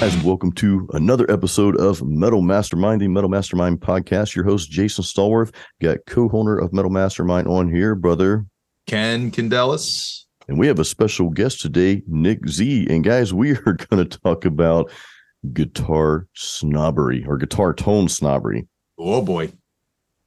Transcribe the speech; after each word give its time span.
Guys, 0.00 0.16
welcome 0.24 0.50
to 0.52 0.88
another 0.94 1.30
episode 1.30 1.76
of 1.76 2.02
Metal 2.02 2.40
Mastermind, 2.40 3.02
the 3.02 3.08
Metal 3.08 3.28
Mastermind 3.28 3.80
podcast. 3.80 4.34
Your 4.34 4.46
host, 4.46 4.70
Jason 4.70 5.04
Stallworth, 5.04 5.54
got 5.82 5.98
co-owner 6.06 6.56
of 6.56 6.72
Metal 6.72 6.90
Mastermind 6.90 7.46
on 7.48 7.70
here, 7.70 7.94
brother. 7.94 8.46
Ken 8.86 9.30
Candelas. 9.30 10.24
And 10.48 10.58
we 10.58 10.66
have 10.68 10.78
a 10.78 10.86
special 10.86 11.28
guest 11.28 11.60
today, 11.60 12.02
Nic 12.06 12.48
Z. 12.48 12.86
And 12.88 13.04
guys, 13.04 13.34
we 13.34 13.50
are 13.66 13.74
going 13.74 14.08
to 14.08 14.18
talk 14.20 14.46
about 14.46 14.90
guitar 15.52 16.26
snobbery 16.34 17.22
or 17.28 17.36
guitar 17.36 17.74
tone 17.74 18.08
snobbery. 18.08 18.66
Oh 18.98 19.20
boy. 19.20 19.52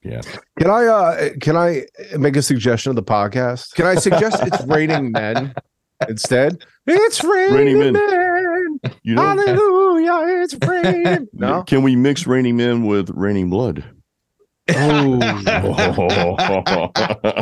Yeah. 0.04 0.22
Can 0.60 0.70
I 0.70 0.86
uh 0.86 1.30
can 1.42 1.58
I 1.58 1.86
make 2.18 2.36
a 2.36 2.42
suggestion 2.44 2.92
of 2.92 2.96
the 2.96 3.04
podcast? 3.04 3.74
Can 3.74 3.88
I 3.88 3.96
suggest 3.96 4.38
it's 4.46 4.64
raining 4.68 5.12
men 5.14 5.56
instead? 6.08 6.64
It's 6.86 7.24
raining, 7.24 7.56
Raining 7.56 7.80
Men. 7.80 7.94
men. 7.94 8.10
You 9.04 9.16
know, 9.16 9.22
Hallelujah, 9.22 10.44
it's 10.44 10.56
raining. 10.66 11.28
No. 11.34 11.64
can 11.64 11.84
we 11.84 11.96
mix 11.96 12.26
Raining 12.28 12.58
Men 12.58 12.86
with 12.86 13.10
Raining 13.12 13.50
Blood? 13.50 13.84
Oh, 14.76 15.20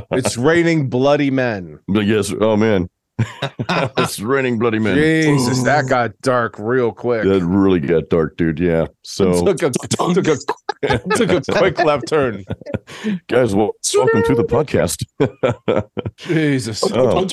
it's 0.12 0.38
raining 0.38 0.90
bloody 0.90 1.30
men. 1.32 1.80
But 1.88 2.02
yes. 2.06 2.34
Oh 2.40 2.56
man, 2.58 2.90
it's 3.98 4.20
raining 4.20 4.58
bloody 4.58 4.80
men. 4.80 4.96
Jesus, 4.96 5.62
that 5.64 5.88
got 5.88 6.20
dark 6.22 6.58
real 6.58 6.92
quick. 6.92 7.24
That 7.24 7.44
really 7.44 7.80
got 7.80 8.10
dark, 8.10 8.38
dude. 8.38 8.60
Yeah. 8.60 8.86
So, 9.04 9.46
took 9.46 9.62
a 9.62 9.70
took 9.70 10.18
a 10.28 10.36
took 11.16 11.30
a 11.30 11.42
quick 11.58 11.78
left 11.80 12.08
turn. 12.08 12.44
guys, 13.28 13.54
well, 13.54 13.72
welcome 13.94 14.24
to 14.24 14.36
the 14.36 14.44
podcast. 14.44 15.04
Jesus, 16.18 16.84
Oh. 16.92 17.26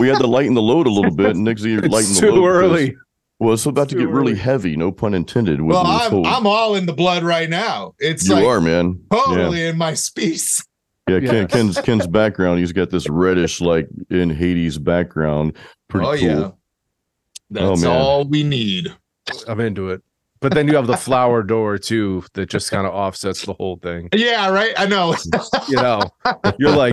we 0.00 0.08
had 0.08 0.18
to 0.18 0.26
lighten 0.26 0.52
the 0.54 0.62
load 0.62 0.86
a 0.86 0.90
little 0.90 1.14
bit. 1.14 1.34
Nic 1.36 1.58
Z 1.58 1.76
lightened 1.76 1.94
it's 1.94 2.20
the 2.20 2.26
load. 2.26 2.34
too 2.34 2.40
'cause- 2.42 2.46
early. 2.46 2.96
Well, 3.40 3.54
it's 3.54 3.66
about 3.66 3.88
to 3.90 3.94
Too 3.94 4.00
get 4.00 4.08
really 4.08 4.34
heavy. 4.34 4.76
No 4.76 4.90
pun 4.90 5.14
intended. 5.14 5.60
With 5.60 5.74
Well, 5.76 5.86
I'm 5.86 6.10
whole- 6.10 6.26
I'm 6.26 6.46
all 6.46 6.74
in 6.74 6.86
the 6.86 6.92
blood 6.92 7.22
right 7.22 7.48
now. 7.48 7.94
It's 8.00 8.26
you 8.28 8.34
like 8.34 8.44
are, 8.44 8.60
man. 8.60 9.00
totally 9.10 9.64
in 9.66 9.78
my 9.78 9.94
space. 9.94 10.64
Yeah, 11.08 11.20
Ken, 11.20 11.34
Yeah. 11.34 11.46
Ken's 11.46 11.80
Ken's 11.80 12.06
background. 12.06 12.58
He's 12.58 12.72
got 12.72 12.90
this 12.90 13.08
reddish, 13.08 13.60
like 13.60 13.88
in 14.10 14.28
Hades 14.30 14.76
background. 14.78 15.56
Pretty 15.88 16.06
oh 16.06 16.10
cool. 16.16 16.20
yeah. 16.20 16.50
That's 17.50 17.82
man. 17.82 17.90
all 17.90 18.24
we 18.28 18.42
need. 18.42 18.94
I'm 19.46 19.60
into 19.60 19.88
it. 19.90 20.02
But 20.40 20.52
then 20.54 20.68
you 20.68 20.76
have 20.76 20.86
the 20.86 20.96
flower 20.98 21.42
door 21.42 21.78
too 21.78 22.24
that 22.34 22.50
just 22.50 22.70
kind 22.70 22.86
of 22.86 22.92
offsets 22.94 23.44
the 23.46 23.54
whole 23.54 23.76
thing. 23.76 24.08
Yeah, 24.14 24.50
right. 24.50 24.72
I 24.76 24.86
know. 24.86 25.16
You 25.68 25.76
know, 25.76 26.02
you're 26.58 26.76
like, 26.76 26.92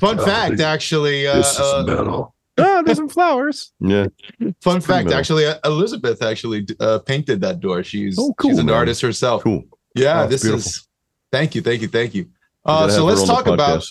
Fun 0.00 0.18
fact, 0.24 0.60
actually. 0.60 1.26
Uh, 1.26 1.34
This 1.36 1.52
is 1.54 1.60
uh, 1.60 1.84
metal. 1.86 2.34
oh, 2.58 2.82
there's 2.84 2.96
some 2.98 3.08
flowers. 3.08 3.72
Yeah, 3.80 4.06
fun 4.40 4.52
pretty 4.60 4.80
fact, 4.80 5.04
metal. 5.06 5.18
actually, 5.18 5.46
uh, 5.46 5.58
Elizabeth 5.64 6.22
actually 6.22 6.66
uh, 6.80 6.98
painted 7.00 7.40
that 7.42 7.60
door. 7.60 7.82
She's 7.82 8.18
Oh, 8.18 8.32
cool, 8.38 8.50
she's 8.50 8.58
an 8.58 8.66
man. 8.66 8.74
artist 8.74 9.00
herself. 9.02 9.42
cool. 9.42 9.62
Yeah, 9.94 10.22
Oh, 10.24 10.26
this 10.28 10.42
beautiful. 10.42 10.68
is. 10.68 10.88
Thank 11.32 11.54
you, 11.54 11.62
thank 11.62 11.82
you, 11.82 11.88
thank 11.88 12.14
you. 12.14 12.28
Uh, 12.64 12.88
so 12.88 13.04
let's 13.04 13.24
talk 13.24 13.46
about 13.46 13.84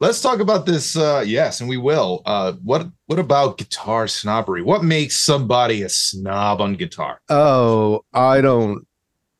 let's 0.00 0.20
talk 0.20 0.38
about 0.40 0.64
this 0.64 0.96
uh 0.96 1.24
yes 1.26 1.60
and 1.60 1.68
we 1.68 1.76
will 1.76 2.22
uh 2.24 2.52
what 2.62 2.86
what 3.06 3.18
about 3.18 3.58
guitar 3.58 4.06
snobbery 4.06 4.62
what 4.62 4.84
makes 4.84 5.16
somebody 5.18 5.82
a 5.82 5.88
snob 5.88 6.60
on 6.60 6.74
guitar 6.74 7.20
Oh, 7.28 8.04
I 8.14 8.40
don't 8.40 8.86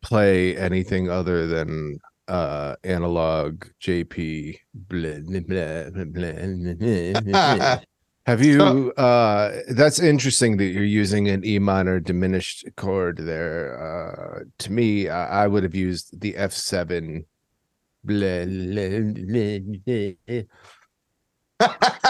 play 0.03 0.57
anything 0.57 1.09
other 1.11 1.47
than 1.47 1.99
uh 2.29 2.75
analog 2.85 3.65
JP. 3.81 4.59
Blah, 4.75 5.19
blah, 5.27 5.41
blah, 5.41 5.91
blah, 5.91 6.05
blah, 6.05 7.55
blah. 7.57 7.81
Have 8.29 8.43
you 8.45 8.93
uh 8.99 9.63
that's 9.71 9.99
interesting 9.99 10.59
that 10.59 10.67
you're 10.67 10.85
using 10.85 11.29
an 11.29 11.45
E 11.47 11.59
minor 11.59 11.99
diminished 11.99 12.67
chord 12.77 13.17
there. 13.17 13.81
Uh 13.81 14.45
to 14.59 14.73
me, 14.73 15.09
I, 15.09 15.45
I 15.45 15.47
would 15.47 15.63
have 15.63 15.75
used 15.75 16.21
the 16.21 16.35
F7 16.35 17.25
blah, 18.05 18.45
blah, 18.45 18.99
blah, 19.25 19.61
blah. 20.27 20.43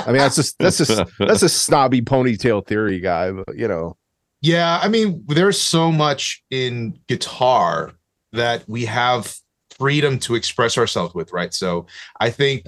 I 0.07 0.13
mean 0.13 0.19
that's 0.19 0.37
just 0.37 0.59
that's 0.59 0.79
just 0.79 1.01
that's 1.19 1.43
a 1.43 1.49
snobby 1.49 2.03
ponytail 2.03 2.67
theory 2.67 2.99
guy, 2.99 3.31
but 3.31 3.57
you 3.57 3.69
know. 3.69 3.97
yeah 4.41 4.79
i 4.83 4.89
mean 4.89 5.25
there's 5.29 5.61
so 5.61 5.91
much 5.91 6.43
in 6.51 6.99
guitar 7.09 7.93
that 8.33 8.65
we 8.69 8.85
have 8.85 9.37
freedom 9.71 10.19
to 10.19 10.35
express 10.35 10.79
ourselves 10.79 11.15
with 11.15 11.33
right 11.33 11.55
so 11.55 11.87
i 12.21 12.31
think 12.31 12.65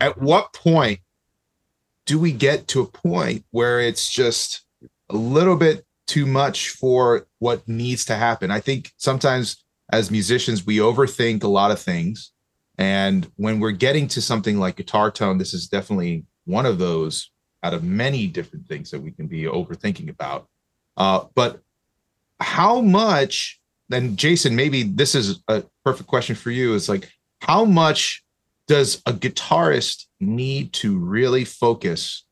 at 0.00 0.20
what 0.20 0.52
point 0.52 1.00
do 2.06 2.18
we 2.18 2.32
get 2.32 2.68
to 2.68 2.80
a 2.80 2.86
point 2.86 3.44
where 3.50 3.80
it's 3.80 4.10
just 4.10 4.64
a 5.10 5.16
little 5.16 5.56
bit 5.56 5.84
too 6.06 6.24
much 6.24 6.70
for 6.70 7.26
what 7.40 7.66
needs 7.68 8.04
to 8.06 8.14
happen? 8.14 8.50
I 8.50 8.60
think 8.60 8.92
sometimes 8.96 9.64
as 9.92 10.10
musicians 10.10 10.64
we 10.64 10.78
overthink 10.78 11.42
a 11.42 11.48
lot 11.48 11.70
of 11.70 11.80
things. 11.80 12.32
And 12.78 13.30
when 13.36 13.60
we're 13.60 13.72
getting 13.72 14.08
to 14.08 14.22
something 14.22 14.58
like 14.58 14.76
guitar 14.76 15.10
tone 15.10 15.38
this 15.38 15.54
is 15.54 15.68
definitely 15.68 16.24
one 16.44 16.66
of 16.66 16.78
those 16.78 17.30
out 17.62 17.74
of 17.74 17.82
many 17.82 18.26
different 18.26 18.66
things 18.68 18.90
that 18.90 19.00
we 19.00 19.10
can 19.10 19.26
be 19.26 19.42
overthinking 19.42 20.08
about. 20.08 20.46
Uh, 20.96 21.24
but 21.34 21.60
how 22.40 22.80
much 22.80 23.60
then 23.88 24.16
jason 24.16 24.54
maybe 24.54 24.82
this 24.82 25.14
is 25.14 25.42
a 25.48 25.62
perfect 25.84 26.08
question 26.08 26.36
for 26.36 26.50
you 26.50 26.74
is 26.74 26.88
like 26.88 27.10
how 27.40 27.64
much 27.64 28.22
does 28.66 29.02
a 29.06 29.12
guitarist 29.12 30.06
need 30.20 30.72
to 30.72 30.98
really 30.98 31.44
focus 31.44 32.24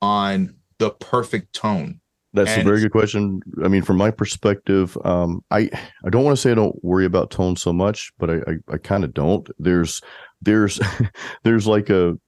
on 0.00 0.54
the 0.78 0.90
perfect 0.90 1.52
tone 1.52 2.00
That's 2.34 2.56
a 2.56 2.64
very 2.64 2.80
good 2.80 2.92
question. 2.92 3.40
I 3.62 3.68
mean, 3.68 3.82
from 3.82 3.98
my 3.98 4.10
perspective, 4.10 4.96
um, 5.04 5.44
I 5.50 5.68
I 6.04 6.10
don't 6.10 6.24
want 6.24 6.34
to 6.36 6.40
say 6.40 6.50
I 6.50 6.54
don't 6.54 6.82
worry 6.82 7.04
about 7.04 7.30
tone 7.30 7.56
so 7.56 7.72
much, 7.72 8.10
but 8.18 8.30
I 8.30 8.34
I, 8.34 8.74
I 8.74 8.78
kind 8.78 9.04
of 9.04 9.12
don't. 9.12 9.46
There's 9.58 10.00
there's 10.40 10.80
there's 11.44 11.66
like 11.66 11.90
a 11.90 12.18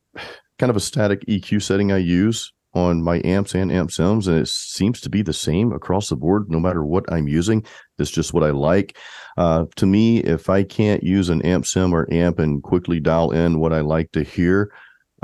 kind 0.59 0.71
of 0.71 0.77
a 0.77 0.81
static 0.81 1.25
EQ 1.27 1.63
setting 1.63 1.91
I 1.91 1.99
use 1.99 2.53
on 2.75 3.03
my 3.03 3.21
amps 3.25 3.55
and 3.55 3.71
amp 3.71 3.91
sims, 3.91 4.27
and 4.27 4.39
it 4.39 4.49
seems 4.49 5.01
to 5.01 5.11
be 5.11 5.23
the 5.23 5.33
same 5.33 5.73
across 5.73 6.09
the 6.09 6.17
board, 6.17 6.51
no 6.51 6.59
matter 6.61 6.85
what 6.85 7.05
I'm 7.13 7.29
using. 7.29 7.65
That's 7.99 8.11
just 8.11 8.35
what 8.35 8.43
I 8.43 8.51
like. 8.51 8.97
Uh, 9.37 9.67
to 9.77 9.87
me, 9.87 10.19
if 10.19 10.51
I 10.51 10.63
can't 10.63 11.03
use 11.03 11.29
an 11.29 11.43
amp 11.43 11.67
sim 11.67 11.95
or 11.95 12.13
amp 12.13 12.39
and 12.39 12.63
quickly 12.63 13.01
dial 13.01 13.31
in 13.31 13.59
what 13.59 13.73
I 13.73 13.81
like 13.81 14.13
to 14.13 14.23
hear, 14.23 14.73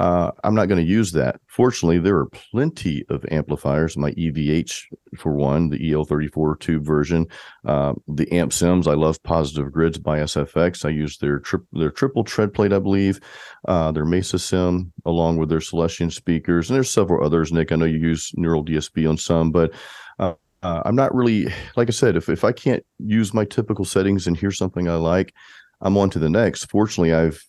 uh, 0.00 0.30
I'm 0.44 0.54
not 0.54 0.68
going 0.68 0.82
to 0.82 0.90
use 0.90 1.12
that. 1.12 1.42
Fortunately, 1.46 1.98
there 1.98 2.16
are 2.16 2.26
plenty 2.26 3.04
of 3.10 3.22
amplifiers. 3.30 3.98
My 3.98 4.12
EVH, 4.12 4.86
for 5.18 5.34
one, 5.34 5.68
the 5.68 5.78
EL34 5.78 6.58
tube 6.58 6.86
version, 6.86 7.26
uh, 7.66 7.92
the 8.08 8.32
amp 8.32 8.54
sims. 8.54 8.86
I 8.86 8.94
love 8.94 9.22
Positive 9.24 9.70
Grids 9.70 9.98
BIAS 9.98 10.36
FX. 10.36 10.86
I 10.86 10.88
use 10.88 11.18
their 11.18 11.42
their 11.72 11.90
triple 11.90 12.24
tread 12.24 12.54
plate, 12.54 12.72
I 12.72 12.78
believe, 12.78 13.20
uh, 13.68 13.92
their 13.92 14.06
Mesa 14.06 14.38
sim, 14.38 14.90
along 15.04 15.36
with 15.36 15.50
their 15.50 15.60
Celestion 15.60 16.10
speakers, 16.10 16.70
and 16.70 16.76
there's 16.76 16.90
several 16.90 17.22
others. 17.22 17.52
Nic, 17.52 17.70
I 17.70 17.76
know 17.76 17.84
you 17.84 17.98
use 17.98 18.32
Neural 18.36 18.64
DSP 18.64 19.06
on 19.06 19.18
some, 19.18 19.52
but 19.52 19.70
uh, 20.18 20.32
uh, 20.62 20.80
I'm 20.86 20.96
not 20.96 21.14
really 21.14 21.52
like 21.76 21.88
I 21.88 21.92
said. 21.92 22.16
If 22.16 22.30
if 22.30 22.42
I 22.42 22.52
can't 22.52 22.82
use 23.00 23.34
my 23.34 23.44
typical 23.44 23.84
settings 23.84 24.26
and 24.26 24.34
hear 24.34 24.50
something 24.50 24.88
I 24.88 24.94
like, 24.94 25.34
I'm 25.80 25.96
on 25.96 26.10
to 26.10 26.18
the 26.18 26.30
next. 26.30 26.64
Fortunately, 26.66 27.14
I've 27.14 27.42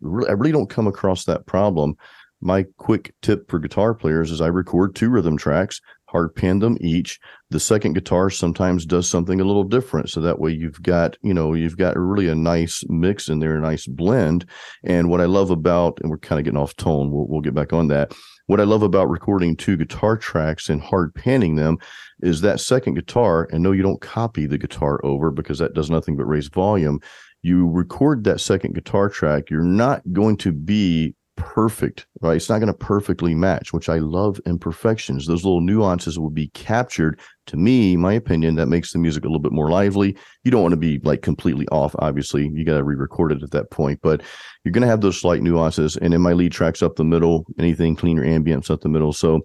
really, 0.00 0.28
I 0.28 0.32
really 0.32 0.52
don't 0.52 0.70
come 0.70 0.86
across 0.86 1.24
that 1.24 1.46
problem. 1.46 1.96
My 2.40 2.64
quick 2.76 3.14
tip 3.20 3.50
for 3.50 3.58
guitar 3.58 3.94
players 3.94 4.30
is 4.30 4.40
I 4.40 4.46
record 4.46 4.94
two 4.94 5.10
rhythm 5.10 5.36
tracks, 5.36 5.80
hard 6.06 6.34
pan 6.34 6.60
them 6.60 6.76
each. 6.80 7.18
The 7.50 7.58
second 7.58 7.94
guitar 7.94 8.30
sometimes 8.30 8.86
does 8.86 9.08
something 9.08 9.40
a 9.40 9.44
little 9.44 9.64
different, 9.64 10.08
so 10.08 10.20
that 10.20 10.38
way 10.38 10.52
you've 10.52 10.80
got 10.82 11.16
you 11.22 11.34
know 11.34 11.54
you've 11.54 11.76
got 11.76 11.96
really 11.96 12.28
a 12.28 12.34
nice 12.34 12.84
mix 12.88 13.28
in 13.28 13.40
there, 13.40 13.56
a 13.56 13.60
nice 13.60 13.86
blend. 13.86 14.46
And 14.84 15.10
what 15.10 15.20
I 15.20 15.24
love 15.24 15.50
about, 15.50 15.98
and 16.00 16.10
we're 16.10 16.18
kind 16.18 16.38
of 16.38 16.44
getting 16.44 16.60
off 16.60 16.76
tone, 16.76 17.10
we'll 17.10 17.26
we'll 17.26 17.40
get 17.40 17.54
back 17.54 17.72
on 17.72 17.88
that. 17.88 18.14
What 18.46 18.60
I 18.60 18.64
love 18.64 18.82
about 18.82 19.10
recording 19.10 19.56
two 19.56 19.76
guitar 19.76 20.16
tracks 20.16 20.70
and 20.70 20.80
hard 20.80 21.14
panning 21.14 21.56
them 21.56 21.76
is 22.22 22.40
that 22.40 22.60
second 22.60 22.94
guitar, 22.94 23.48
and 23.52 23.62
no, 23.62 23.72
you 23.72 23.82
don't 23.82 24.00
copy 24.00 24.46
the 24.46 24.58
guitar 24.58 25.04
over 25.04 25.30
because 25.30 25.58
that 25.58 25.74
does 25.74 25.90
nothing 25.90 26.16
but 26.16 26.24
raise 26.24 26.48
volume 26.48 27.00
you 27.42 27.68
record 27.68 28.24
that 28.24 28.40
second 28.40 28.74
guitar 28.74 29.08
track, 29.08 29.50
you're 29.50 29.62
not 29.62 30.02
going 30.12 30.36
to 30.38 30.52
be 30.52 31.14
perfect, 31.38 32.06
right? 32.20 32.36
It's 32.36 32.48
not 32.48 32.58
going 32.58 32.66
to 32.66 32.74
perfectly 32.74 33.34
match, 33.34 33.72
which 33.72 33.88
I 33.88 33.98
love 33.98 34.40
imperfections. 34.44 35.26
Those 35.26 35.44
little 35.44 35.60
nuances 35.60 36.18
will 36.18 36.30
be 36.30 36.48
captured. 36.48 37.20
To 37.46 37.56
me, 37.56 37.96
my 37.96 38.12
opinion, 38.12 38.56
that 38.56 38.66
makes 38.66 38.92
the 38.92 38.98
music 38.98 39.24
a 39.24 39.28
little 39.28 39.38
bit 39.38 39.52
more 39.52 39.70
lively. 39.70 40.16
You 40.42 40.50
don't 40.50 40.62
want 40.62 40.72
to 40.72 40.76
be 40.76 40.98
like 41.04 41.22
completely 41.22 41.68
off, 41.68 41.94
obviously. 42.00 42.50
You 42.52 42.64
got 42.64 42.76
to 42.76 42.84
re 42.84 42.96
record 42.96 43.32
it 43.32 43.42
at 43.42 43.52
that 43.52 43.70
point, 43.70 44.00
but 44.02 44.22
you're 44.64 44.72
going 44.72 44.82
to 44.82 44.88
have 44.88 45.00
those 45.00 45.20
slight 45.20 45.42
nuances. 45.42 45.96
And 45.96 46.12
in 46.12 46.20
my 46.20 46.32
lead 46.32 46.52
tracks 46.52 46.82
up 46.82 46.96
the 46.96 47.04
middle, 47.04 47.46
anything 47.58 47.94
cleaner 47.94 48.24
ambience 48.24 48.70
up 48.70 48.80
the 48.80 48.88
middle. 48.88 49.12
So 49.12 49.42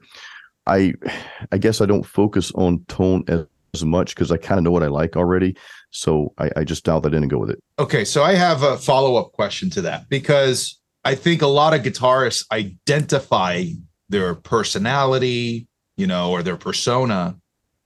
I, 0.66 0.94
I 1.52 1.60
guess 1.60 1.80
I 1.80 1.86
don't 1.86 2.06
focus 2.06 2.52
on 2.56 2.84
tone 2.88 3.24
as, 3.28 3.46
as 3.74 3.84
much 3.84 4.14
because 4.14 4.32
I 4.32 4.38
kind 4.38 4.58
of 4.58 4.64
know 4.64 4.72
what 4.72 4.84
I 4.84 4.88
like 4.88 5.16
already. 5.16 5.56
So 5.90 6.34
I, 6.38 6.50
I 6.58 6.64
just 6.64 6.84
dial 6.84 7.02
that 7.02 7.14
in 7.14 7.24
and 7.24 7.30
go 7.30 7.40
with 7.40 7.50
it. 7.50 7.60
Okay, 7.80 8.06
so 8.06 8.24
I 8.24 8.34
have 8.36 8.64
a 8.64 8.78
follow 8.78 9.16
up 9.16 9.32
question 9.32 9.70
to 9.72 9.82
that 9.82 10.10
because 10.10 10.80
I 11.04 11.16
think 11.16 11.42
a 11.42 11.48
lot 11.48 11.74
of 11.74 11.82
guitarists 11.82 12.46
identify 12.52 13.66
their 14.10 14.36
personality, 14.36 15.68
you 15.98 16.08
know, 16.08 16.32
or 16.32 16.44
their 16.44 16.56
persona 16.58 17.36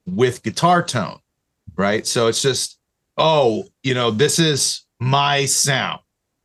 with 0.05 0.43
guitar 0.43 0.83
tone. 0.83 1.19
right? 1.75 2.05
So 2.05 2.27
it's 2.27 2.41
just, 2.41 2.79
oh, 3.17 3.65
you 3.83 3.93
know, 3.93 4.11
this 4.11 4.39
is 4.39 4.85
my 4.99 5.45
sound, 5.45 6.01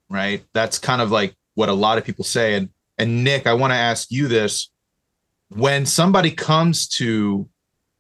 right? 0.09 0.45
That's 0.55 0.79
kind 0.79 1.03
of 1.03 1.11
like 1.11 1.35
what 1.55 1.69
a 1.69 1.75
lot 1.75 1.99
of 1.99 2.05
people 2.05 2.25
say. 2.25 2.55
And 2.55 2.69
and 2.99 3.25
Nic, 3.25 3.47
I 3.47 3.55
want 3.55 3.73
to 3.73 3.77
ask 3.77 4.11
you 4.11 4.29
this: 4.29 4.71
when 5.49 5.87
somebody 5.87 6.31
comes 6.31 6.87
to, 6.89 7.49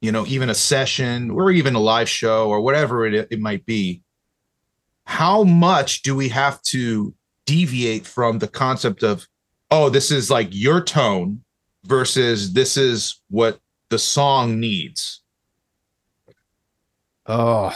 you 0.02 0.10
know, 0.12 0.26
even 0.26 0.50
a 0.50 0.54
session 0.54 1.31
or 1.31 1.50
even 1.52 1.75
a 1.76 1.81
live 1.81 2.08
show 2.08 2.49
or 2.49 2.60
whatever 2.60 3.06
it, 3.06 3.28
it 3.31 3.40
might 3.40 3.64
be, 3.64 4.02
how 5.04 5.44
much 5.44 6.02
do 6.02 6.14
we 6.16 6.28
have 6.28 6.60
to 6.62 7.14
deviate 7.46 8.04
from 8.04 8.38
the 8.40 8.49
concept 8.49 9.02
of, 9.04 9.26
oh, 9.70 9.88
this 9.88 10.10
is 10.10 10.28
like 10.28 10.49
your 10.50 10.82
tone 10.82 11.40
versus 11.84 12.52
this 12.52 12.76
is 12.76 13.20
what 13.31 13.60
the 13.90 13.99
song 13.99 14.58
needs? 14.58 15.20
Oh, 17.26 17.72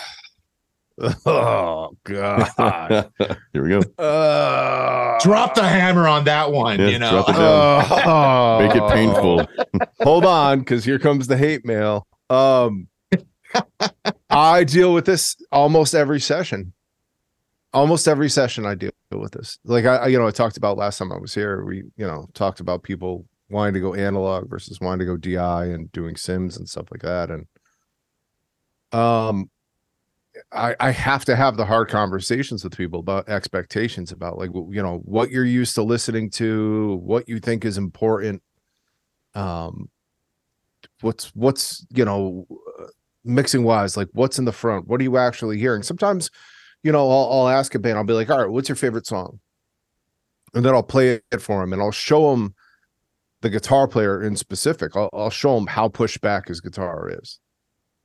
oh 1.27 1.97
God! 2.05 2.49
Here 3.53 3.63
we 3.63 3.69
go. 3.69 3.81
Uh, 4.03 5.19
Drop 5.21 5.55
the 5.55 5.63
hammer 5.63 6.09
on 6.09 6.25
that 6.25 6.51
one, 6.51 6.81
Yeah, 6.81 6.89
you 6.89 6.99
know. 6.99 7.11
drop 7.11 7.29
it 7.29 7.33
down. 7.33 8.09
Oh. 8.09 8.59
Make 8.67 8.75
it 8.75 8.91
painful. 8.91 9.47
Hold 10.03 10.25
on, 10.25 10.59
because 10.61 10.85
here 10.85 10.99
comes 10.99 11.27
the 11.29 11.37
hate 11.37 11.65
mail. 11.65 12.07
Um, 12.31 12.89
I 14.31 14.65
deal 14.65 14.93
with 14.93 15.07
this 15.07 15.37
almost 15.53 15.95
every 15.95 16.21
session. 16.21 16.73
Almost 17.73 18.09
every 18.09 18.31
session, 18.31 18.65
I 18.65 18.75
deal 18.75 18.91
with 19.11 19.33
this. 19.33 19.59
Like 19.65 19.85
I, 19.85 20.07
you 20.07 20.19
know, 20.19 20.27
I 20.27 20.31
talked 20.31 20.57
about 20.57 20.79
last 20.79 20.99
time 20.99 21.13
I 21.13 21.19
was 21.19 21.35
here. 21.35 21.65
We, 21.65 21.85
you 21.97 22.07
know, 22.07 22.27
talked 22.33 22.61
about 22.61 22.83
people 22.83 23.27
wanting 23.51 23.75
to 23.75 23.81
go 23.81 23.95
analog 23.95 24.49
versus 24.49 24.81
wanting 24.81 25.01
to 25.01 25.05
go 25.05 25.17
DI 25.17 25.67
and 25.67 25.91
doing 25.93 26.17
Sims 26.17 26.57
and 26.57 26.69
stuff 26.69 26.87
like 26.91 27.03
that. 27.03 27.31
And 27.31 27.47
um, 28.99 29.51
I, 30.53 30.75
I 30.81 30.91
have 30.91 31.25
to 31.27 31.37
have 31.37 31.57
the 31.57 31.67
hard 31.67 31.89
conversations 31.89 32.65
with 32.65 32.77
people 32.77 33.01
about 33.01 33.29
expectations, 33.29 34.13
about 34.13 34.39
like 34.39 34.51
you 34.55 34.83
know 34.83 35.01
what 35.05 35.31
you're 35.31 35.45
used 35.45 35.75
to 35.75 35.83
listening 35.83 36.31
to, 36.31 37.01
what 37.03 37.29
you 37.29 37.39
think 37.41 37.65
is 37.65 37.79
important. 37.79 38.43
Um, 39.35 39.91
what's 41.07 41.35
what's 41.35 41.87
you 41.95 42.05
know 42.05 42.47
mixing 43.25 43.63
wise 43.63 43.97
like 43.97 44.09
what's 44.13 44.39
in 44.39 44.45
the 44.45 44.53
front? 44.53 44.89
What 44.89 45.01
are 45.01 45.05
you 45.05 45.17
actually 45.17 45.59
hearing? 45.59 45.83
Sometimes 45.83 46.31
you 46.83 46.93
know 46.93 47.09
I'll, 47.11 47.33
I'll 47.33 47.49
ask 47.49 47.75
a 47.75 47.79
band 47.79 47.99
i'll 47.99 48.05
be 48.05 48.13
like 48.13 48.31
all 48.31 48.39
right 48.39 48.51
what's 48.51 48.69
your 48.69 48.77
favorite 48.77 49.07
song? 49.07 49.41
And 50.55 50.65
then 50.65 50.75
i'll 50.75 50.83
play 50.83 51.21
it 51.33 51.41
for 51.41 51.63
him 51.63 51.73
and 51.73 51.81
i'll 51.81 51.93
show 51.93 52.33
him 52.35 52.55
the 53.43 53.51
guitar 53.51 53.87
player 53.87 54.23
in 54.23 54.35
specific. 54.37 54.97
I'll, 54.97 55.11
I'll 55.13 55.31
show 55.31 55.57
him 55.57 55.67
how 55.67 55.89
pushed 55.89 56.21
back 56.21 56.49
his 56.49 56.61
guitar 56.61 57.11
is. 57.23 57.39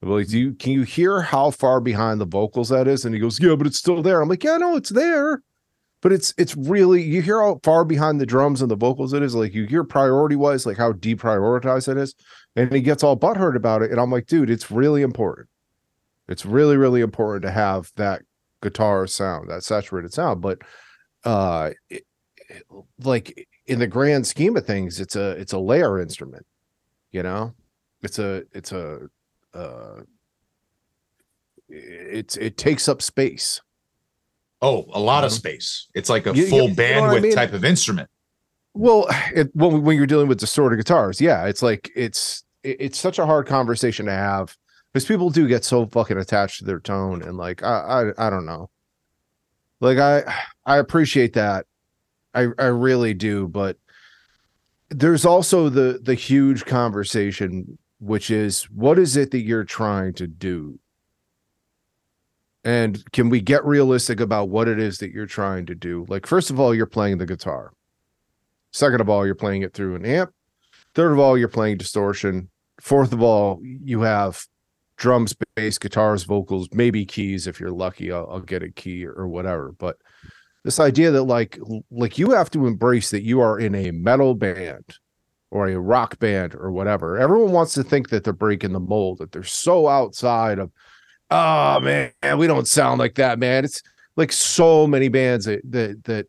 I'll 0.04 0.09
like 0.09 0.27
do 0.27 0.39
you 0.39 0.54
can 0.54 0.71
you 0.74 0.83
hear 0.83 1.21
how 1.21 1.51
far 1.51 1.81
behind 1.81 2.21
the 2.21 2.25
vocals 2.25 2.69
that 2.69 2.88
is? 2.88 3.06
And 3.06 3.15
he 3.15 3.21
goes 3.21 3.39
yeah 3.42 3.56
but 3.56 3.68
it's 3.68 3.80
still 3.80 4.01
there. 4.01 4.21
I'm 4.21 4.30
like 4.30 4.44
yeah 4.44 4.57
no 4.57 4.75
it's 4.75 4.89
there 4.89 5.42
but 6.01 6.12
it's 6.12 6.33
it's 6.38 6.57
really 6.57 7.01
you 7.01 7.21
hear 7.21 7.42
how 7.42 7.59
far 7.63 7.86
behind 7.86 8.19
the 8.19 8.25
drums 8.25 8.62
and 8.62 8.71
the 8.71 8.75
vocals 8.75 9.13
it 9.13 9.24
is? 9.24 9.36
Like 9.36 9.54
you 9.54 9.65
hear 9.65 9.83
priority 9.83 10.36
wise 10.36 10.65
like 10.65 10.77
how 10.77 10.94
deprioritized 10.94 11.88
it 11.88 11.97
is 11.97 12.15
and 12.56 12.71
he 12.74 12.81
gets 12.81 13.03
all 13.03 13.18
butthurt 13.18 13.56
about 13.56 13.81
it 13.81 13.92
and 13.92 14.00
i'm 14.00 14.12
like 14.12 14.27
dude 14.27 14.50
it's 14.50 14.69
really 14.71 15.01
important 15.01 15.48
it's 16.27 16.45
really 16.45 16.77
really 16.77 17.01
important 17.01 17.42
to 17.44 17.51
have 17.51 17.92
that 17.95 18.21
guitar 18.62 19.07
sound 19.07 19.50
that 19.50 19.63
saturated 19.63 20.13
sound 20.13 20.42
but 20.42 20.59
uh 21.24 21.69
it, 21.89 22.03
it- 22.50 22.63
like 23.03 23.48
in 23.68 23.80
the 23.80 23.88
grand 23.88 24.25
scheme 24.27 24.57
of 24.57 24.65
things 24.65 25.00
it's 25.00 25.15
a 25.15 25.30
it's 25.31 25.53
a 25.53 25.59
layer 25.59 26.00
instrument 26.00 26.45
you 27.12 27.24
know 27.24 27.53
it's 28.03 28.19
a 28.19 28.44
it's 28.51 28.71
a 28.71 29.00
uh 29.54 30.01
it's 31.69 32.36
it 32.38 32.57
takes 32.57 32.88
up 32.89 33.01
space 33.01 33.62
Oh, 34.63 34.86
a 34.94 35.00
lot 35.00 35.24
of 35.24 35.31
Mhm. 35.31 35.36
space. 35.38 35.88
It's 35.95 36.07
like 36.07 36.27
a 36.27 36.36
You- 36.36 36.44
you- 36.44 36.50
full 36.51 36.62
you 36.65 36.68
know 36.68 36.74
bandwidth 36.75 37.18
I 37.18 37.19
mean? 37.21 37.31
type 37.33 37.54
of 37.54 37.65
instrument. 37.65 38.10
Well, 38.73 39.07
it, 39.35 39.50
when 39.56 39.83
when 39.83 39.97
you're 39.97 40.06
dealing 40.07 40.27
with 40.27 40.39
distorted 40.39 40.77
guitars, 40.77 41.19
yeah, 41.19 41.45
it's 41.45 41.62
like 41.62 41.91
it's 41.95 42.44
it- 42.63 42.77
it's 42.79 43.00
such 43.00 43.19
a 43.19 43.25
hard 43.25 43.47
conversation 43.47 44.06
to 44.06 44.12
have 44.13 44.56
because 44.94 45.06
people 45.06 45.29
do 45.29 45.47
get 45.47 45.63
so 45.65 45.85
fucking 45.88 46.18
attached 46.18 46.59
to 46.59 46.65
their 46.65 46.79
tone 46.79 47.21
and 47.21 47.38
like 47.38 47.63
I 47.63 48.12
I, 48.18 48.27
I 48.27 48.29
don't 48.29 48.45
know, 48.45 48.69
like 49.79 49.97
I 49.97 50.23
I 50.65 50.77
appreciate 50.77 51.33
that, 51.33 51.65
I 52.33 52.47
I 52.59 52.65
really 52.68 53.13
do, 53.13 53.47
but 53.47 53.77
there's 54.89 55.25
also 55.25 55.69
the 55.69 56.00
the 56.01 56.13
huge 56.15 56.65
conversation 56.65 57.77
which 58.00 58.31
is 58.31 58.63
what 58.71 58.97
is 58.97 59.15
it 59.15 59.31
that 59.31 59.41
you're 59.41 59.63
trying 59.63 60.13
to 60.13 60.27
do? 60.27 60.79
And 62.63 63.03
can 63.12 63.29
we 63.29 63.41
get 63.41 63.65
realistic 63.65 64.19
about 64.19 64.50
what 64.50 64.68
it 64.68 64.79
is 64.79 65.00
that 65.00 65.12
you're 65.12 65.25
trying 65.25 65.65
to 65.68 65.75
do? 65.75 66.06
Like 66.07 66.27
first 66.27 66.50
of 66.50 66.59
all 66.59 66.75
you're 66.75 66.85
playing 66.85 67.18
the 67.18 67.25
guitar 67.25 67.71
Second 68.71 69.01
of 69.01 69.09
all, 69.09 69.25
you're 69.25 69.35
playing 69.35 69.62
it 69.62 69.73
through 69.73 69.95
an 69.95 70.06
amp. 70.06 70.31
Third 70.95 71.12
of 71.12 71.19
all, 71.19 71.38
you're 71.38 71.47
playing 71.47 71.77
distortion. 71.77 72.50
Fourth 72.79 73.13
of 73.13 73.21
all, 73.21 73.59
you 73.63 74.01
have 74.01 74.44
drums, 74.97 75.35
bass, 75.56 75.77
guitars, 75.77 76.23
vocals, 76.23 76.69
maybe 76.73 77.06
keys. 77.06 77.47
If 77.47 77.59
you're 77.59 77.71
lucky, 77.71 78.12
I'll, 78.12 78.27
I'll 78.31 78.39
get 78.39 78.63
a 78.63 78.69
key 78.69 79.06
or, 79.06 79.27
whatever. 79.27 79.73
But 79.77 79.97
this 80.63 80.79
idea 80.79 81.12
that 81.12 81.23
like 81.23 81.57
like 81.89 82.19
you 82.19 82.31
have 82.31 82.51
to 82.51 82.68
embrace 82.68 83.09
that 83.09 83.23
you 83.23 83.41
are 83.41 83.59
in 83.59 83.73
a 83.73 83.91
metal 83.91 84.35
band 84.35 84.97
or 85.50 85.68
a 85.68 85.79
rock 85.79 86.19
band 86.19 86.53
or 86.56 86.71
whatever. 86.71 87.18
Everyone 87.18 87.51
wants 87.51 87.73
to 87.73 87.83
think 87.83 88.09
that 88.09 88.23
they're 88.23 88.33
breaking 88.33 88.73
the 88.73 88.79
mold, 88.79 89.18
that 89.18 89.31
they're 89.31 89.44
so 89.44 89.88
outside 89.88 90.59
of, 90.59 90.71
oh 91.29 91.79
man, 91.79 92.12
we 92.38 92.47
don't 92.47 92.68
sound 92.68 93.00
like 93.00 93.15
that, 93.15 93.39
man. 93.39 93.65
It's 93.65 93.81
like 94.15 94.31
so 94.31 94.85
many 94.85 95.07
bands 95.07 95.45
that 95.45 95.62
that, 95.71 96.03
that 96.06 96.25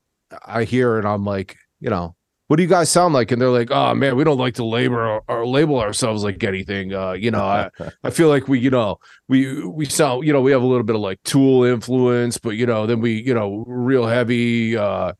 I 0.46 0.64
hear 0.64 0.98
and 0.98 1.06
I'm 1.06 1.24
like, 1.24 1.56
you 1.78 1.90
know, 1.90 2.16
what 2.52 2.58
do 2.58 2.64
you 2.64 2.68
guys 2.68 2.90
sound 2.90 3.14
like? 3.14 3.30
And 3.30 3.40
they're 3.40 3.48
like, 3.48 3.70
oh 3.70 3.94
man, 3.94 4.14
we 4.14 4.24
don't 4.24 4.36
like 4.36 4.52
to 4.56 4.64
label 4.66 5.22
or, 5.26 5.46
label 5.46 5.80
ourselves 5.80 6.22
like 6.22 6.44
anything. 6.44 6.92
Uh, 6.92 7.12
you 7.12 7.30
know, 7.30 7.42
I, 7.42 7.70
I 8.04 8.10
feel 8.10 8.28
like 8.28 8.46
we, 8.46 8.58
you 8.58 8.68
know, 8.68 8.98
we 9.26 9.64
we 9.66 9.86
sound, 9.86 10.26
you 10.26 10.34
know, 10.34 10.42
we 10.42 10.52
have 10.52 10.60
a 10.60 10.66
little 10.66 10.82
bit 10.82 10.94
of 10.94 11.00
like 11.00 11.22
tool 11.22 11.64
influence, 11.64 12.36
but 12.36 12.50
you 12.50 12.66
know, 12.66 12.86
then 12.86 13.00
we, 13.00 13.22
you 13.22 13.32
know, 13.32 13.64
real 13.66 14.04
heavy, 14.04 14.76
uh, 14.76 15.14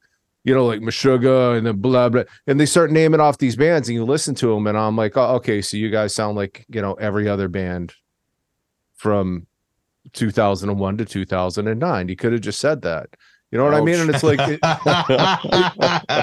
you 0.45 0.55
know, 0.55 0.67
like 0.67 0.83
Meshuggah 0.83 1.57
and 1.57 1.67
then 1.67 1.81
blah 1.81 2.11
blah. 2.11 2.25
And 2.47 2.61
they 2.61 2.67
start 2.67 2.91
naming 2.91 3.21
off 3.21 3.39
these 3.39 3.57
bands, 3.57 3.89
and 3.89 3.97
you 3.97 4.05
listen 4.05 4.35
to 4.35 4.49
them, 4.49 4.67
and 4.67 4.77
I'm 4.77 4.99
like, 4.99 5.17
oh, 5.17 5.37
okay, 5.37 5.63
so 5.63 5.79
you 5.79 5.89
guys 5.89 6.15
sound 6.15 6.37
like 6.37 6.67
you 6.69 6.83
know 6.83 6.93
every 7.01 7.31
other 7.31 7.49
band 7.49 7.95
from 8.95 9.47
2001 10.13 10.99
to 10.99 11.07
2009. 11.07 12.09
You 12.11 12.17
could 12.17 12.33
have 12.33 12.43
just 12.43 12.61
said 12.61 12.83
that. 12.83 13.09
You 13.53 13.59
know 13.59 13.65
what 13.65 13.75
I 13.75 13.83
mean? 13.83 14.01
And 14.01 14.09
it's 14.09 14.23
like 14.23 14.39
it, 14.41 14.59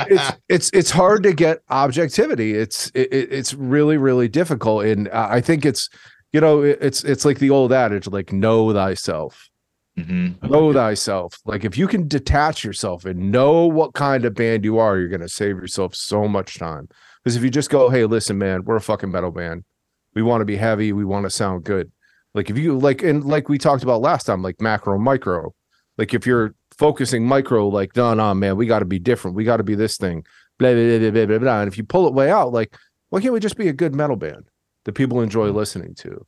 it's 0.10 0.32
it's 0.50 0.70
it's 0.74 0.90
hard 0.92 1.24
to 1.24 1.34
get 1.34 1.60
objectivity. 1.70 2.56
It's 2.56 2.88
it, 2.96 3.14
it- 3.14 3.32
it's 3.32 3.54
really 3.54 3.98
really 3.98 4.28
difficult, 4.28 4.86
and 4.86 5.08
I 5.10 5.40
think 5.42 5.66
it's 5.66 5.90
you 6.34 6.42
know 6.42 6.62
it's 6.62 7.04
it's 7.04 7.26
like 7.26 7.40
the 7.40 7.50
old 7.52 7.72
adage 7.72 8.08
like 8.08 8.34
know 8.34 8.74
thyself, 8.74 9.48
Mhm. 9.98 10.42
know 10.50 10.74
thyself. 10.74 11.38
Like 11.46 11.64
if 11.66 11.78
you 11.78 11.88
can 11.88 12.08
detach 12.08 12.64
yourself 12.64 13.06
and 13.06 13.32
know 13.32 13.66
what 13.68 13.94
kind 13.94 14.26
of 14.26 14.34
band 14.34 14.66
you 14.66 14.80
are, 14.80 14.98
you're 14.98 15.08
gonna 15.10 15.30
save 15.30 15.58
yourself 15.58 15.96
so 15.96 16.28
much 16.28 16.58
time. 16.58 16.88
Because 17.24 17.36
if 17.36 17.44
you 17.44 17.50
just 17.50 17.70
go, 17.70 17.90
hey, 17.90 18.06
listen, 18.06 18.38
man, 18.38 18.64
we're 18.64 18.78
a 18.78 18.82
fucking 18.82 19.12
metal 19.12 19.32
band. 19.32 19.66
We 20.16 20.22
want 20.24 20.42
to 20.42 20.46
be 20.46 20.56
heavy. 20.56 20.94
We 20.94 21.06
want 21.06 21.26
to 21.26 21.30
sound 21.30 21.64
good. 21.64 21.92
Like 22.34 22.50
if 22.50 22.58
you 22.58 22.78
like 22.78 23.04
and 23.04 23.24
like 23.24 23.50
we 23.50 23.58
talked 23.60 23.84
about 23.84 24.02
last 24.02 24.26
time, 24.26 24.42
like 24.42 24.60
macro 24.62 24.98
micro. 24.98 25.54
Like 25.98 26.14
if 26.14 26.26
you're 26.26 26.56
focusing 26.80 27.26
micro, 27.26 27.68
like 27.68 27.96
no, 27.96 28.14
no, 28.14 28.34
man, 28.34 28.56
we 28.56 28.66
got 28.66 28.80
to 28.80 28.86
be 28.86 29.00
different. 29.00 29.36
We 29.36 29.44
got 29.44 29.58
to 29.58 29.64
be 29.64 29.76
this 29.76 29.98
thing. 29.98 30.26
Blah, 30.58 30.74
blah, 30.74 30.98
blah, 30.98 31.12
blah, 31.12 31.26
blah, 31.26 31.38
blah. 31.38 31.62
And 31.62 31.68
if 31.68 31.78
you 31.78 31.84
pull 31.84 32.08
it 32.08 32.14
way 32.14 32.32
out, 32.32 32.54
like 32.54 32.76
why 33.10 33.22
can't 33.22 33.34
we 33.34 33.40
just 33.40 33.58
be 33.58 33.68
a 33.68 33.74
good 33.74 33.94
metal 33.94 34.16
band 34.16 34.50
that 34.86 34.94
people 34.94 35.22
enjoy 35.22 35.48
mm-hmm. 35.48 35.58
listening 35.58 35.94
to? 35.96 36.10
You 36.10 36.26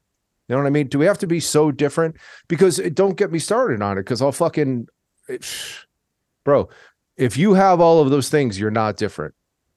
know 0.49 0.57
what 0.57 0.67
I 0.67 0.71
mean? 0.71 0.87
Do 0.87 0.99
we 0.99 1.05
have 1.05 1.19
to 1.19 1.27
be 1.27 1.39
so 1.39 1.71
different? 1.71 2.17
Because 2.49 2.77
it, 2.79 2.95
don't 2.95 3.15
get 3.15 3.31
me 3.31 3.39
started 3.39 3.81
on 3.81 3.97
it. 3.97 4.01
Because 4.01 4.21
I'll 4.21 4.33
fucking, 4.33 4.87
eh, 5.29 5.35
it, 5.35 5.85
bro. 6.43 6.69
If 7.17 7.37
you 7.37 7.53
have 7.53 7.79
all 7.79 8.01
of 8.01 8.09
those 8.09 8.29
things, 8.29 8.59
you're 8.59 8.71
not 8.71 8.97
different. 8.97 9.35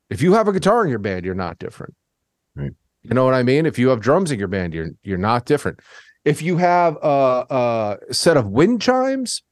If 0.09 0.23
you 0.23 0.33
have 0.33 0.49
a 0.49 0.53
guitar 0.53 0.83
in 0.83 0.91
your 0.91 0.99
band, 0.99 1.25
you're 1.25 1.35
not 1.35 1.59
different. 1.59 1.95
Right. 2.55 2.73
You 3.03 3.15
know 3.15 3.25
what 3.25 3.35
I 3.35 3.43
mean? 3.43 3.67
If 3.67 3.79
you 3.79 3.89
have 3.89 4.01
drums 4.01 4.33
in 4.33 4.39
your 4.39 4.49
band, 4.49 4.73
you're 4.73 4.91
you're 5.03 5.19
not 5.19 5.45
different. 5.45 5.81
If 6.25 6.41
you 6.41 6.57
have 6.57 6.97
a, 7.03 7.99
a 8.09 8.15
set 8.15 8.39
of 8.39 8.47
wind 8.47 8.81
chimes 8.81 9.43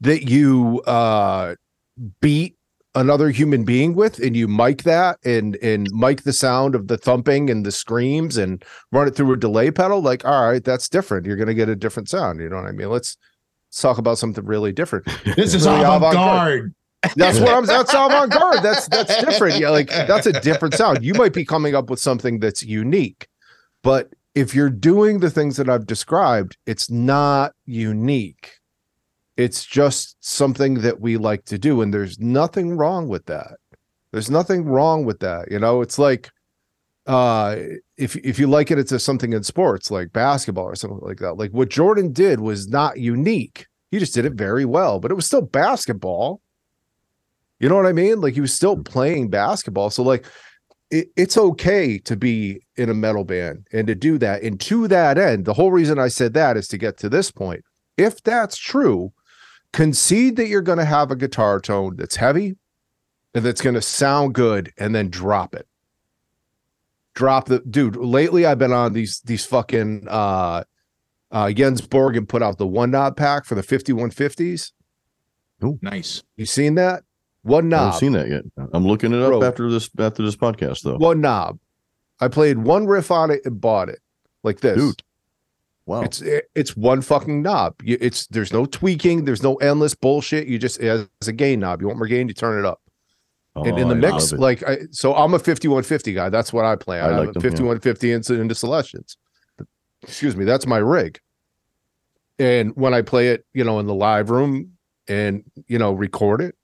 that 0.00 0.28
you 0.28 0.80
uh, 0.86 1.54
beat 2.20 2.56
another 2.94 3.28
human 3.30 3.64
being 3.64 3.94
with, 3.94 4.18
and 4.20 4.36
you 4.36 4.48
mic 4.48 4.82
that 4.84 5.18
and 5.24 5.56
and 5.56 5.88
mic 5.92 6.22
the 6.22 6.32
sound 6.32 6.74
of 6.74 6.88
the 6.88 6.96
thumping 6.96 7.50
and 7.50 7.64
the 7.66 7.72
screams 7.72 8.36
and 8.36 8.64
run 8.92 9.06
it 9.06 9.14
through 9.14 9.32
a 9.32 9.36
delay 9.36 9.70
pedal, 9.70 10.00
like 10.00 10.24
all 10.24 10.48
right, 10.48 10.64
that's 10.64 10.88
different. 10.88 11.26
You're 11.26 11.36
gonna 11.36 11.54
get 11.54 11.68
a 11.68 11.76
different 11.76 12.08
sound. 12.08 12.40
You 12.40 12.48
know 12.48 12.56
what 12.56 12.66
I 12.66 12.72
mean? 12.72 12.88
Let's 12.90 13.16
let's 13.68 13.80
talk 13.80 13.98
about 13.98 14.18
something 14.18 14.44
really 14.44 14.72
different. 14.72 15.06
This 15.36 15.54
is 15.54 15.66
Really 15.66 15.80
avant 15.80 15.96
avant-garde. 15.96 16.14
garde. 16.14 17.14
That's 17.16 17.38
what 17.38 17.50
I'm. 17.52 17.66
That's 17.66 17.92
avant 17.92 18.32
garde. 18.32 18.62
That's 18.62 18.88
that's 18.88 19.20
different. 19.24 19.60
Yeah, 19.60 19.70
like 19.70 19.88
that's 19.88 20.26
a 20.26 20.32
different 20.40 20.74
sound. 20.74 21.04
You 21.04 21.14
might 21.14 21.32
be 21.34 21.44
coming 21.44 21.74
up 21.74 21.90
with 21.90 22.00
something 22.00 22.40
that's 22.40 22.62
unique, 22.64 23.28
but 23.82 24.12
if 24.34 24.54
you're 24.54 24.70
doing 24.70 25.20
the 25.20 25.30
things 25.30 25.56
that 25.56 25.68
I've 25.68 25.86
described, 25.86 26.56
it's 26.66 26.90
not 26.90 27.52
unique. 27.64 28.52
It's 29.36 29.64
just 29.64 30.16
something 30.20 30.74
that 30.80 31.00
we 31.00 31.16
like 31.16 31.44
to 31.46 31.58
do. 31.58 31.82
And 31.82 31.92
there's 31.92 32.18
nothing 32.18 32.76
wrong 32.76 33.08
with 33.08 33.26
that. 33.26 33.56
There's 34.12 34.30
nothing 34.30 34.64
wrong 34.64 35.04
with 35.04 35.20
that. 35.20 35.50
You 35.50 35.58
know, 35.58 35.82
it's 35.82 35.98
like 35.98 36.30
uh 37.06 37.56
if 37.96 38.16
if 38.16 38.38
you 38.38 38.46
like 38.46 38.70
it, 38.70 38.78
it's 38.78 38.92
a, 38.92 38.98
something 38.98 39.32
in 39.32 39.42
sports 39.42 39.90
like 39.90 40.12
basketball 40.12 40.64
or 40.64 40.74
something 40.74 41.00
like 41.02 41.18
that. 41.18 41.34
Like 41.34 41.50
what 41.52 41.68
Jordan 41.68 42.12
did 42.12 42.40
was 42.40 42.68
not 42.68 42.98
unique. 42.98 43.66
He 43.90 43.98
just 43.98 44.14
did 44.14 44.24
it 44.24 44.34
very 44.34 44.64
well, 44.64 45.00
but 45.00 45.10
it 45.10 45.14
was 45.14 45.26
still 45.26 45.42
basketball. 45.42 46.40
You 47.60 47.68
know 47.68 47.76
what 47.76 47.86
I 47.86 47.92
mean? 47.92 48.20
Like 48.20 48.34
he 48.34 48.40
was 48.40 48.52
still 48.52 48.76
playing 48.76 49.30
basketball. 49.30 49.90
So 49.90 50.02
like 50.02 50.26
it, 50.90 51.08
it's 51.16 51.36
okay 51.36 51.98
to 51.98 52.16
be 52.16 52.60
in 52.76 52.90
a 52.90 52.94
metal 52.94 53.24
band 53.24 53.66
and 53.72 53.86
to 53.86 53.94
do 53.94 54.18
that. 54.18 54.42
And 54.42 54.60
to 54.60 54.88
that 54.88 55.18
end, 55.18 55.44
the 55.44 55.54
whole 55.54 55.72
reason 55.72 55.98
I 55.98 56.08
said 56.08 56.34
that 56.34 56.56
is 56.56 56.68
to 56.68 56.78
get 56.78 56.96
to 56.98 57.08
this 57.08 57.30
point. 57.30 57.64
If 57.96 58.22
that's 58.22 58.56
true, 58.56 59.12
concede 59.72 60.36
that 60.36 60.46
you're 60.48 60.62
going 60.62 60.78
to 60.78 60.84
have 60.84 61.10
a 61.10 61.16
guitar 61.16 61.60
tone 61.60 61.96
that's 61.96 62.16
heavy 62.16 62.56
and 63.34 63.44
that's 63.44 63.60
going 63.60 63.74
to 63.74 63.82
sound 63.82 64.34
good 64.34 64.72
and 64.78 64.94
then 64.94 65.10
drop 65.10 65.54
it. 65.54 65.66
Drop 67.14 67.46
the 67.46 67.60
dude. 67.60 67.96
Lately, 67.96 68.44
I've 68.44 68.58
been 68.58 68.72
on 68.72 68.92
these 68.92 69.20
these 69.24 69.46
fucking 69.46 70.06
uh 70.08 70.64
uh 71.30 71.50
Jens 71.52 71.80
Bogren 71.80 72.28
put 72.28 72.42
out 72.42 72.58
the 72.58 72.66
one 72.66 72.90
knob 72.90 73.16
pack 73.16 73.46
for 73.46 73.54
the 73.54 73.62
5150s. 73.62 74.72
oh 75.62 75.78
Nice. 75.80 76.22
You 76.36 76.44
seen 76.44 76.74
that? 76.74 77.04
One 77.42 77.68
knob 77.70 77.78
I 77.80 77.84
knob. 77.84 77.94
haven't 77.94 78.00
seen 78.00 78.12
that 78.12 78.28
yet. 78.28 78.68
I'm 78.74 78.84
looking 78.86 79.12
it 79.14 79.22
up 79.22 79.28
Bro. 79.30 79.44
after 79.44 79.70
this 79.70 79.88
after 79.98 80.22
this 80.22 80.36
podcast 80.36 80.82
though. 80.82 80.96
one 80.98 81.22
knob. 81.22 81.58
I 82.20 82.28
played 82.28 82.58
one 82.58 82.86
riff 82.86 83.10
on 83.10 83.30
it 83.30 83.40
and 83.46 83.60
bought 83.60 83.88
it 83.88 84.00
like 84.42 84.60
this. 84.60 84.76
Dude. 84.76 85.02
Wow. 85.86 86.02
It's 86.02 86.20
it's 86.56 86.76
one 86.76 87.00
fucking 87.00 87.42
knob. 87.42 87.76
It's 87.84 88.26
there's 88.26 88.52
no 88.52 88.66
tweaking. 88.66 89.24
There's 89.24 89.42
no 89.42 89.54
endless 89.56 89.94
bullshit. 89.94 90.48
You 90.48 90.58
just 90.58 90.80
as 90.80 91.06
a 91.26 91.32
gain 91.32 91.60
knob. 91.60 91.80
You 91.80 91.86
want 91.86 91.98
more 91.98 92.08
gain, 92.08 92.26
you 92.26 92.34
turn 92.34 92.58
it 92.58 92.64
up. 92.66 92.80
and 93.54 93.78
in 93.78 93.84
Oh, 93.84 93.88
the 93.88 93.94
I 93.94 94.10
mix, 94.12 94.32
like 94.32 94.62
I, 94.68 94.78
so, 94.90 95.14
I'm 95.14 95.32
a 95.32 95.38
5150 95.38 96.12
guy. 96.12 96.28
That's 96.28 96.52
what 96.52 96.64
I 96.64 96.74
play. 96.74 97.00
I, 97.00 97.10
I 97.10 97.18
like 97.18 97.28
a 97.30 97.32
them, 97.32 97.42
yeah. 97.44 97.50
5150 97.50 98.12
into, 98.12 98.34
into 98.40 98.54
Celestions. 98.54 99.16
Excuse 100.02 100.36
me, 100.36 100.44
that's 100.44 100.66
my 100.66 100.78
rig. 100.78 101.20
And 102.38 102.74
when 102.76 102.92
I 102.92 103.02
play 103.02 103.28
it, 103.28 103.46
you 103.54 103.64
know, 103.64 103.78
in 103.78 103.86
the 103.86 103.94
live 103.94 104.28
room 104.30 104.72
and 105.08 105.44
you 105.68 105.78
know 105.78 105.92
record 105.92 106.40
it, 106.42 106.56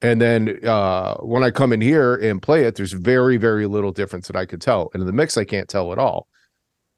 and 0.00 0.20
then 0.20 0.64
uh 0.64 1.16
when 1.16 1.42
I 1.42 1.50
come 1.50 1.72
in 1.72 1.80
here 1.80 2.14
and 2.14 2.40
play 2.40 2.64
it, 2.64 2.76
there's 2.76 2.92
very 2.92 3.36
very 3.36 3.66
little 3.66 3.90
difference 3.92 4.28
that 4.28 4.36
I 4.36 4.46
could 4.46 4.60
tell. 4.62 4.90
And 4.94 5.00
in 5.02 5.06
the 5.06 5.12
mix, 5.12 5.36
I 5.36 5.44
can't 5.44 5.68
tell 5.68 5.92
at 5.92 5.98
all. 5.98 6.28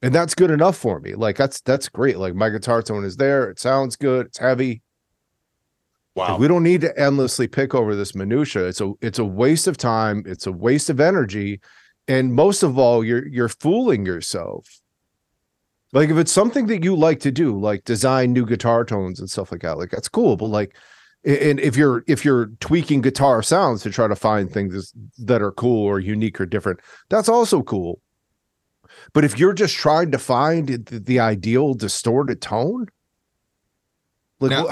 And 0.03 0.15
that's 0.15 0.35
good 0.35 0.51
enough 0.51 0.77
for 0.77 1.01
me. 1.01 1.15
Like 1.15 1.37
that's 1.37 1.61
that's 1.63 1.89
great. 1.89 2.19
Like 2.19 2.35
my 2.35 2.51
guitar 2.51 2.83
tone 2.83 3.05
is 3.05 3.17
there. 3.17 3.51
It 3.51 3.59
sounds 3.59 3.97
good. 3.97 4.27
It's 4.27 4.39
heavy. 4.39 4.83
Like, 6.15 6.29
Wow. 6.31 6.39
we 6.39 6.49
don't 6.49 6.63
need 6.63 6.81
to 6.83 6.99
endlessly 6.99 7.47
pick 7.47 7.75
over 7.75 7.95
this 7.95 8.15
minutia. 8.15 8.67
It's 8.67 8.81
a 8.81 8.93
it's 9.01 9.19
a 9.19 9.25
waste 9.25 9.67
of 9.67 9.77
time. 9.77 10.23
It's 10.27 10.47
a 10.47 10.53
waste 10.53 10.89
of 10.91 10.99
energy, 11.01 11.61
and 12.09 12.35
most 12.35 12.63
of 12.63 12.79
all, 12.79 13.05
you're 13.05 13.27
you're 13.29 13.49
fooling 13.51 14.07
yourself. 14.07 14.81
Like 15.93 16.09
if 16.11 16.17
it's 16.17 16.33
something 16.33 16.67
that 16.67 16.85
you 16.85 16.97
like 16.97 17.21
to 17.21 17.31
do, 17.31 17.59
like 17.59 17.85
design 17.85 18.33
new 18.33 18.45
guitar 18.47 18.85
tones 18.85 19.21
and 19.21 19.31
stuff 19.31 19.53
like 19.53 19.63
that, 19.63 19.79
like 19.79 19.91
that's 19.91 20.09
cool. 20.09 20.37
But 20.37 20.47
like, 20.47 20.77
and 21.25 21.61
if 21.61 21.77
you're 21.77 22.03
if 22.07 22.25
you're 22.25 22.47
tweaking 22.61 23.03
guitar 23.03 23.43
sounds 23.43 23.83
to 23.83 23.91
try 23.91 24.09
to 24.09 24.17
find 24.17 24.51
things 24.51 24.93
that 25.19 25.43
are 25.43 25.53
cool 25.53 25.85
or 25.85 26.01
unique 26.01 26.41
or 26.41 26.47
different, 26.47 26.81
that's 27.09 27.29
also 27.29 27.63
cool. 27.63 28.01
But 29.13 29.25
if 29.25 29.39
you're 29.39 29.53
just 29.55 29.77
trying 29.77 30.11
to 30.11 30.19
find 30.19 30.69
the, 30.69 30.99
the 30.99 31.21
ideal 31.21 31.75
distorted 31.75 32.41
tone, 32.41 32.87
like 34.41 34.51
Now- 34.51 34.69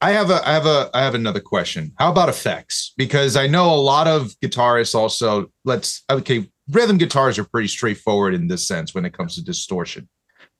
I 0.00 0.10
have 0.10 0.28
a 0.28 0.46
I 0.46 0.52
have 0.52 0.66
a 0.66 0.90
I 0.92 1.02
have 1.02 1.14
another 1.14 1.40
question. 1.40 1.92
How 1.96 2.10
about 2.10 2.28
effects? 2.28 2.92
Because 2.98 3.36
I 3.36 3.46
know 3.46 3.72
a 3.72 3.76
lot 3.76 4.06
of 4.06 4.34
guitarists 4.42 4.94
also 4.94 5.50
let's 5.64 6.04
okay, 6.10 6.46
rhythm 6.70 6.98
guitars 6.98 7.38
are 7.38 7.44
pretty 7.44 7.68
straightforward 7.68 8.34
in 8.34 8.46
this 8.48 8.68
sense 8.68 8.94
when 8.94 9.06
it 9.06 9.14
comes 9.16 9.36
to 9.36 9.42
distortion. 9.42 10.06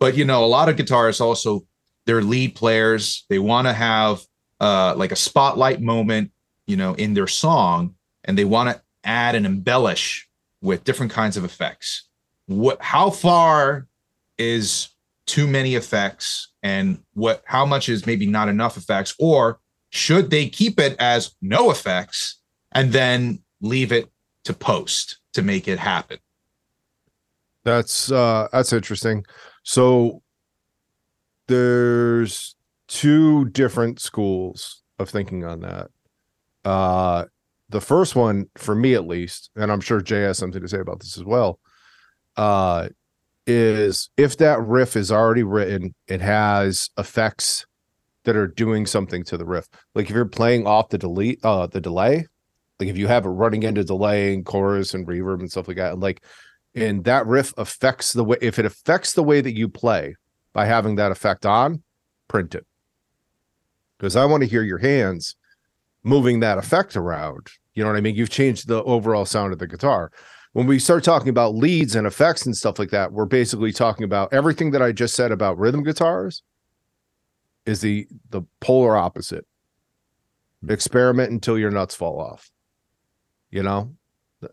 But 0.00 0.16
you 0.16 0.24
know, 0.24 0.42
a 0.44 0.46
lot 0.46 0.70
of 0.70 0.76
guitarists 0.76 1.20
also 1.20 1.66
they're 2.06 2.22
lead 2.22 2.54
players. 2.54 3.26
They 3.28 3.38
want 3.38 3.66
to 3.66 3.74
have 3.74 4.22
uh 4.60 4.94
like 4.96 5.12
a 5.12 5.16
spotlight 5.16 5.82
moment, 5.82 6.30
you 6.66 6.78
know, 6.78 6.94
in 6.94 7.12
their 7.12 7.26
song 7.26 7.96
and 8.24 8.38
they 8.38 8.46
want 8.46 8.70
to 8.70 8.82
add 9.02 9.34
and 9.34 9.44
embellish 9.44 10.26
with 10.62 10.84
different 10.84 11.12
kinds 11.12 11.36
of 11.36 11.44
effects. 11.44 12.08
What 12.46 12.82
how 12.82 13.10
far 13.10 13.86
is 14.38 14.88
too 15.26 15.46
many 15.46 15.74
effects 15.74 16.48
and 16.62 16.98
what 17.14 17.42
how 17.46 17.64
much 17.64 17.88
is 17.88 18.06
maybe 18.06 18.26
not 18.26 18.48
enough 18.48 18.76
effects 18.76 19.14
or 19.18 19.58
should 19.90 20.30
they 20.30 20.48
keep 20.48 20.78
it 20.78 20.96
as 20.98 21.34
no 21.40 21.70
effects 21.70 22.40
and 22.72 22.92
then 22.92 23.40
leave 23.60 23.92
it 23.92 24.10
to 24.44 24.52
post 24.52 25.18
to 25.32 25.42
make 25.42 25.68
it 25.68 25.78
happen 25.78 26.18
That's 27.64 28.12
uh 28.12 28.48
that's 28.52 28.72
interesting. 28.72 29.24
So 29.62 30.22
there's 31.48 32.54
two 32.88 33.46
different 33.46 34.00
schools 34.00 34.82
of 34.98 35.08
thinking 35.08 35.44
on 35.44 35.60
that. 35.60 35.88
Uh 36.64 37.24
the 37.70 37.80
first 37.80 38.14
one 38.14 38.50
for 38.56 38.74
me 38.74 38.94
at 38.94 39.06
least, 39.06 39.50
and 39.56 39.72
I'm 39.72 39.80
sure 39.80 40.00
Jay 40.02 40.22
has 40.22 40.38
something 40.38 40.60
to 40.60 40.68
say 40.68 40.80
about 40.80 41.00
this 41.00 41.16
as 41.16 41.24
well. 41.24 41.58
Uh 42.36 42.88
is 43.46 44.08
if 44.16 44.38
that 44.38 44.60
riff 44.62 44.96
is 44.96 45.12
already 45.12 45.42
written, 45.42 45.94
it 46.08 46.20
has 46.20 46.90
effects 46.96 47.66
that 48.24 48.36
are 48.36 48.46
doing 48.46 48.86
something 48.86 49.22
to 49.24 49.36
the 49.36 49.44
riff. 49.44 49.68
Like 49.94 50.08
if 50.08 50.16
you're 50.16 50.24
playing 50.24 50.66
off 50.66 50.88
the 50.88 50.98
delete 50.98 51.44
uh 51.44 51.66
the 51.66 51.80
delay, 51.80 52.26
like 52.80 52.88
if 52.88 52.96
you 52.96 53.06
have 53.06 53.26
it 53.26 53.30
running 53.30 53.62
into 53.62 53.84
delay 53.84 54.34
and 54.34 54.44
chorus 54.44 54.94
and 54.94 55.06
reverb 55.06 55.40
and 55.40 55.50
stuff 55.50 55.68
like 55.68 55.76
that, 55.76 55.98
like 55.98 56.22
and 56.74 57.04
that 57.04 57.26
riff 57.26 57.52
affects 57.56 58.12
the 58.12 58.24
way 58.24 58.36
if 58.40 58.58
it 58.58 58.64
affects 58.64 59.12
the 59.12 59.22
way 59.22 59.40
that 59.40 59.54
you 59.54 59.68
play 59.68 60.16
by 60.52 60.66
having 60.66 60.96
that 60.96 61.12
effect 61.12 61.46
on 61.46 61.82
print 62.28 62.54
it. 62.54 62.66
Because 63.98 64.16
i 64.16 64.24
want 64.24 64.42
to 64.42 64.48
hear 64.48 64.62
your 64.62 64.78
hands 64.78 65.36
moving 66.02 66.40
that 66.40 66.58
effect 66.58 66.96
around. 66.96 67.48
You 67.74 67.82
know 67.82 67.90
what 67.90 67.96
i 67.96 68.00
mean? 68.00 68.14
You've 68.14 68.30
changed 68.30 68.68
the 68.68 68.82
overall 68.84 69.24
sound 69.24 69.52
of 69.52 69.58
the 69.58 69.66
guitar 69.66 70.10
when 70.54 70.66
we 70.66 70.78
start 70.78 71.04
talking 71.04 71.28
about 71.28 71.54
leads 71.54 71.94
and 71.94 72.06
effects 72.06 72.46
and 72.46 72.56
stuff 72.56 72.78
like 72.78 72.90
that 72.90 73.12
we're 73.12 73.26
basically 73.26 73.72
talking 73.72 74.04
about 74.04 74.32
everything 74.32 74.70
that 74.72 74.82
i 74.82 74.90
just 74.90 75.14
said 75.14 75.30
about 75.30 75.58
rhythm 75.58 75.82
guitars 75.84 76.42
is 77.66 77.80
the 77.80 78.06
the 78.30 78.42
polar 78.60 78.96
opposite. 78.96 79.46
Experiment 80.68 81.30
until 81.30 81.58
your 81.58 81.70
nuts 81.70 81.94
fall 81.94 82.20
off. 82.20 82.50
You 83.50 83.62
know 83.62 83.94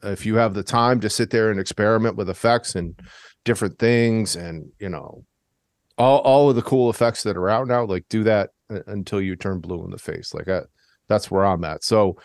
if 0.03 0.25
you 0.25 0.35
have 0.35 0.53
the 0.53 0.63
time 0.63 1.01
to 1.01 1.09
sit 1.09 1.29
there 1.31 1.51
and 1.51 1.59
experiment 1.59 2.15
with 2.15 2.29
effects 2.29 2.75
and 2.75 2.97
different 3.43 3.77
things 3.77 4.37
and 4.37 4.71
you 4.79 4.87
know 4.87 5.25
all 5.97 6.19
all 6.19 6.49
of 6.49 6.55
the 6.55 6.61
cool 6.61 6.89
effects 6.89 7.23
that 7.23 7.35
are 7.35 7.49
out 7.49 7.67
now 7.67 7.83
like 7.83 8.05
do 8.07 8.23
that 8.23 8.51
until 8.87 9.19
you 9.19 9.35
turn 9.35 9.59
blue 9.59 9.83
in 9.83 9.91
the 9.91 9.97
face. 9.97 10.33
Like 10.33 10.47
I, 10.47 10.61
that's 11.07 11.29
where 11.29 11.45
i'm 11.45 11.63
at. 11.63 11.83
So 11.83 12.17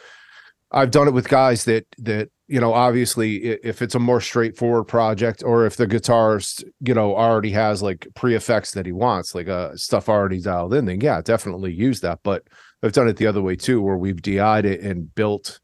i've 0.70 0.90
done 0.90 1.08
it 1.08 1.14
with 1.14 1.28
guys 1.28 1.64
that 1.64 1.86
that 1.98 2.28
you 2.48 2.60
know 2.60 2.72
obviously 2.72 3.36
if 3.36 3.82
it's 3.82 3.94
a 3.94 3.98
more 3.98 4.20
straightforward 4.20 4.86
project 4.86 5.42
or 5.44 5.66
if 5.66 5.76
the 5.76 5.86
guitarist 5.86 6.64
you 6.80 6.94
know 6.94 7.16
already 7.16 7.50
has 7.50 7.82
like 7.82 8.06
pre-effects 8.14 8.72
that 8.72 8.86
he 8.86 8.92
wants 8.92 9.34
like 9.34 9.48
uh 9.48 9.74
stuff 9.76 10.08
already 10.08 10.40
dialed 10.40 10.74
in 10.74 10.84
then 10.84 11.00
yeah 11.00 11.20
definitely 11.20 11.72
use 11.72 12.00
that. 12.00 12.20
But 12.22 12.44
i've 12.82 12.92
done 12.92 13.08
it 13.08 13.16
the 13.16 13.26
other 13.26 13.42
way 13.42 13.56
too 13.56 13.80
where 13.82 13.96
we've 13.96 14.22
di'd 14.22 14.64
it 14.64 14.80
and 14.80 15.12
built 15.14 15.60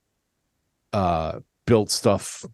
uh 0.93 1.41
built 1.67 1.91
stuff 1.91 2.45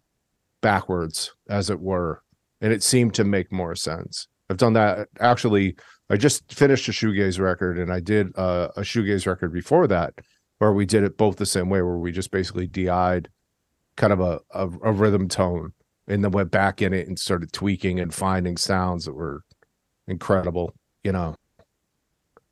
backwards 0.61 1.33
as 1.49 1.69
it 1.69 1.79
were 1.79 2.21
and 2.61 2.73
it 2.73 2.83
seemed 2.83 3.13
to 3.15 3.23
make 3.23 3.51
more 3.51 3.75
sense. 3.75 4.27
I've 4.49 4.57
done 4.57 4.73
that 4.73 5.07
actually 5.19 5.75
i 6.09 6.17
just 6.17 6.53
finished 6.53 6.87
a 6.87 6.91
shoegaze 6.91 7.39
record 7.39 7.77
and 7.77 7.93
i 7.93 7.99
did 7.99 8.35
uh, 8.35 8.69
a 8.75 8.81
shoegaze 8.81 9.27
record 9.27 9.53
before 9.53 9.87
that 9.87 10.13
where 10.57 10.73
we 10.73 10.85
did 10.85 11.03
it 11.03 11.17
both 11.17 11.37
the 11.37 11.45
same 11.45 11.69
way 11.69 11.81
where 11.81 11.97
we 11.97 12.11
just 12.11 12.31
basically 12.31 12.67
di'd 12.67 13.29
kind 13.99 14.11
of 14.13 14.19
a, 14.19 14.39
a, 14.51 14.63
a 14.83 14.91
rhythm 14.91 15.27
tone 15.27 15.73
and 16.07 16.23
then 16.23 16.31
went 16.31 16.49
back 16.49 16.81
in 16.81 16.93
it 16.93 17.07
and 17.07 17.19
started 17.19 17.53
tweaking 17.53 17.99
and 17.99 18.13
finding 18.13 18.57
sounds 18.57 19.05
that 19.05 19.13
were 19.13 19.41
incredible 20.07 20.73
you 21.03 21.11
know 21.11 21.35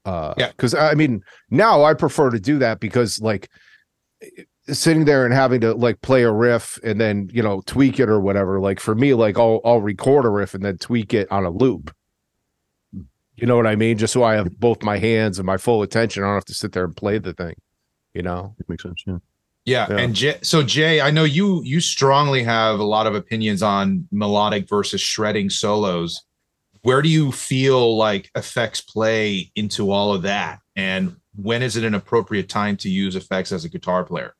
uh 0.06 0.34
Yeah. 0.38 0.50
because 0.50 0.76
i 0.76 0.94
mean 0.94 1.22
now 1.50 1.84
i 1.84 1.94
prefer 1.96 2.30
to 2.30 2.40
do 2.40 2.60
that 2.60 2.80
because 2.80 3.20
like 3.20 3.50
sitting 4.70 5.06
there 5.06 5.26
and 5.26 5.34
having 5.34 5.62
to 5.62 5.74
like 5.74 6.02
play 6.02 6.24
a 6.24 6.32
riff 6.32 6.78
and 6.84 7.00
then 7.02 7.30
you 7.34 7.42
know 7.42 7.62
tweak 7.66 8.00
it 8.00 8.10
or 8.10 8.20
whatever 8.20 8.60
like 8.60 8.80
for 8.80 8.94
me 8.94 9.14
like 9.14 9.40
i'll 9.40 9.62
i'll 9.66 9.82
record 9.82 10.26
a 10.26 10.30
riff 10.30 10.54
and 10.54 10.64
then 10.64 10.78
tweak 10.78 11.14
it 11.14 11.32
on 11.32 11.46
a 11.46 11.50
loop 11.50 11.92
you 13.38 13.48
know 13.48 13.56
what 13.56 13.66
i 13.68 13.76
mean 13.76 13.98
just 13.98 14.14
so 14.14 14.24
i 14.24 14.36
have 14.36 14.60
both 14.60 14.84
my 14.84 14.98
hands 14.98 15.40
and 15.40 15.46
my 15.46 15.58
full 15.58 15.82
attention 15.82 16.22
i 16.24 16.28
don't 16.28 16.36
have 16.36 16.46
to 16.46 16.54
sit 16.54 16.74
there 16.74 16.84
and 16.86 16.96
play 16.98 17.18
the 17.18 17.34
thing 17.34 17.56
you 18.14 18.22
know 18.22 18.54
It 18.60 18.68
makes 18.70 18.84
sense. 18.84 19.04
Yeah. 19.08 19.18
Yeah, 19.68 19.86
Yeah. 19.90 19.98
and 19.98 20.16
Jay, 20.16 20.38
so 20.42 20.64
jay 20.64 21.02
i 21.02 21.12
know 21.12 21.26
you 21.26 21.62
you 21.64 21.80
strongly 21.82 22.42
have 22.44 22.80
a 22.80 22.86
lot 22.86 23.06
of 23.06 23.14
opinions 23.14 23.62
on 23.62 24.08
melodic 24.12 24.68
versus 24.68 25.02
shredding 25.02 25.50
solos 25.50 26.24
where 26.82 27.02
do 27.02 27.10
you 27.10 27.32
feel 27.32 27.98
like 27.98 28.32
effects 28.36 28.82
play 28.82 29.52
into 29.56 29.92
all 29.92 30.14
of 30.14 30.22
that 30.24 30.60
and 30.76 31.16
when 31.36 31.62
is 31.62 31.76
it 31.76 31.84
an 31.84 31.94
appropriate 31.94 32.50
time 32.50 32.78
to 32.78 32.90
use 32.90 33.16
effects 33.16 33.52
as 33.52 33.66
a 33.66 33.70
guitar 33.70 34.04
player 34.04 34.34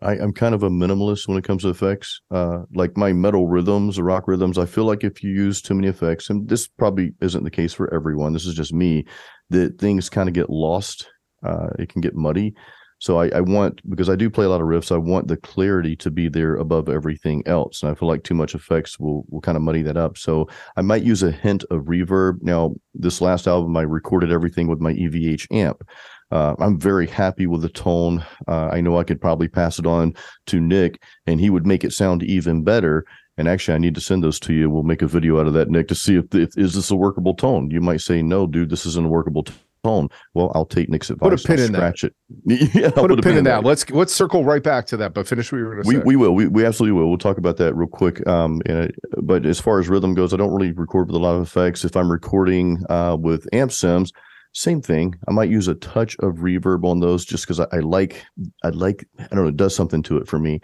I, 0.00 0.16
am 0.16 0.32
kind 0.32 0.54
of 0.54 0.62
a 0.62 0.68
minimalist 0.68 1.28
when 1.28 1.38
it 1.38 1.44
comes 1.44 1.62
to 1.62 1.70
effects. 1.70 2.20
Uh, 2.30 2.64
like 2.74 2.94
my 2.94 3.14
metal 3.14 3.48
rhythms, 3.48 3.98
rock 3.98 4.28
rhythms, 4.28 4.58
I 4.58 4.66
feel 4.66 4.84
like 4.84 5.02
if 5.02 5.22
you 5.22 5.30
use 5.30 5.62
too 5.62 5.72
many 5.72 5.88
effects, 5.88 6.28
and 6.28 6.46
this 6.46 6.66
probably 6.66 7.14
isn't 7.22 7.42
the 7.42 7.50
case 7.50 7.72
for 7.72 7.92
everyone, 7.94 8.34
this 8.34 8.44
is 8.44 8.54
just 8.54 8.74
me, 8.74 9.06
that 9.48 9.78
things 9.78 10.10
kind 10.10 10.28
of 10.28 10.34
get 10.34 10.50
lost. 10.50 11.08
Uh, 11.42 11.68
it 11.78 11.88
can 11.88 12.02
get 12.02 12.14
muddy. 12.14 12.54
So 13.04 13.20
I, 13.20 13.28
I, 13.34 13.42
want 13.42 13.82
because 13.90 14.08
I 14.08 14.16
do 14.16 14.30
play 14.30 14.46
a 14.46 14.48
lot 14.48 14.62
of 14.62 14.66
riffs, 14.66 14.90
I 14.90 14.96
want 14.96 15.28
the 15.28 15.36
clarity 15.36 15.94
to 15.96 16.10
be 16.10 16.30
there 16.30 16.56
above 16.56 16.88
everything 16.88 17.42
else. 17.44 17.82
And 17.82 17.92
I 17.92 17.94
feel 17.94 18.08
like 18.08 18.24
too 18.24 18.32
much 18.32 18.54
effects 18.54 18.98
will 18.98 19.26
will 19.28 19.42
kind 19.42 19.56
of 19.56 19.62
muddy 19.62 19.82
that 19.82 19.98
up. 19.98 20.16
So 20.16 20.48
I 20.78 20.80
might 20.80 21.02
use 21.02 21.22
a 21.22 21.30
hint 21.30 21.64
of 21.64 21.82
reverb. 21.82 22.38
Now, 22.40 22.74
this 22.94 23.20
last 23.20 23.46
album 23.46 23.76
I 23.76 23.82
recorded 23.82 24.32
everything 24.32 24.68
with 24.68 24.80
my 24.80 24.94
EVH 24.94 25.48
amp. 25.52 25.86
Uh, 26.30 26.54
I'm 26.58 26.80
very 26.80 27.06
happy 27.06 27.46
with 27.46 27.60
the 27.60 27.68
tone. 27.68 28.24
Uh, 28.48 28.70
I 28.72 28.80
know 28.80 28.98
I 28.98 29.04
could 29.04 29.20
probably 29.20 29.48
pass 29.48 29.78
it 29.78 29.84
on 29.84 30.14
to 30.46 30.58
Nic, 30.58 30.98
and 31.26 31.38
he 31.38 31.50
would 31.50 31.66
make 31.66 31.84
it 31.84 31.92
sound 31.92 32.22
even 32.22 32.64
better. 32.64 33.04
And 33.36 33.48
actually, 33.48 33.74
I 33.74 33.78
need 33.80 33.96
to 33.96 34.00
send 34.00 34.24
those 34.24 34.40
to 34.40 34.54
you. 34.54 34.70
We'll 34.70 34.82
make 34.82 35.02
a 35.02 35.06
video 35.06 35.38
out 35.38 35.46
of 35.46 35.52
that, 35.52 35.68
Nic, 35.68 35.88
to 35.88 35.94
see 35.94 36.16
if, 36.16 36.34
if 36.34 36.56
is 36.56 36.72
this 36.72 36.90
a 36.90 36.96
workable 36.96 37.34
tone. 37.34 37.70
You 37.70 37.82
might 37.82 38.00
say, 38.00 38.22
"No, 38.22 38.46
dude, 38.46 38.70
this 38.70 38.86
isn't 38.86 39.04
a 39.04 39.10
workable 39.10 39.44
tone." 39.84 40.08
Well, 40.34 40.50
I'll 40.54 40.66
take 40.66 40.88
Nic's 40.88 41.10
advice. 41.10 41.28
Put 41.30 41.44
a 41.44 41.46
pin 41.46 41.58
I'll 41.58 41.66
in 41.66 41.74
scratch 41.74 42.00
that. 42.02 42.12
it. 42.46 42.74
yeah, 42.74 42.90
put, 42.90 43.10
a, 43.10 43.16
pin, 43.16 43.36
in 43.38 43.44
that. 43.44 43.62
that. 43.62 43.64
Let's 43.64 43.88
let's 43.90 44.14
circle 44.14 44.44
right 44.44 44.62
back 44.62 44.86
to 44.86 44.96
that. 44.96 45.14
But 45.14 45.28
finish 45.28 45.52
what 45.52 45.58
you 45.58 45.64
were 45.64 45.74
going 45.74 45.84
to 45.84 45.88
we, 45.88 45.94
say. 45.96 46.02
We 46.04 46.16
will. 46.16 46.34
We, 46.34 46.48
we 46.48 46.64
absolutely 46.64 46.98
will. 46.98 47.08
We'll 47.08 47.18
talk 47.18 47.38
about 47.38 47.56
that 47.58 47.74
real 47.74 47.88
quick. 47.88 48.26
Um, 48.26 48.60
and, 48.66 48.92
but 49.22 49.46
as 49.46 49.60
far 49.60 49.78
as 49.78 49.88
rhythm 49.88 50.14
goes, 50.14 50.34
I 50.34 50.36
don't 50.36 50.52
really 50.52 50.72
record 50.72 51.08
with 51.08 51.16
a 51.16 51.20
lot 51.20 51.34
of 51.34 51.42
effects. 51.42 51.84
If 51.84 51.96
I'm 51.96 52.10
recording 52.10 52.82
uh, 52.88 53.16
with 53.20 53.46
amp 53.52 53.72
sims, 53.72 54.12
same 54.54 54.80
thing. 54.80 55.16
I 55.28 55.32
might 55.32 55.50
use 55.50 55.66
a 55.66 55.74
touch 55.74 56.16
of 56.20 56.36
reverb 56.36 56.84
on 56.84 57.00
those 57.00 57.24
just 57.24 57.44
because 57.44 57.58
I, 57.58 57.66
I, 57.72 57.80
like, 57.80 58.24
I 58.62 58.68
like, 58.68 59.04
I 59.18 59.26
don't 59.26 59.42
know, 59.42 59.48
it 59.48 59.56
does 59.56 59.74
something 59.74 60.02
to 60.04 60.16
it 60.16 60.28
for 60.28 60.38
me. 60.38 60.60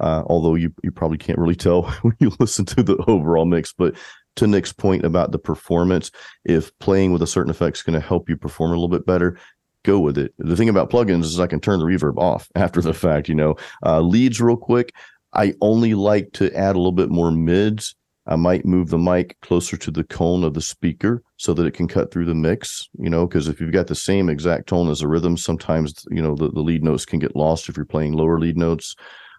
Uh, 0.00 0.22
although 0.26 0.54
you, 0.54 0.72
you 0.82 0.90
probably 0.90 1.18
can't 1.18 1.38
really 1.38 1.54
tell 1.54 1.82
when 2.02 2.16
you 2.20 2.32
listen 2.40 2.64
to 2.64 2.82
the 2.82 2.96
overall 3.06 3.44
mix. 3.44 3.72
But 3.72 3.96
to 4.36 4.46
Nic's 4.46 4.72
point 4.72 5.04
about 5.04 5.32
the 5.32 5.38
performance, 5.38 6.10
if 6.44 6.76
playing 6.78 7.12
with 7.12 7.22
a 7.22 7.26
certain 7.26 7.50
effect 7.50 7.76
is 7.76 7.82
going 7.82 7.98
to 8.00 8.06
help 8.06 8.28
you 8.28 8.36
perform 8.36 8.70
a 8.70 8.74
little 8.74 8.88
bit 8.88 9.06
better, 9.06 9.38
go 9.84 10.00
with 10.00 10.18
it. 10.18 10.34
The 10.38 10.56
thing 10.56 10.68
about 10.68 10.90
plugins 10.90 11.24
is 11.24 11.40
I 11.40 11.46
can 11.46 11.60
turn 11.60 11.78
the 11.78 11.86
reverb 11.86 12.18
off 12.18 12.48
after 12.54 12.80
the 12.80 12.94
fact, 12.94 13.28
you 13.28 13.34
know. 13.34 13.56
Uh, 13.84 14.00
leads 14.00 14.40
real 14.40 14.56
quick. 14.56 14.92
I 15.32 15.54
only 15.60 15.94
like 15.94 16.32
to 16.34 16.54
add 16.56 16.76
a 16.76 16.78
little 16.78 16.92
bit 16.92 17.10
more 17.10 17.30
mids 17.30 17.94
I 18.26 18.36
might 18.36 18.64
move 18.64 18.88
the 18.88 18.98
mic 18.98 19.38
closer 19.42 19.76
to 19.76 19.90
the 19.90 20.04
cone 20.04 20.44
of 20.44 20.54
the 20.54 20.62
speaker 20.62 21.22
so 21.36 21.52
that 21.54 21.66
it 21.66 21.74
can 21.74 21.88
cut 21.88 22.10
through 22.10 22.24
the 22.24 22.34
mix, 22.34 22.88
you 22.98 23.10
know, 23.10 23.26
because 23.26 23.48
if 23.48 23.60
you've 23.60 23.72
got 23.72 23.86
the 23.86 23.94
same 23.94 24.30
exact 24.30 24.68
tone 24.68 24.88
as 24.88 25.02
a 25.02 25.08
rhythm, 25.08 25.36
sometimes, 25.36 26.06
you 26.10 26.22
know, 26.22 26.34
the, 26.34 26.50
the 26.50 26.60
lead 26.60 26.82
notes 26.82 27.04
can 27.04 27.18
get 27.18 27.36
lost 27.36 27.68
if 27.68 27.76
you're 27.76 27.84
playing 27.84 28.14
lower 28.14 28.38
lead 28.38 28.56
notes. 28.56 28.96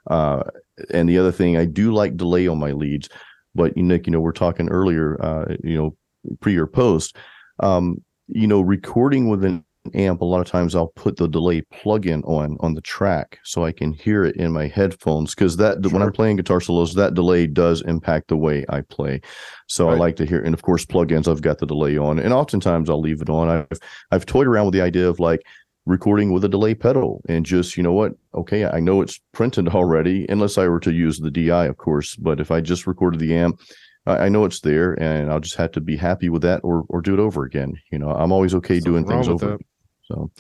Uh, 0.08 0.44
and 0.92 1.10
the 1.10 1.18
other 1.18 1.32
thing, 1.32 1.58
I 1.58 1.66
do 1.66 1.92
like 1.92 2.16
delay 2.16 2.48
on 2.48 2.60
my 2.60 2.74
leads, 2.74 3.10
but 3.56 3.76
Nic, 3.78 4.06
you 4.06 4.12
know, 4.12 4.20
we're 4.20 4.32
talking 4.32 4.70
earlier, 4.70 5.18
uh, 5.24 5.56
you 5.64 5.76
know, 5.76 5.96
pre 6.42 6.56
or 6.58 6.68
post, 6.68 7.18
um, 7.62 8.04
you 8.28 8.48
know, 8.48 8.62
recording 8.62 9.30
with 9.30 9.44
an 9.44 9.66
amp, 9.94 10.22
a 10.22 10.26
lot 10.26 10.42
of 10.42 10.48
times 10.48 10.76
I'll 10.76 10.88
put 10.88 11.18
the 11.18 11.28
delay 11.28 11.62
plug-in 11.62 12.24
on 12.24 12.58
on 12.60 12.74
the 12.74 12.82
track 12.82 13.40
so 13.44 13.66
I 13.66 13.72
can 13.72 13.94
hear 13.94 14.24
it 14.24 14.36
in 14.36 14.52
my 14.52 14.68
headphones 14.68 15.36
because 15.36 15.58
that 15.58 15.84
sure. 15.84 15.92
when 15.92 16.02
I'm 16.02 16.12
playing 16.12 16.38
guitar 16.38 16.62
solos, 16.62 16.94
that 16.96 17.14
delay 17.14 17.48
does 17.48 17.82
impact 17.82 18.30
the 18.30 18.38
way 18.38 18.66
I 18.70 18.82
play. 18.82 19.22
So 19.68 19.88
right. 19.88 19.94
I 19.94 19.98
like 19.98 20.16
to 20.18 20.26
hear, 20.26 20.42
and 20.42 20.54
of 20.54 20.62
course, 20.62 20.86
plugins 20.86 21.28
I've 21.28 21.42
got 21.42 21.60
the 21.60 21.66
delay 21.66 21.98
on, 21.98 22.20
and 22.20 22.34
oftentimes 22.34 22.90
I'll 22.90 23.02
leave 23.02 23.22
it 23.22 23.30
on. 23.30 23.50
I've 23.50 23.80
I've 24.12 24.26
toyed 24.26 24.48
around 24.48 24.66
with 24.66 24.74
the 24.74 24.82
idea 24.82 25.08
of 25.08 25.20
like 25.20 25.42
recording 25.86 26.32
with 26.32 26.44
a 26.44 26.50
delay 26.50 26.74
pedal 26.74 27.22
and 27.30 27.46
just 27.46 27.78
you 27.78 27.84
know 27.84 27.94
what 27.94 28.14
okay 28.34 28.66
i 28.66 28.80
know 28.80 29.02
it's 29.02 29.20
printed 29.34 29.68
already 29.70 30.26
unless 30.30 30.58
i 30.58 30.68
were 30.68 30.80
to 30.80 30.92
use 30.92 31.20
the 31.20 31.32
di 31.32 31.66
of 31.66 31.78
course 31.78 32.16
but 32.16 32.40
if 32.40 32.50
i 32.50 32.60
just 32.60 32.88
recorded 32.88 33.20
the 33.20 33.36
amp 33.36 33.60
I, 34.08 34.30
know 34.30 34.46
it's 34.46 34.60
there, 34.60 34.94
and 35.02 35.32
I'll 35.32 35.40
just 35.40 35.56
have 35.56 35.72
to 35.72 35.82
be 35.82 35.98
happy 35.98 36.30
with 36.30 36.44
that, 36.44 36.62
or 36.64 36.86
or 36.90 37.02
do 37.02 37.14
it 37.14 37.20
over 37.20 37.44
again. 37.44 37.74
You 37.92 38.00
know, 38.00 38.12
I'm 38.12 38.32
always 38.32 38.54
okay 38.56 38.76
Something 38.76 38.92
doing 38.92 39.08
things 39.08 39.28
over. 39.28 39.58
That. 39.58 39.60
So, 40.04 40.32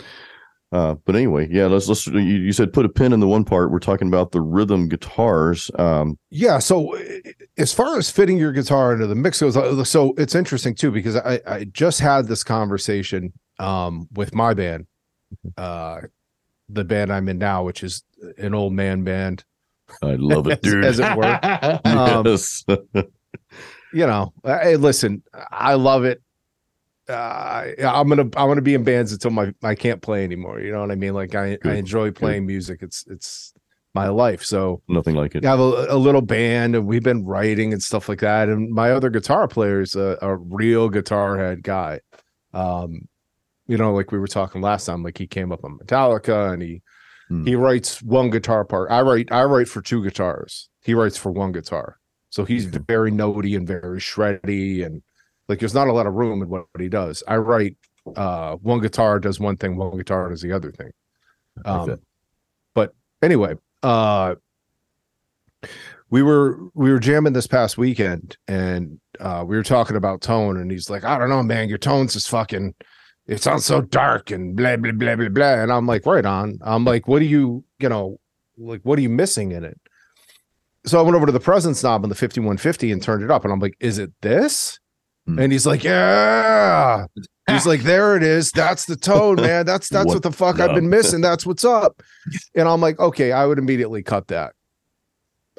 uh, 0.72 0.96
but 1.06 1.16
anyway, 1.16 1.48
yeah, 1.50 1.66
let's 1.66 1.88
let's. 1.88 2.06
You, 2.06 2.20
you, 2.20 2.52
said 2.52 2.74
put 2.74 2.86
a 2.86 2.90
pin 2.90 3.12
in 3.12 3.20
the 3.20 3.28
one 3.28 3.44
part. 3.44 3.72
We're 3.72 3.80
talking 3.80 4.08
about 4.08 4.32
the 4.32 4.42
rhythm 4.42 4.88
guitars. 4.88 5.72
Um, 5.80 6.20
yeah. 6.30 6.60
So, 6.60 6.96
as 7.58 7.74
far 7.74 7.98
as 7.98 8.10
fitting 8.10 8.38
your 8.38 8.52
guitar 8.52 8.94
into 8.94 9.08
the 9.08 9.16
mix 9.16 9.42
goes, 9.42 9.58
uh, 9.58 9.84
so 9.84 10.14
it's 10.18 10.36
interesting 10.36 10.76
too 10.76 10.92
because 10.92 11.16
I 11.16 11.40
I 11.48 11.64
just 11.66 12.00
had 12.00 12.28
this 12.28 12.44
conversation 12.44 13.34
um, 13.58 14.08
with 14.14 14.36
my 14.36 14.54
band. 14.54 14.86
Uh, 15.58 16.02
the 16.70 16.84
band 16.84 17.12
I'm 17.12 17.30
in 17.30 17.38
now, 17.38 17.64
which 17.64 17.84
is 17.84 18.04
an 18.38 18.54
old 18.54 18.74
man 18.74 19.04
band. 19.04 19.44
I 20.02 20.16
love 20.16 20.48
it, 20.48 20.62
dude. 20.64 20.84
as, 20.84 21.00
as 21.00 21.12
it 21.12 21.18
were. 21.18 21.80
Um, 21.86 22.26
yes. 22.26 22.64
you 23.94 24.08
know, 24.08 24.34
hey, 24.44 24.76
listen, 24.76 25.24
I 25.52 25.76
love 25.76 26.04
it 26.04 26.22
uh, 27.10 27.66
I'm 27.80 28.08
gonna 28.10 28.24
I'm 28.24 28.48
gonna 28.48 28.62
be 28.62 28.74
in 28.74 28.84
bands 28.84 29.12
until 29.12 29.32
my 29.32 29.54
I 29.64 29.76
can't 29.76 30.02
play 30.02 30.24
anymore. 30.24 30.60
You 30.60 30.72
know 30.72 30.82
what 30.82 30.92
I 30.92 30.96
mean? 30.96 31.14
Like 31.14 31.36
I, 31.36 31.58
Good. 31.58 31.72
I 31.72 31.76
enjoy 31.76 32.12
playing 32.12 32.44
Good. 32.44 32.54
music. 32.54 32.80
It's 32.82 33.06
it's 33.08 33.54
my 33.94 34.08
life. 34.08 34.44
So 34.44 34.82
nothing 34.88 35.16
like 35.16 35.36
it. 35.36 35.46
I 35.46 35.50
have 35.50 35.60
a, 35.60 35.88
a, 35.90 35.98
little 35.98 36.22
band 36.22 36.76
and 36.76 36.86
we've 36.86 37.04
been 37.04 37.24
writing 37.24 37.72
and 37.72 37.82
stuff 37.82 38.10
like 38.10 38.20
that. 38.20 38.50
And 38.50 38.70
my 38.70 38.92
other 38.92 39.10
guitar 39.10 39.48
player 39.48 39.80
is 39.80 39.96
a, 39.96 40.18
a 40.22 40.36
real 40.36 40.90
guitar 40.90 41.38
head 41.38 41.64
guy. 41.64 42.02
Um, 42.54 43.08
you 43.68 43.78
know, 43.78 43.94
like 43.94 44.12
we 44.12 44.20
were 44.20 44.28
talking 44.28 44.62
last 44.62 44.86
time, 44.86 45.04
like 45.04 45.18
he 45.18 45.28
came 45.28 45.52
up 45.52 45.64
on 45.64 45.78
Metallica 45.78 46.54
and 46.54 46.62
he 46.62 46.82
hmm. 47.28 47.46
he 47.46 47.56
writes 47.56 48.02
one 48.02 48.30
guitar 48.30 48.64
part. 48.64 48.92
I 48.92 49.02
write 49.02 49.32
I 49.32 49.44
write 49.44 49.68
for 49.68 49.82
two 49.82 50.04
guitars. 50.04 50.70
He 50.84 50.94
writes 50.94 51.18
for 51.18 51.32
one 51.32 51.52
guitar. 51.52 51.98
So 52.30 52.46
he's 52.46 52.66
very 52.66 53.12
notey 53.12 53.56
and 53.56 53.68
very 53.68 54.00
shreddy 54.00 54.86
and 54.86 55.02
like 55.48 55.60
there's 55.60 55.74
not 55.74 55.88
a 55.88 55.94
lot 55.94 56.08
of 56.08 56.14
room 56.14 56.42
in 56.42 56.50
what, 56.50 56.66
what 56.72 56.82
he 56.82 56.90
does. 56.90 57.24
I 57.28 57.38
write 57.38 57.78
uh 58.16 58.56
one 58.58 58.82
guitar 58.82 59.20
does 59.20 59.40
one 59.40 59.58
thing, 59.58 59.78
one 59.78 59.98
guitar 59.98 60.30
does 60.30 60.42
the 60.42 60.52
other 60.52 60.72
thing. 60.72 60.92
Um, 61.64 62.00
but 62.74 62.94
anyway, 63.22 63.56
uh 63.82 64.36
we 66.12 66.22
were 66.22 66.60
we 66.76 66.92
were 66.92 67.00
jamming 67.00 67.34
this 67.34 67.48
past 67.48 67.78
weekend 67.78 68.38
and 68.48 69.00
uh 69.20 69.44
we 69.48 69.56
were 69.56 69.64
talking 69.64 69.96
about 69.96 70.22
tone 70.22 70.58
and 70.58 70.70
he's 70.70 70.90
like, 70.90 71.04
I 71.04 71.18
don't 71.18 71.30
know, 71.30 71.42
man, 71.42 71.70
your 71.70 71.80
tone's 71.80 72.14
just 72.14 72.30
fucking 72.30 72.76
it 73.28 73.42
sounds 73.42 73.66
so 73.66 73.82
dark 73.82 74.32
and 74.32 74.56
blah 74.56 74.78
blah 74.78 74.92
blah 74.92 75.16
blah 75.16 75.30
blah. 75.30 75.54
And 75.62 75.72
I'm 75.72 75.88
like, 75.88 76.06
right 76.06 76.26
on. 76.26 76.60
I'm 76.62 76.86
like, 76.86 77.08
what 77.08 77.20
do 77.20 77.26
you, 77.26 77.64
you 77.80 77.90
know, 77.90 78.20
like 78.58 78.82
what 78.84 79.00
are 79.00 79.02
you 79.02 79.10
missing 79.10 79.52
in 79.52 79.64
it? 79.64 79.80
So 80.86 81.00
I 81.00 81.02
went 81.02 81.16
over 81.16 81.26
to 81.26 81.32
the 81.32 81.40
presence 81.40 81.82
knob 81.84 82.04
on 82.04 82.10
the 82.10 82.16
5150 82.16 82.92
and 82.92 83.02
turned 83.02 83.24
it 83.24 83.32
up 83.32 83.44
and 83.44 83.52
I'm 83.52 83.60
like, 83.60 83.76
is 83.80 83.98
it 83.98 84.12
this? 84.22 84.80
Mm. 85.28 85.44
And 85.44 85.52
he's 85.52 85.66
like, 85.66 85.84
Yeah. 85.84 87.06
He's 87.50 87.66
like, 87.66 87.82
There 87.82 88.16
it 88.16 88.24
is. 88.24 88.52
That's 88.52 88.86
the 88.86 88.96
tone, 88.96 89.38
man. 89.38 89.66
That's 89.66 89.90
that's 89.90 90.06
what, 90.06 90.16
what 90.16 90.24
the 90.24 90.32
fuck 90.32 90.60
I've 90.60 90.76
been 90.76 90.90
missing. 90.90 91.22
That's 91.22 91.46
what's 91.46 91.66
up. 91.66 92.02
And 92.56 92.68
I'm 92.68 92.82
like, 92.82 93.00
okay, 93.00 93.32
I 93.32 93.46
would 93.46 93.60
immediately 93.60 94.02
cut 94.02 94.30
that. 94.30 94.54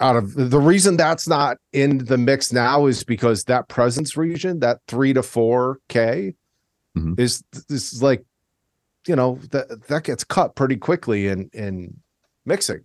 Out 0.01 0.17
of 0.17 0.35
the 0.35 0.59
reason 0.59 0.97
that's 0.97 1.29
not 1.29 1.59
in 1.73 1.99
the 1.99 2.19
mix 2.19 2.53
now 2.53 2.87
is 2.87 3.05
because 3.05 3.45
that 3.45 3.69
presence 3.69 4.17
region, 4.17 4.61
that 4.61 4.79
three 4.89 5.13
to 5.13 5.23
four 5.23 5.79
K, 5.89 6.35
mm-hmm. 6.97 7.15
is 7.19 7.43
is 7.69 8.03
like, 8.03 8.25
you 9.07 9.17
know, 9.17 9.39
that 9.51 9.87
that 9.89 10.05
gets 10.05 10.25
cut 10.25 10.55
pretty 10.55 10.77
quickly 10.77 11.29
in 11.29 11.51
in 11.53 11.97
mixing. 12.45 12.85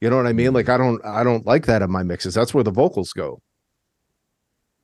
You 0.00 0.10
know 0.10 0.16
what 0.16 0.26
I 0.26 0.32
mean? 0.32 0.52
Like 0.52 0.68
I 0.68 0.76
don't 0.76 1.04
I 1.04 1.24
don't 1.24 1.44
like 1.46 1.66
that 1.66 1.82
in 1.82 1.90
my 1.90 2.02
mixes. 2.02 2.34
That's 2.34 2.54
where 2.54 2.64
the 2.64 2.70
vocals 2.70 3.12
go. 3.12 3.40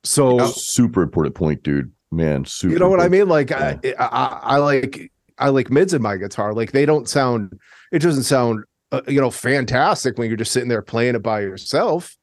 So 0.03 0.45
super 0.47 1.01
important 1.01 1.35
point, 1.35 1.63
dude. 1.63 1.91
Man, 2.11 2.45
super. 2.45 2.73
You 2.73 2.79
know 2.79 2.89
what 2.89 2.99
I 2.99 3.07
mean? 3.07 3.27
Like 3.27 3.49
yeah. 3.49 3.77
I, 3.83 3.93
I, 3.99 4.39
I 4.43 4.57
like 4.57 5.11
I 5.37 5.49
like 5.49 5.69
mids 5.69 5.93
in 5.93 6.01
my 6.01 6.17
guitar. 6.17 6.53
Like 6.53 6.71
they 6.71 6.85
don't 6.85 7.07
sound. 7.07 7.59
It 7.91 7.99
doesn't 7.99 8.23
sound 8.23 8.63
uh, 8.91 9.01
you 9.07 9.21
know 9.21 9.31
fantastic 9.31 10.17
when 10.17 10.29
you're 10.29 10.37
just 10.37 10.51
sitting 10.51 10.69
there 10.69 10.81
playing 10.81 11.15
it 11.15 11.23
by 11.23 11.41
yourself, 11.41 12.15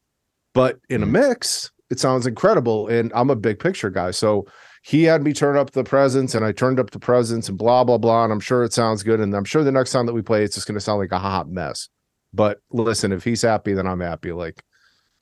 but 0.54 0.78
in 0.88 1.02
a 1.02 1.06
mm-hmm. 1.06 1.28
mix, 1.28 1.70
it 1.90 1.98
sounds 1.98 2.26
incredible. 2.26 2.88
And 2.88 3.10
I'm 3.14 3.30
a 3.30 3.36
big 3.36 3.58
picture 3.58 3.90
guy, 3.90 4.10
so 4.10 4.46
he 4.82 5.04
had 5.04 5.22
me 5.22 5.32
turn 5.32 5.56
up 5.56 5.70
the 5.70 5.84
presence 5.84 6.34
and 6.34 6.44
I 6.44 6.50
turned 6.50 6.80
up 6.80 6.90
the 6.90 6.98
presence 6.98 7.48
and 7.48 7.56
blah 7.56 7.84
blah 7.84 7.98
blah. 7.98 8.24
And 8.24 8.32
I'm 8.32 8.40
sure 8.40 8.64
it 8.64 8.72
sounds 8.72 9.04
good. 9.04 9.20
And 9.20 9.34
I'm 9.34 9.44
sure 9.44 9.62
the 9.62 9.72
next 9.72 9.92
time 9.92 10.06
that 10.06 10.12
we 10.12 10.22
play, 10.22 10.42
it's 10.42 10.56
just 10.56 10.66
going 10.66 10.74
to 10.74 10.80
sound 10.80 10.98
like 10.98 11.12
a 11.12 11.20
hot 11.20 11.48
mess. 11.48 11.88
But 12.34 12.60
listen, 12.70 13.12
if 13.12 13.22
he's 13.22 13.42
happy, 13.42 13.74
then 13.74 13.86
I'm 13.86 14.00
happy. 14.00 14.32
Like 14.32 14.64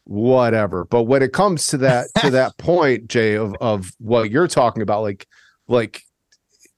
whatever. 0.05 0.87
But 0.87 1.03
when 1.05 1.23
it 1.23 1.35
comes 1.35 1.67
to 1.69 1.77
that 1.79 2.07
to 2.21 2.31
that 2.31 2.57
point, 2.57 3.09
Jay, 3.09 3.35
of 3.35 3.55
of 3.61 3.93
what 3.99 4.31
you're 4.31 4.49
talking 4.49 4.83
about, 4.83 5.03
like 5.03 5.27
like 5.69 6.03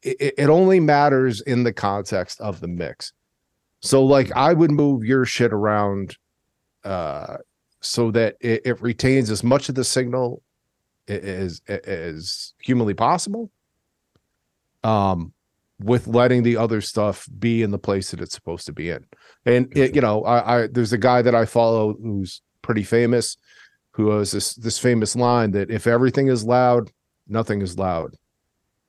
it, 0.03 0.35
it 0.37 0.51
only 0.51 0.81
matters 0.81 1.40
in 1.40 1.62
the 1.62 1.73
context 1.73 2.40
of 2.40 2.61
the 2.61 2.68
mix. 2.68 3.12
So 3.81 4.05
like 4.05 4.33
I 4.35 4.53
would 4.53 4.73
move 4.73 5.05
your 5.05 5.25
shit 5.25 5.53
around 5.53 6.16
uh 6.85 7.37
so 7.81 8.11
that 8.11 8.37
it, 8.40 8.62
it 8.64 8.83
retains 8.83 9.31
as 9.31 9.45
much 9.45 9.68
of 9.68 9.77
the 9.77 9.85
signal 9.85 10.42
as 11.09 11.62
as 11.69 12.55
humanly 12.61 12.95
possible. 12.95 13.51
Um, 14.85 15.33
with 15.79 16.07
letting 16.07 16.43
the 16.43 16.57
other 16.57 16.81
stuff 16.81 17.29
be 17.38 17.62
in 17.62 17.71
the 17.71 17.79
place 17.79 18.11
that 18.11 18.21
it's 18.21 18.35
supposed 18.35 18.67
to 18.67 18.73
be 18.73 18.91
in. 18.91 19.05
And 19.45 19.77
it, 19.77 19.95
you 19.95 20.01
know, 20.01 20.25
I, 20.25 20.62
I 20.62 20.67
there's 20.69 20.93
a 20.93 20.99
guy 20.99 21.23
that 21.23 21.35
I 21.35 21.45
follow 21.45 21.95
who's 21.95 22.41
pretty 22.62 22.85
famous, 22.85 23.37
who 23.93 24.11
has 24.11 24.31
this 24.31 24.55
this 24.55 24.79
famous 24.79 25.17
line 25.17 25.51
that 25.53 25.71
if 25.71 25.87
everything 25.87 26.29
is 26.29 26.45
loud, 26.45 26.91
nothing 27.29 27.62
is 27.62 27.79
loud. 27.79 28.17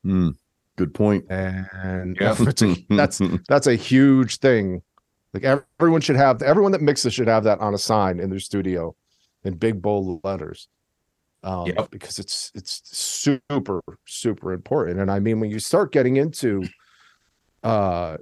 Hmm. 0.04 0.30
good. 0.76 0.95
And 1.30 2.17
Yeah. 2.19 2.34
that's 2.39 2.62
a, 2.62 2.76
that's 2.89 3.21
that's 3.47 3.67
a 3.67 3.76
huge 3.76 4.38
thing. 4.38 4.82
Like 5.34 5.43
everyone 5.80 6.02
should 6.02 6.15
have 6.15 6.41
everyone 6.41 6.73
that 6.73 6.82
mixes 6.82 7.13
should 7.13 7.28
have 7.28 7.45
that 7.45 7.60
on 7.60 7.73
a 7.73 7.80
sign 7.80 8.19
in 8.19 8.30
their 8.30 8.39
studio 8.39 8.95
in 9.43 9.56
big 9.56 9.82
bold 9.82 10.23
letters. 10.23 10.67
Um, 11.43 11.67
Yep. 11.67 11.91
because 11.91 12.19
it's 12.19 12.51
it's 12.56 12.82
super 12.86 13.82
super 14.06 14.53
important. 14.53 14.99
And 14.99 15.12
I 15.12 15.19
mean 15.19 15.39
when 15.41 15.49
you 15.49 15.60
start 15.60 15.91
getting 15.91 16.15
into 16.17 16.63
uh 17.63 18.17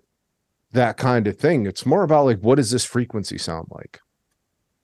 that 0.74 0.98
kind 0.98 1.28
of 1.28 1.38
thing, 1.38 1.66
it's 1.66 1.86
more 1.86 2.04
about 2.04 2.26
like 2.26 2.40
what 2.40 2.56
does 2.56 2.72
this 2.72 2.86
frequency 2.86 3.38
sound 3.38 3.68
like? 3.72 4.00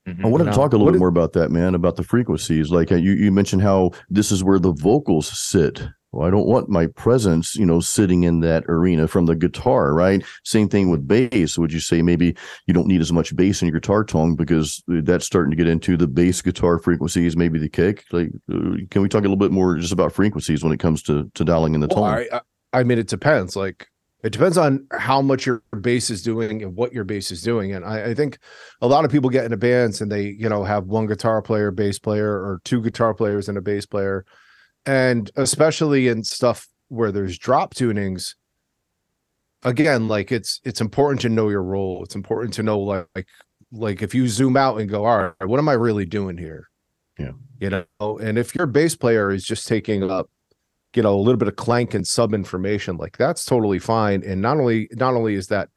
Mhm. 0.06 0.24
I 0.24 0.28
wanted 0.28 0.44
Now, 0.44 0.50
to 0.52 0.56
talk 0.56 0.72
a 0.72 0.76
little 0.76 0.86
what 0.86 0.92
bit 0.92 0.96
is- 0.96 1.00
more 1.00 1.08
about 1.08 1.32
that, 1.34 1.50
man, 1.50 1.74
about 1.74 1.96
the 1.96 2.02
frequencies. 2.04 2.70
Like 2.70 2.92
uh, 2.92 2.96
you, 2.96 3.12
you 3.12 3.32
mentioned 3.32 3.62
how 3.62 3.90
this 4.08 4.30
is 4.30 4.44
where 4.44 4.58
the 4.58 4.72
vocals 4.72 5.26
sit. 5.26 5.82
Well, 6.12 6.26
I 6.26 6.30
don't 6.30 6.46
want 6.46 6.70
my 6.70 6.86
presence, 6.86 7.54
you 7.54 7.66
know, 7.66 7.80
sitting 7.80 8.22
in 8.22 8.40
that 8.40 8.64
arena 8.66 9.08
from 9.08 9.26
the 9.26 9.36
guitar, 9.36 9.92
right? 9.92 10.24
Same 10.42 10.68
thing 10.68 10.88
with 10.90 11.06
bass. 11.06 11.58
Would 11.58 11.72
you 11.72 11.80
say 11.80 12.00
maybe 12.00 12.34
you 12.66 12.72
don't 12.72 12.86
need 12.86 13.02
as 13.02 13.12
much 13.12 13.36
bass 13.36 13.60
in 13.60 13.68
your 13.68 13.78
guitar 13.78 14.04
tone 14.04 14.34
because 14.34 14.82
that's 14.86 15.26
starting 15.26 15.50
to 15.50 15.56
get 15.56 15.66
into 15.66 15.98
the 15.98 16.06
bass 16.06 16.40
guitar 16.40 16.78
frequencies, 16.78 17.36
maybe 17.36 17.58
the 17.58 17.68
kick? 17.68 18.04
Like, 18.10 18.30
uh, 18.50 18.76
can 18.90 19.02
we 19.02 19.08
talk 19.08 19.20
a 19.20 19.28
little 19.28 19.36
bit 19.36 19.52
more 19.52 19.76
just 19.76 19.92
about 19.92 20.12
frequencies 20.12 20.64
when 20.64 20.72
it 20.72 20.80
comes 20.80 21.02
to 21.04 21.30
to 21.34 21.44
dialing 21.44 21.74
in 21.74 21.80
the 21.80 21.88
Well, 21.88 21.96
tone? 21.96 22.26
I, 22.32 22.36
I 22.36 22.40
I 22.80 22.82
mean, 22.84 22.98
it 22.98 23.08
depends. 23.08 23.54
Like, 23.56 23.88
it 24.22 24.30
depends 24.32 24.58
on 24.58 24.86
how 24.92 25.22
much 25.22 25.46
your 25.46 25.62
bass 25.80 26.10
is 26.10 26.22
doing 26.22 26.62
and 26.62 26.74
what 26.74 26.92
your 26.92 27.04
bass 27.04 27.30
is 27.30 27.42
doing. 27.42 27.72
And 27.74 27.84
I, 27.84 28.10
I 28.10 28.14
think 28.14 28.38
a 28.80 28.86
lot 28.86 29.04
of 29.04 29.10
people 29.10 29.30
get 29.30 29.44
into 29.44 29.56
bands 29.56 30.00
and 30.00 30.10
they, 30.10 30.22
you 30.38 30.48
know, 30.48 30.64
have 30.64 30.84
one 30.84 31.06
guitar 31.06 31.40
player, 31.40 31.70
bass 31.70 31.98
player, 31.98 32.30
or 32.30 32.60
two 32.64 32.82
guitar 32.82 33.14
players 33.14 33.48
and 33.48 33.56
a 33.56 33.62
bass 33.62 33.86
player. 33.86 34.24
And 34.88 35.30
especially 35.36 36.08
in 36.08 36.24
stuff 36.24 36.66
where 36.88 37.12
there's 37.12 37.36
drop 37.36 37.74
tunings, 37.74 38.34
again, 39.62 40.08
like 40.08 40.32
it's 40.32 40.62
it's 40.64 40.80
important 40.80 41.20
to 41.20 41.28
know 41.28 41.50
your 41.50 41.62
role. 41.62 42.02
It's 42.02 42.14
important 42.14 42.54
to 42.54 42.62
know 42.62 42.78
like 42.78 43.06
like, 43.14 43.26
like 43.70 44.02
if 44.02 44.14
you 44.14 44.28
zoom 44.28 44.56
out 44.56 44.80
and 44.80 44.88
go, 44.88 45.04
all 45.04 45.18
right, 45.18 45.34
what 45.48 45.58
am 45.58 45.68
I 45.68 45.74
really 45.74 46.06
doing 46.06 46.38
here? 46.38 46.70
Yeah. 47.18 47.32
You 47.60 47.84
know, 48.00 48.18
and 48.18 48.38
if 48.38 48.54
your 48.54 48.66
bass 48.66 48.96
player 48.96 49.30
is 49.30 49.44
just 49.44 49.68
taking 49.68 50.10
up 50.10 50.30
you 50.94 51.02
know 51.02 51.14
a 51.14 51.20
little 51.20 51.36
bit 51.36 51.48
of 51.48 51.56
clank 51.56 51.92
and 51.92 52.06
sub 52.06 52.32
information 52.32 52.96
like 52.96 53.18
that's 53.18 53.44
totally 53.44 53.78
fine 53.78 54.22
and 54.24 54.40
not 54.40 54.56
only 54.56 54.88
not 54.92 55.12
only 55.12 55.34
is 55.34 55.48
that 55.48 55.68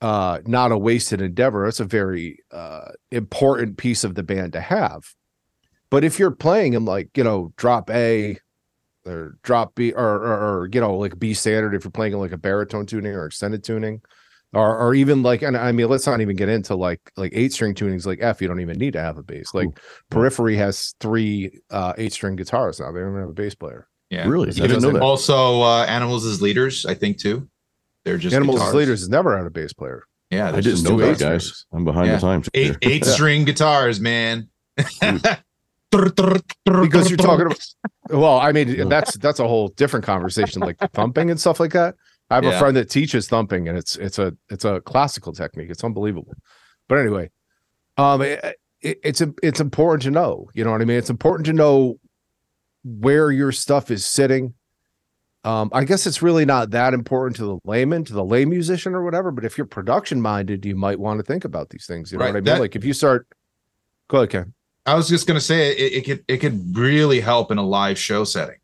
uh 0.00 0.40
not 0.46 0.72
a 0.72 0.76
wasted 0.76 1.22
endeavor 1.22 1.64
it's 1.66 1.78
a 1.78 1.84
very 1.84 2.38
uh 2.50 2.88
important 3.12 3.76
piece 3.78 4.02
of 4.02 4.16
the 4.16 4.22
band 4.22 4.52
to 4.52 4.60
have 4.60 5.14
but 5.92 6.02
if 6.02 6.18
you're 6.18 6.32
playing 6.32 6.72
in 6.74 6.84
like 6.84 7.16
you 7.16 7.22
know 7.22 7.52
drop 7.56 7.88
a 7.90 8.36
or 9.06 9.36
drop 9.42 9.74
b 9.76 9.92
or, 9.92 10.04
or, 10.04 10.60
or 10.62 10.68
you 10.72 10.80
know 10.80 10.96
like 10.96 11.16
b 11.18 11.34
standard 11.34 11.74
if 11.74 11.84
you're 11.84 11.90
playing 11.92 12.12
in 12.14 12.18
like 12.18 12.32
a 12.32 12.36
baritone 12.36 12.86
tuning 12.86 13.12
or 13.14 13.26
extended 13.26 13.62
tuning 13.62 14.00
or 14.52 14.76
or 14.78 14.94
even 14.94 15.22
like 15.22 15.42
and 15.42 15.56
i 15.56 15.70
mean 15.72 15.88
let's 15.88 16.06
not 16.06 16.20
even 16.20 16.36
get 16.36 16.48
into 16.48 16.74
like 16.74 17.00
like 17.16 17.32
eight 17.34 17.52
string 17.52 17.74
tunings 17.74 18.06
like 18.06 18.18
f 18.20 18.42
you 18.42 18.48
don't 18.48 18.60
even 18.60 18.76
need 18.78 18.92
to 18.92 19.00
have 19.00 19.16
a 19.18 19.22
bass 19.22 19.54
like 19.54 19.68
periphery 20.10 20.56
has 20.56 20.94
three 21.00 21.50
uh 21.70 21.92
eight 21.98 22.12
string 22.12 22.36
guitars 22.36 22.78
now 22.80 22.90
they 22.92 23.00
don't 23.00 23.16
have 23.18 23.28
a 23.28 23.32
bass 23.32 23.54
player 23.54 23.86
Yeah. 24.10 24.26
Really? 24.28 24.48
I 24.48 24.52
Even 24.52 24.68
didn't 24.68 24.82
know 24.82 24.90
that. 24.92 25.02
Also, 25.02 25.62
uh, 25.62 25.84
animals 25.88 26.26
as 26.26 26.42
leaders, 26.42 26.84
I 26.84 26.92
think 26.94 27.16
too. 27.18 27.48
They're 28.04 28.18
just 28.18 28.34
Animals 28.34 28.56
guitars. 28.58 28.68
as 28.68 28.74
leaders 28.74 29.00
has 29.00 29.08
never 29.08 29.34
had 29.36 29.46
a 29.46 29.50
bass 29.50 29.72
player. 29.72 30.04
Yeah, 30.30 30.48
I 30.48 30.52
they're 30.52 30.60
didn't 30.60 30.76
just 30.76 30.84
know 30.84 30.98
two 30.98 31.06
that, 31.06 31.18
guys. 31.18 31.44
strings. 31.46 31.66
I'm 31.72 31.84
behind 31.86 32.08
Yeah. 32.08 32.16
the 32.16 32.20
times. 32.20 32.48
eight 32.52 32.66
here. 32.66 32.78
eight 32.82 33.04
string 33.14 33.44
guitars, 33.46 34.00
man. 34.00 34.48
Because 35.92 37.10
you're 37.10 37.16
talking 37.18 37.46
about 37.46 37.60
well, 38.10 38.38
I 38.38 38.52
mean 38.52 38.88
that's 38.88 39.16
that's 39.18 39.38
a 39.40 39.46
whole 39.46 39.68
different 39.68 40.04
conversation, 40.04 40.60
like 40.60 40.78
thumping 40.92 41.30
and 41.30 41.38
stuff 41.38 41.60
like 41.60 41.72
that. 41.72 41.94
I 42.30 42.36
have 42.36 42.44
Yeah. 42.44 42.50
a 42.52 42.58
friend 42.58 42.76
that 42.76 42.88
teaches 42.90 43.28
thumping, 43.28 43.68
and 43.68 43.76
it's 43.76 43.96
it's 43.96 44.18
a 44.18 44.34
it's 44.48 44.64
a 44.64 44.80
classical 44.80 45.32
technique. 45.32 45.68
It's 45.70 45.84
unbelievable. 45.84 46.34
But 46.88 46.98
anyway, 46.98 47.30
um, 47.98 48.22
it, 48.22 48.56
it, 48.80 48.98
it's 49.04 49.22
it's 49.42 49.60
important 49.60 50.02
to 50.04 50.10
know. 50.10 50.48
You 50.54 50.64
know 50.64 50.70
what 50.72 50.80
I 50.80 50.84
mean? 50.84 50.96
It's 50.96 51.10
important 51.10 51.46
to 51.46 51.52
know 51.52 51.98
where 52.84 53.30
your 53.30 53.52
stuff 53.52 53.90
is 53.90 54.06
sitting. 54.06 54.54
Um, 55.44 55.70
I 55.72 55.84
guess 55.84 56.06
it's 56.06 56.22
really 56.22 56.44
not 56.46 56.70
that 56.70 56.94
important 56.94 57.36
to 57.36 57.44
the 57.44 57.58
layman, 57.64 58.04
to 58.04 58.12
the 58.12 58.24
lay 58.24 58.44
musician 58.44 58.94
or 58.94 59.02
whatever. 59.04 59.30
But 59.32 59.44
if 59.44 59.58
you're 59.58 59.66
production 59.66 60.20
minded, 60.22 60.64
you 60.64 60.76
might 60.76 61.00
want 61.00 61.18
to 61.18 61.24
think 61.24 61.44
about 61.44 61.70
these 61.70 61.84
things. 61.84 62.12
You 62.12 62.18
know 62.18 62.24
Right, 62.24 62.30
what 62.30 62.36
I 62.36 62.40
mean? 62.40 62.44
that- 62.44 62.60
like 62.60 62.76
if 62.76 62.84
you 62.84 62.92
start, 62.92 63.26
go 64.08 64.18
ahead, 64.18 64.30
Ken. 64.30 64.54
I 64.86 64.94
was 64.94 65.08
just 65.08 65.26
gonna 65.26 65.40
say 65.40 65.70
it, 65.72 65.92
it 65.92 66.04
could 66.04 66.24
it 66.28 66.38
could 66.38 66.76
really 66.76 67.20
help 67.20 67.50
in 67.50 67.58
a 67.58 67.62
live 67.66 67.98
show 67.98 68.24
setting. 68.24 68.56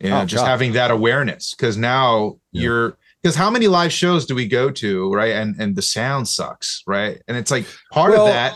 You 0.00 0.10
know, 0.10 0.20
Oh, 0.20 0.24
just 0.24 0.44
God. 0.44 0.48
having 0.50 0.72
that 0.72 0.90
awareness 0.90 1.54
because 1.54 1.76
now 1.76 2.36
Yeah. 2.52 2.62
you're 2.62 2.98
because 3.22 3.34
how 3.34 3.50
many 3.50 3.66
live 3.66 3.92
shows 3.92 4.26
do 4.26 4.34
we 4.34 4.46
go 4.46 4.70
to, 4.70 5.12
right? 5.12 5.32
And 5.32 5.56
and 5.60 5.74
the 5.74 5.82
sound 5.82 6.28
sucks, 6.28 6.82
right? 6.86 7.20
And 7.28 7.36
it's 7.36 7.50
like 7.50 7.66
part 7.92 8.12
Well- 8.12 8.26
of 8.26 8.32
that 8.32 8.54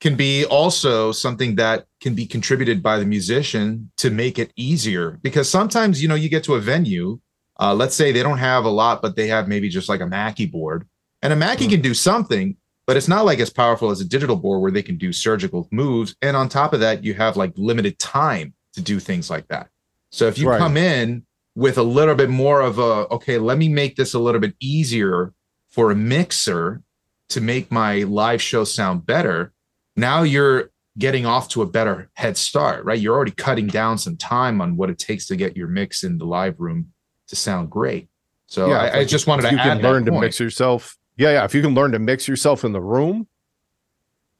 can 0.00 0.14
be 0.14 0.44
also 0.44 1.10
something 1.10 1.56
that 1.56 1.86
can 2.00 2.14
be 2.14 2.24
contributed 2.24 2.82
by 2.84 2.98
the 3.00 3.04
musician 3.04 3.90
to 3.96 4.10
make 4.10 4.38
it 4.38 4.52
easier 4.54 5.18
because 5.22 5.50
sometimes 5.50 6.00
you 6.00 6.06
know 6.08 6.14
you 6.14 6.28
get 6.28 6.44
to 6.44 6.54
a 6.54 6.60
venue 6.60 7.18
uh, 7.60 7.74
let's 7.74 7.96
say 7.96 8.12
they 8.12 8.22
don't 8.22 8.38
have 8.38 8.64
a 8.64 8.68
lot 8.70 9.02
but 9.02 9.16
they 9.16 9.26
have 9.26 9.48
maybe 9.48 9.68
just 9.68 9.88
like 9.88 10.00
a 10.00 10.06
mackie 10.06 10.46
board 10.46 10.86
and 11.22 11.32
a 11.32 11.36
mackie 11.36 11.66
Mhm. 11.66 11.70
can 11.70 11.80
do 11.80 11.92
something 11.94 12.56
but 12.88 12.96
it's 12.96 13.06
not 13.06 13.26
like 13.26 13.38
as 13.38 13.50
powerful 13.50 13.90
as 13.90 14.00
a 14.00 14.04
digital 14.04 14.34
board 14.34 14.62
where 14.62 14.72
they 14.72 14.82
can 14.82 14.96
do 14.96 15.12
surgical 15.12 15.68
moves 15.70 16.16
and 16.22 16.36
on 16.36 16.48
top 16.48 16.72
of 16.72 16.80
that 16.80 17.04
you 17.04 17.14
have 17.14 17.36
like 17.36 17.52
limited 17.56 17.98
time 17.98 18.54
to 18.72 18.80
do 18.80 18.98
things 18.98 19.30
like 19.30 19.46
that 19.48 19.68
so 20.10 20.26
if 20.26 20.38
you 20.38 20.48
Right. 20.48 20.58
come 20.58 20.76
in 20.76 21.24
with 21.54 21.76
a 21.78 21.82
little 21.82 22.14
bit 22.14 22.30
more 22.30 22.60
of 22.62 22.78
a 22.78 23.06
okay 23.16 23.38
let 23.38 23.58
me 23.58 23.68
make 23.68 23.94
this 23.96 24.14
a 24.14 24.18
little 24.18 24.40
bit 24.40 24.54
easier 24.58 25.32
for 25.70 25.90
a 25.90 25.94
mixer 25.94 26.82
to 27.28 27.40
make 27.42 27.70
my 27.70 28.02
live 28.04 28.40
show 28.42 28.64
sound 28.64 29.04
better 29.06 29.52
now 29.94 30.22
you're 30.22 30.70
getting 30.98 31.26
off 31.26 31.48
to 31.48 31.62
a 31.62 31.66
better 31.66 32.10
head 32.14 32.36
start, 32.36 32.84
right? 32.84 32.98
You're 32.98 33.14
already 33.14 33.30
cutting 33.30 33.68
down 33.68 33.98
some 33.98 34.16
time 34.16 34.60
on 34.60 34.76
what 34.76 34.90
it 34.90 34.98
takes 34.98 35.26
to 35.26 35.36
get 35.36 35.56
your 35.56 35.68
mix 35.68 36.02
in 36.02 36.18
the 36.18 36.24
live 36.24 36.58
room 36.58 36.92
to 37.28 37.36
sound 37.36 37.70
great. 37.70 38.08
So 38.46 38.68
Yeah, 38.68 38.78
I, 38.82 38.98
I 38.98 39.04
just 39.04 39.28
wanted 39.28 39.42
to 39.42 39.52
you 39.52 39.58
add 39.58 39.80
can 39.80 39.82
learn 39.82 40.04
to 40.06 40.10
mix 40.10 40.40
yourself. 40.40 40.97
Yeah, 41.18 41.32
yeah. 41.32 41.44
If 41.44 41.54
you 41.54 41.60
can 41.62 41.74
learn 41.74 41.92
to 41.92 41.98
mix 41.98 42.26
yourself 42.28 42.64
in 42.64 42.72
the 42.72 42.80
room, 42.80 43.26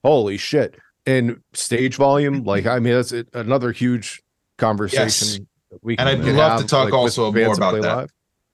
holy 0.05 0.37
shit! 0.37 0.77
And 1.07 1.43
stage 1.53 1.97
volume, 1.97 2.45
like 2.45 2.67
I 2.67 2.79
mean, 2.79 2.95
that's 2.95 3.12
it- 3.12 3.29
another 3.35 3.73
huge 3.73 4.23
conversation. 4.59 5.49
that 5.71 5.83
We 5.83 5.97
And 5.99 6.09
I'd 6.09 6.21
love 6.25 6.61
to 6.61 6.67
talk 6.67 6.87
with 6.87 6.95
also 6.95 7.33
more 7.33 7.53
about 7.55 7.83
that. 7.83 8.11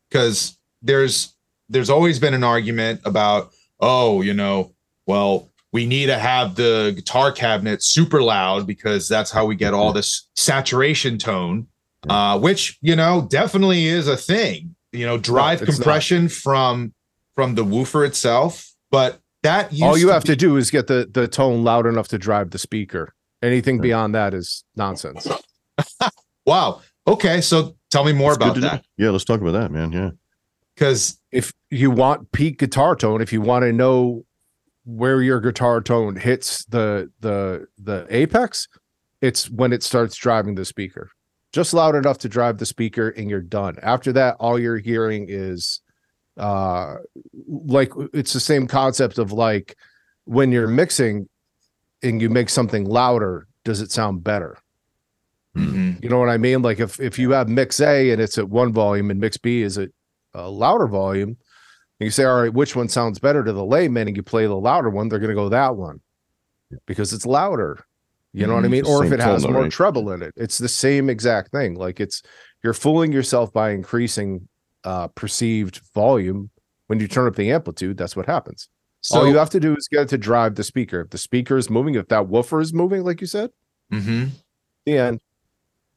because 0.08 0.58
there's 0.82 1.34
there's 1.68 1.90
always 1.90 2.18
been 2.18 2.34
an 2.34 2.44
argument 2.44 3.00
about 3.04 3.52
oh 3.80 4.20
you 4.22 4.34
know 4.34 4.72
well 5.06 5.50
we 5.72 5.86
need 5.86 6.06
to 6.06 6.18
have 6.18 6.54
the 6.56 6.92
guitar 6.94 7.32
cabinet 7.32 7.82
super 7.82 8.22
loud 8.22 8.66
because 8.66 9.08
that's 9.08 9.30
how 9.30 9.46
we 9.46 9.54
get 9.56 9.72
all 9.74 9.92
this 9.92 10.28
saturation 10.34 11.16
tone 11.18 11.66
uh 12.10 12.38
which 12.38 12.78
you 12.82 12.94
know 12.94 13.26
definitely 13.30 13.86
is 13.86 14.06
a 14.06 14.16
thing 14.16 14.74
you 14.92 15.06
know 15.06 15.16
drive 15.16 15.60
not. 15.60 15.68
compression 15.68 16.28
from 16.28 16.92
from 17.34 17.54
the 17.54 17.64
woofer 17.64 18.04
itself 18.04 18.72
but 18.90 19.20
that 19.42 19.72
All 19.82 19.98
you 19.98 20.06
to 20.06 20.12
have 20.12 20.22
be- 20.22 20.28
to 20.28 20.36
do 20.36 20.56
is 20.56 20.70
get 20.70 20.86
the 20.86 21.08
the 21.12 21.28
tone 21.28 21.64
loud 21.64 21.86
enough 21.86 22.08
to 22.08 22.18
drive 22.18 22.50
the 22.50 22.58
speaker. 22.58 23.12
Anything 23.42 23.76
Right. 23.76 23.82
beyond 23.82 24.14
that 24.14 24.32
is 24.32 24.64
nonsense. 24.76 25.26
wow 26.46 26.80
okay 27.06 27.40
so 27.40 27.74
tell 27.90 28.04
me 28.04 28.12
more 28.12 28.30
It's 28.32 28.36
about 28.36 28.54
to 28.54 28.60
know. 28.60 28.68
that 28.68 28.84
Yeah, 28.96 29.10
let's 29.10 29.24
talk 29.24 29.40
about 29.40 29.52
that, 29.52 29.70
man. 29.70 29.92
Yeah. 29.92 30.10
because 30.74 31.18
if 31.32 31.52
you 31.70 31.90
want 31.90 32.32
peak 32.32 32.58
guitar 32.58 32.94
tone, 32.96 33.20
if 33.20 33.32
you 33.32 33.40
want 33.40 33.64
to 33.64 33.72
know 33.72 34.24
where 34.84 35.20
your 35.22 35.40
guitar 35.40 35.80
tone 35.80 36.16
hits 36.16 36.64
the 36.66 37.10
the 37.20 37.66
the 37.78 38.06
apex, 38.10 38.68
it's 39.20 39.50
when 39.50 39.72
it 39.72 39.82
starts 39.82 40.16
driving 40.16 40.54
the 40.54 40.64
speaker. 40.64 41.10
Just 41.52 41.72
loud 41.74 41.94
enough 41.94 42.18
to 42.18 42.28
drive 42.28 42.58
the 42.58 42.66
speaker 42.66 43.10
and 43.10 43.30
you're 43.30 43.40
done. 43.40 43.76
After 43.82 44.12
that, 44.12 44.36
all 44.40 44.58
you're 44.58 44.78
hearing 44.78 45.26
is 45.28 45.80
uh 46.36 46.96
like 47.48 47.92
it's 48.12 48.32
the 48.32 48.40
same 48.40 48.66
concept 48.66 49.18
of 49.18 49.30
like 49.32 49.76
when 50.24 50.50
you're 50.50 50.66
mixing 50.68 51.28
and 52.02 52.20
you 52.20 52.28
make 52.28 52.48
something 52.50 52.84
louder, 52.84 53.46
does 53.64 53.80
it 53.80 53.92
sound 53.92 54.24
better? 54.24 54.58
Mhm. 55.56 56.02
You 56.02 56.08
know 56.08 56.18
what 56.18 56.28
I 56.30 56.36
mean? 56.38 56.62
Like 56.62 56.80
if 56.80 56.98
if 57.00 57.18
you 57.18 57.30
have 57.30 57.48
mix 57.48 57.80
A 57.80 58.10
and 58.10 58.20
it's 58.20 58.38
at 58.38 58.48
one 58.48 58.72
volume 58.72 59.10
and 59.10 59.20
mix 59.20 59.36
B 59.36 59.62
is 59.62 59.78
at 59.78 59.90
a 60.34 60.50
louder 60.50 60.88
volume, 60.88 61.28
and 61.28 61.36
you 62.06 62.10
say, 62.10 62.24
all 62.24 62.42
right, 62.42 62.52
which 62.52 62.74
one 62.74 62.88
sounds 62.88 63.20
better 63.20 63.44
to 63.44 63.52
the 63.52 63.64
layman, 63.64 64.08
and 64.08 64.16
you 64.16 64.22
play 64.24 64.46
the 64.46 64.56
louder 64.56 64.90
one, 64.90 65.08
they're 65.08 65.20
going 65.20 65.28
to 65.28 65.34
go 65.36 65.48
that 65.50 65.76
one 65.76 66.00
because 66.86 67.12
it's 67.12 67.24
louder. 67.24 67.84
You 68.32 68.48
know 68.48 68.56
what 68.56 68.64
I 68.64 68.66
Mhm. 68.66 68.70
mean? 68.72 68.86
Or 68.86 69.04
if 69.06 69.12
it 69.12 69.20
has 69.20 69.46
more 69.46 69.62
right? 69.62 69.70
treble 69.70 70.10
in 70.10 70.20
it, 70.20 70.34
it's 70.36 70.58
the 70.58 70.68
same 70.68 71.08
exact 71.08 71.52
thing. 71.52 71.76
Like 71.76 72.00
it's 72.00 72.20
you're 72.64 72.74
fooling 72.74 73.12
yourself 73.12 73.52
by 73.52 73.70
increasing 73.70 74.48
uh 74.84 75.08
perceived 75.08 75.80
volume. 75.94 76.50
When 76.86 77.00
you 77.00 77.08
turn 77.08 77.26
up 77.26 77.36
the 77.36 77.50
amplitude, 77.50 77.96
that's 77.96 78.14
what 78.16 78.26
happens. 78.26 78.68
So 79.00 79.20
All 79.20 79.26
you 79.28 79.36
have 79.36 79.50
to 79.50 79.60
do 79.60 79.74
is 79.76 79.88
get 79.90 80.02
it 80.02 80.08
to 80.10 80.18
drive 80.18 80.54
the 80.54 80.64
speaker. 80.64 81.00
If 81.02 81.10
the 81.10 81.18
speaker 81.18 81.56
is 81.56 81.68
moving, 81.70 81.94
if 81.94 82.08
that 82.08 82.28
woofer 82.28 82.60
is 82.60 82.72
moving, 82.72 83.04
like 83.04 83.20
you 83.20 83.26
said, 83.26 83.50
mm-hmm. 83.92 84.26
the 84.86 84.98
end. 84.98 85.20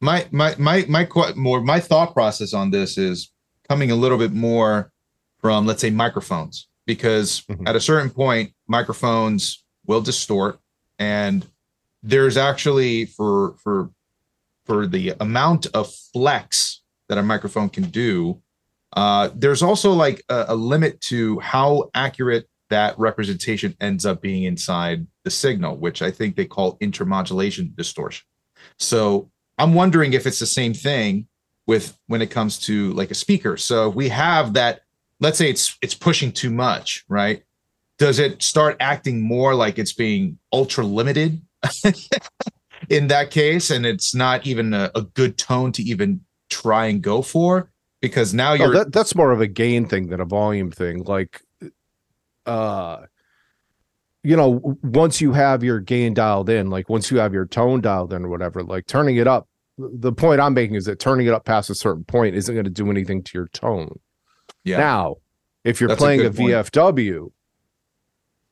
my 0.02 0.28
my 0.32 0.56
my 0.58 0.86
my 0.88 1.06
qu- 1.06 1.34
more 1.36 1.62
my 1.62 1.80
thought 1.80 2.14
process 2.14 2.54
on 2.54 2.72
this 2.72 2.98
is 2.98 3.32
coming 3.70 3.92
a 3.92 3.96
little 3.96 4.18
bit 4.18 4.32
more 4.34 4.92
from 5.40 5.66
let's 5.66 5.82
say 5.82 5.90
microphones 5.90 6.68
because 6.86 7.42
Mhm. 7.50 7.68
at 7.68 7.76
a 7.76 7.82
certain 7.82 8.10
point 8.10 8.54
microphones 8.68 9.64
will 9.86 10.02
distort 10.02 10.60
and 11.00 11.46
there's 12.04 12.38
actually 12.38 13.06
for 13.06 13.56
for 13.64 13.90
for 14.66 14.86
the 14.88 15.14
amount 15.20 15.66
of 15.74 15.94
flex 16.14 16.82
that 17.10 17.18
a 17.18 17.24
microphone 17.24 17.70
can 17.70 17.86
do 17.90 18.42
uh 18.94 19.30
there's 19.36 19.62
also 19.62 19.92
like 19.92 20.24
a, 20.30 20.46
a 20.50 20.56
limit 20.56 21.00
to 21.02 21.40
how 21.40 21.90
accurate 21.94 22.48
that 22.70 22.98
representation 23.00 23.76
ends 23.80 24.06
up 24.06 24.22
being 24.22 24.44
inside 24.44 25.06
the 25.24 25.32
signal 25.32 25.78
which 25.78 26.02
i 26.02 26.12
think 26.12 26.36
they 26.36 26.46
call 26.46 26.78
intermodulation 26.80 27.76
distortion 27.76 28.26
so 28.78 29.30
I'm 29.58 29.74
wondering 29.74 30.14
if 30.14 30.26
it's 30.28 30.40
the 30.40 30.46
same 30.46 30.74
thing 30.74 31.28
with 31.66 31.98
when 32.08 32.22
it 32.22 32.32
comes 32.32 32.60
to 32.60 32.94
like 32.94 33.12
a 33.12 33.16
speaker. 33.16 33.58
So 33.58 33.90
if 33.90 33.96
we 33.96 34.10
have 34.10 34.54
that, 34.54 34.82
let's 35.20 35.38
say 35.38 35.50
it's 35.50 35.78
it's 35.82 35.96
pushing 35.96 36.32
too 36.32 36.52
much, 36.52 37.04
right? 37.10 37.44
Does 37.98 38.20
it 38.20 38.44
start 38.44 38.78
acting 38.80 39.22
more 39.22 39.56
like 39.56 39.80
it's 39.80 39.94
being 39.94 40.38
ultra 40.54 40.86
limited 40.86 41.42
in 42.90 43.08
that 43.08 43.32
case, 43.32 43.72
and 43.72 43.86
it's 43.86 44.14
not 44.14 44.46
even 44.46 44.74
a, 44.74 44.92
a 44.94 45.02
good 45.02 45.38
tone 45.38 45.72
to 45.74 45.84
even 45.84 46.22
try 46.50 46.86
and 46.86 47.02
go 47.02 47.22
for? 47.22 47.72
Because 48.02 48.34
now 48.34 48.52
Oh, 48.52 48.56
you're 48.56 48.74
that, 48.74 48.92
that's 48.94 49.16
more 49.16 49.32
of 49.32 49.42
a 49.42 49.48
gain 49.48 49.88
thing 49.88 50.08
than 50.08 50.20
a 50.20 50.26
volume 50.26 50.72
thing. 50.72 51.04
Like, 51.04 51.42
uh, 52.46 53.06
you 54.24 54.36
know, 54.36 54.78
once 54.84 55.20
you 55.22 55.34
have 55.34 55.64
your 55.64 55.80
gain 55.80 56.14
dialed 56.14 56.50
in, 56.50 56.70
like 56.70 56.90
once 56.90 57.10
you 57.10 57.18
have 57.18 57.34
your 57.34 57.46
tone 57.46 57.82
dialed 57.82 58.14
in 58.14 58.26
or 58.26 58.30
whatever, 58.30 58.64
like 58.64 58.86
turning 58.88 59.16
it 59.18 59.28
up. 59.28 59.48
The 59.80 60.12
point 60.12 60.42
I'm 60.42 60.54
making 60.56 60.76
is 60.76 60.86
that 60.86 61.00
turning 61.00 61.28
it 61.28 61.34
up 61.34 61.46
past 61.46 61.70
a 61.70 61.76
certain 61.76 62.04
point 62.04 62.36
isn't 62.36 62.54
going 62.54 62.66
to 62.66 62.70
do 62.72 62.90
anything 62.90 63.22
to 63.24 63.32
your 63.38 63.48
tone. 63.50 64.00
yeah, 64.64 64.78
Now, 64.78 65.18
if 65.64 65.80
you're 65.80 65.88
That's 65.90 66.00
playing 66.00 66.22
a, 66.22 66.32
point. 66.32 66.50
VFW 66.50 67.32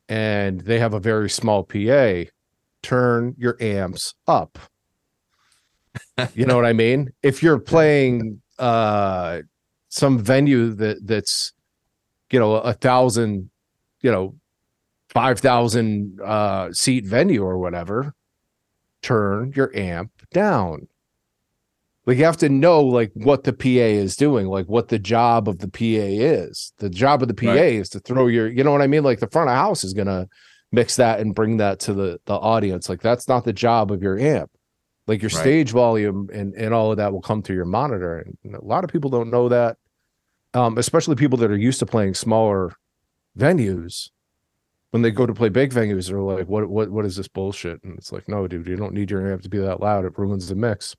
and 0.07 0.61
they 0.61 0.77
have 0.79 0.93
a 0.93 0.99
very 0.99 1.29
small 1.29 1.63
PA, 1.63 2.25
turn 2.83 3.33
your 3.39 3.57
amps 3.59 4.13
up. 4.27 4.59
you 6.35 6.45
know 6.45 6.55
what 6.55 6.65
I 6.65 6.73
mean? 6.73 7.11
If 7.23 7.41
you're 7.41 7.57
playing 7.59 8.41
uh 8.59 9.41
some 9.89 10.17
venue 10.19 10.73
that 10.73 11.05
that's 11.05 11.53
you 12.31 12.39
know 12.39 12.55
a 12.55 12.73
thousand, 12.73 13.49
you 14.01 14.11
know, 14.11 14.35
five 15.09 15.39
thousand 15.39 16.19
uh 16.21 16.71
seat 16.73 17.05
venue 17.05 17.43
or 17.43 17.57
whatever, 17.57 18.13
turn 19.01 19.53
your 19.55 19.75
amp 19.75 20.11
down. 20.33 20.87
Like 22.05 22.17
you 22.19 22.25
have 22.25 22.37
to 22.37 22.49
know 22.49 22.81
like 22.83 23.11
what 23.15 23.45
the 23.45 23.53
PA 23.53 23.67
is 23.67 24.15
doing, 24.15 24.45
like 24.47 24.67
what 24.67 24.89
the 24.89 24.99
job 24.99 25.49
of 25.49 25.57
the 25.57 25.67
PA 25.67 25.79
is. 25.81 26.71
The 26.77 26.89
job 26.89 27.23
of 27.23 27.27
the 27.29 27.33
PA 27.33 27.47
Right. 27.47 27.73
is 27.73 27.89
to 27.89 27.99
throw 27.99 28.27
your, 28.27 28.47
you 28.47 28.63
know 28.63 28.71
what 28.71 28.83
I 28.83 28.87
mean? 28.87 29.03
Like 29.03 29.19
the 29.19 29.27
front 29.29 29.49
of 29.49 29.55
house 29.55 29.83
is 29.83 29.93
gonna 29.93 30.27
mix 30.71 30.97
that 30.97 31.19
and 31.19 31.33
bring 31.33 31.57
that 31.57 31.79
to 31.81 31.93
the 31.93 32.19
the 32.25 32.35
audience. 32.35 32.89
Like 32.89 33.01
that's 33.01 33.27
not 33.27 33.43
the 33.43 33.53
job 33.53 33.91
of 33.91 34.03
your 34.03 34.19
amp. 34.19 34.51
Like 35.07 35.21
your 35.21 35.29
Right. 35.29 35.41
stage 35.41 35.71
volume 35.71 36.29
and 36.33 36.53
and 36.55 36.73
all 36.73 36.91
of 36.91 36.97
that 36.97 37.13
will 37.13 37.21
come 37.21 37.41
through 37.41 37.55
your 37.55 37.65
monitor. 37.65 38.25
And 38.43 38.55
a 38.55 38.63
lot 38.63 38.83
of 38.83 38.89
people 38.89 39.09
don't 39.09 39.29
know 39.29 39.49
that. 39.49 39.77
Um, 40.53 40.77
especially 40.77 41.15
people 41.15 41.37
that 41.39 41.51
are 41.51 41.57
used 41.57 41.79
to 41.79 41.85
playing 41.85 42.13
smaller 42.13 42.73
venues. 43.37 44.09
When 44.91 45.01
they 45.01 45.11
go 45.11 45.25
to 45.25 45.33
play 45.33 45.49
big 45.49 45.73
venues, 45.73 46.07
they're 46.07 46.19
like, 46.19 46.47
"What? 46.47 46.69
What? 46.69 46.89
What 46.89 47.05
is 47.05 47.17
this 47.17 47.27
bullshit?" 47.27 47.83
And 47.83 47.97
it's 47.97 48.13
like, 48.13 48.29
"No, 48.29 48.47
dude, 48.47 48.67
you 48.67 48.77
don't 48.77 48.93
need 48.93 49.11
your 49.11 49.29
amp 49.29 49.41
to 49.41 49.49
be 49.49 49.57
that 49.57 49.81
loud. 49.81 50.05
It 50.05 50.17
ruins 50.17 50.47
the 50.47 50.55
mix." 50.55 50.95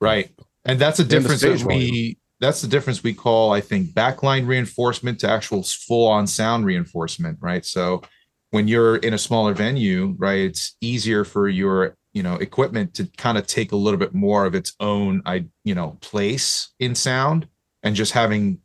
Right. 0.00 0.30
And 0.66 0.78
that's 0.78 0.98
a 0.98 1.04
difference 1.04 1.40
that 1.40 1.62
we 1.64 2.18
that's 2.40 2.60
the 2.60 2.68
difference 2.68 3.02
we 3.02 3.14
call, 3.14 3.52
I 3.52 3.60
think, 3.62 3.90
backline 3.92 4.46
reinforcement 4.46 5.20
to 5.20 5.30
actual 5.30 5.62
full 5.62 6.06
on 6.08 6.26
sound 6.26 6.66
reinforcement, 6.66 7.38
right? 7.40 7.64
So 7.64 8.02
when 8.50 8.68
you're 8.68 8.96
in 8.96 9.14
a 9.14 9.18
smaller 9.18 9.54
venue, 9.54 10.14
right, 10.18 10.40
it's 10.40 10.76
easier 10.80 11.24
for 11.24 11.48
your, 11.48 11.96
you 12.14 12.22
know, 12.22 12.36
equipment 12.36 12.94
to 12.94 13.04
kind 13.18 13.36
of 13.36 13.46
take 13.46 13.72
a 13.72 13.76
little 13.76 13.98
bit 13.98 14.14
more 14.14 14.46
of 14.46 14.54
its 14.54 14.74
own 14.80 15.20
I, 15.26 15.46
you 15.64 15.74
know, 15.74 15.98
place 16.00 16.72
in 16.78 16.94
sound 16.94 17.46
and 17.82 17.94
just 17.94 18.12
having 18.12 18.60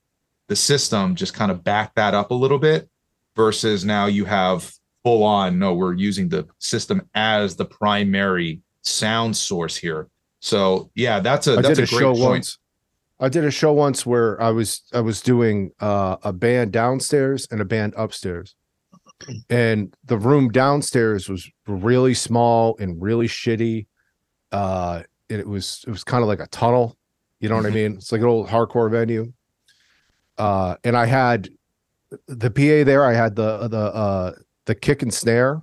the 0.47 0.55
system 0.55 1.15
just 1.15 1.33
kind 1.33 1.51
of 1.51 1.63
back 1.63 1.93
that 1.95 2.13
up 2.13 2.31
a 2.31 2.35
little 2.35 2.59
bit 2.59 2.89
versus 3.35 3.83
now 3.83 4.05
you 4.05 4.25
have 4.25 4.71
full 5.03 5.23
on 5.23 5.59
no 5.59 5.73
we're 5.73 5.93
using 5.93 6.27
the 6.27 6.47
system 6.57 7.01
as 7.13 7.55
the 7.55 7.65
primary 7.65 8.61
sound 8.81 9.35
source 9.35 9.77
here 9.77 10.09
so 10.39 10.89
yeah, 10.95 11.19
that's 11.19 11.47
a 11.47 11.57
I 11.57 11.61
that's 11.61 11.79
a, 11.79 11.83
a, 11.83 11.85
great 11.85 11.99
show 11.99 12.13
point. 12.13 12.29
once. 12.29 12.57
I 13.19 13.27
did 13.27 13.43
a 13.43 13.51
show 13.51 13.73
once 13.73 14.05
where 14.05 14.41
I 14.41 14.49
was 14.51 14.83
I 14.93 15.01
was 15.01 15.21
doing 15.21 15.71
uh, 15.79 16.17
a 16.23 16.31
band 16.31 16.71
downstairs 16.71 17.47
and 17.51 17.59
a 17.59 17.65
band 17.65 17.93
upstairs, 17.97 18.55
and 19.49 19.95
the 20.05 20.17
room 20.17 20.49
downstairs 20.49 21.27
was 21.29 21.49
really 21.67 22.13
small 22.13 22.75
and 22.79 23.01
really 23.01 23.27
shitty. 23.27 23.87
Uh, 24.51 25.03
it 25.29 25.47
was 25.47 25.83
it 25.87 25.91
was 25.91 26.03
kind 26.03 26.21
of 26.23 26.27
like 26.27 26.39
a 26.39 26.47
tunnel, 26.47 26.97
you 27.39 27.49
know 27.49 27.55
what 27.55 27.65
I 27.65 27.69
Mhm. 27.69 27.73
mean? 27.73 27.93
It's 27.95 28.11
like 28.11 28.21
an 28.21 28.27
old 28.27 28.47
hardcore 28.47 28.89
venue. 28.89 29.31
Uh, 30.37 30.75
and 30.83 30.95
I 30.97 31.05
had 31.05 31.49
the 32.27 32.49
PA 32.49 32.83
there. 32.83 33.03
I 33.05 33.13
had 33.13 33.35
the 33.35 33.67
the 33.67 33.77
uh, 33.93 34.31
the 34.65 34.75
kick 34.75 35.01
and 35.03 35.13
snare 35.13 35.61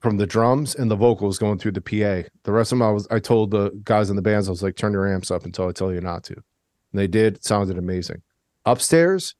from 0.00 0.16
the 0.16 0.26
drums 0.26 0.74
and 0.74 0.90
the 0.90 0.96
vocals 0.96 1.38
going 1.38 1.58
through 1.58 1.72
the 1.72 1.80
PA. 1.80 2.28
The 2.44 2.52
rest 2.52 2.72
of 2.72 2.78
them, 2.78 2.88
I 2.88 2.90
was 2.90 3.06
I 3.10 3.18
told 3.18 3.50
the 3.50 3.70
guys 3.84 4.10
in 4.10 4.16
the 4.16 4.22
bands, 4.22 4.48
I 4.48 4.50
was 4.50 4.62
like, 4.62 4.76
turn 4.76 4.92
your 4.92 5.06
amps 5.12 5.30
up 5.30 5.44
until 5.44 5.68
I 5.68 5.72
tell 5.72 5.92
you 5.92 6.00
not 6.00 6.24
to. 6.24 6.34
And 6.34 6.42
they 7.00 7.06
did. 7.06 7.36
It 7.36 7.44
sounded 7.44 7.78
amazing. 7.78 8.22
Upstairs 8.66 9.34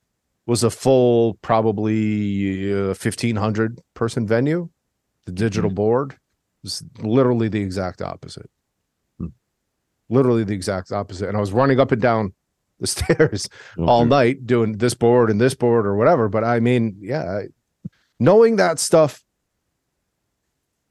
was 0.46 0.62
a 0.62 0.70
full, 0.70 1.34
probably 1.42 2.72
uh, 2.72 2.94
fifteen 2.94 3.36
hundred 3.36 3.80
person 3.94 4.26
venue. 4.26 4.68
The 5.26 5.32
digital 5.32 5.70
board 5.70 6.16
was 6.62 6.82
literally 6.98 7.48
the 7.48 7.60
exact 7.62 8.02
opposite. 8.02 8.50
Hmm. 9.18 9.28
Literally 10.10 10.44
the 10.44 10.52
exact 10.54 10.92
opposite. 10.92 11.28
And 11.28 11.36
I 11.36 11.40
was 11.40 11.52
running 11.52 11.80
up 11.80 11.92
and 11.92 12.02
down 12.02 12.34
the 12.80 12.86
stairs 12.94 13.48
Oh, 13.78 13.86
all 13.86 14.04
night 14.04 14.46
doing 14.46 14.76
this 14.78 14.94
board 14.94 15.30
and 15.30 15.40
this 15.40 15.54
board 15.54 15.86
or 15.86 15.96
whatever. 15.96 16.28
But 16.28 16.44
I 16.44 16.60
mean, 16.60 16.96
yeah, 17.00 17.24
I- 17.24 17.88
knowing 18.20 18.56
that 18.56 18.78
stuff 18.78 19.22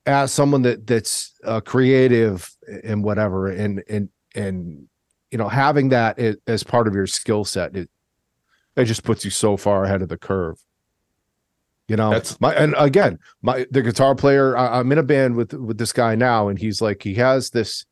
as 0.06 0.32
someone 0.34 0.64
that 0.64 0.86
that's 0.88 1.34
uh, 1.46 1.62
creative 1.62 2.50
and 2.84 3.04
whatever, 3.04 3.48
and 3.50 3.84
and 3.88 4.10
and 4.36 4.88
you 5.32 5.38
know, 5.38 5.48
having 5.48 5.90
that 5.90 6.20
as 6.48 6.64
part 6.64 6.88
of 6.88 6.94
your 6.94 7.08
skill 7.08 7.46
set, 7.46 7.76
it 7.76 7.90
it 8.76 8.86
just 8.86 9.04
puts 9.04 9.24
you 9.26 9.32
so 9.32 9.58
far 9.58 9.84
ahead 9.86 10.02
of 10.02 10.10
the 10.10 10.18
curve. 10.18 10.58
You 11.90 11.98
know, 11.98 12.12
That's- 12.12 12.40
my 12.40 12.54
and 12.56 12.74
again, 12.78 13.20
my 13.42 13.66
the 13.70 13.82
guitar 13.82 14.16
player. 14.16 14.56
I, 14.58 14.80
I'm 14.80 14.92
in 14.92 14.98
a 14.98 15.04
band 15.04 15.36
with 15.36 15.54
with 15.54 15.78
this 15.78 15.92
guy 15.92 16.16
now, 16.16 16.48
and 16.48 16.58
he's 16.58 16.82
like, 16.82 17.04
he 17.04 17.16
has 17.16 17.50
this 17.50 17.86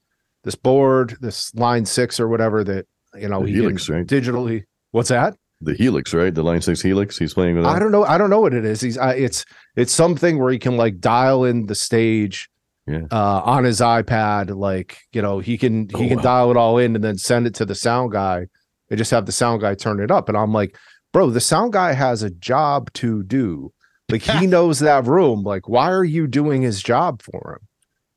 this 0.44 0.56
board, 0.56 1.18
this 1.20 1.54
line 1.56 1.86
six 1.86 2.20
or 2.20 2.28
whatever 2.30 2.64
that 2.64 2.88
you 3.16 3.28
know 3.28 3.42
The 3.42 3.48
he 3.48 3.54
Helix, 3.56 3.90
right? 3.90 4.06
digitally. 4.08 4.64
What's 4.92 5.10
that? 5.10 5.36
The 5.64 5.74
Helix, 5.76 6.14
right? 6.14 6.34
The 6.34 6.42
Line 6.42 6.62
Six 6.62 6.82
Helix. 6.82 7.18
He's 7.20 7.36
playing 7.36 7.56
with 7.56 7.66
that. 7.66 7.76
I 7.76 7.80
don't 7.80 7.92
know. 7.92 8.04
I 8.04 8.18
don't 8.18 8.30
know 8.32 8.40
what 8.40 8.54
it 8.54 8.66
is. 8.66 8.82
He's 8.82 8.98
uh, 8.98 9.14
it's 9.16 9.46
it's 9.76 9.94
something 9.94 10.40
where 10.40 10.52
he 10.52 10.58
can 10.58 10.78
like 10.78 11.00
dial 11.00 11.44
in 11.44 11.68
the 11.68 11.76
stage 11.76 12.50
Yeah. 12.88 13.02
uh 13.12 13.42
on 13.46 13.64
his 13.66 13.80
iPad 13.82 14.56
like 14.58 14.98
you 15.12 15.22
know 15.22 15.38
he 15.40 15.58
can 15.60 15.88
he 15.90 15.96
Oh, 16.06 16.08
can 16.08 16.18
wow. 16.18 16.24
dial 16.24 16.52
it 16.52 16.58
all 16.58 16.78
in 16.80 16.96
and 16.96 17.04
then 17.04 17.18
send 17.18 17.46
it 17.46 17.54
to 17.56 17.66
the 17.66 17.76
sound 17.76 18.12
guy 18.14 18.48
and 18.92 18.98
just 19.00 19.10
have 19.10 19.26
the 19.26 19.32
sound 19.32 19.62
guy 19.62 19.74
turn 19.74 20.00
it 20.00 20.12
up 20.12 20.30
and 20.30 20.38
I'm 20.38 20.54
like 20.54 20.78
bro 21.14 21.32
the 21.32 21.42
sound 21.42 21.74
guy 21.74 21.94
has 21.94 22.22
a 22.22 22.30
job 22.30 22.94
to 22.94 23.24
do 23.24 23.74
like 24.10 24.22
he 24.22 24.46
knows 24.56 24.78
that 24.80 25.08
room 25.08 25.42
like 25.42 25.68
why 25.68 25.90
are 25.90 26.04
you 26.04 26.28
doing 26.28 26.62
his 26.62 26.84
job 26.84 27.24
for 27.24 27.60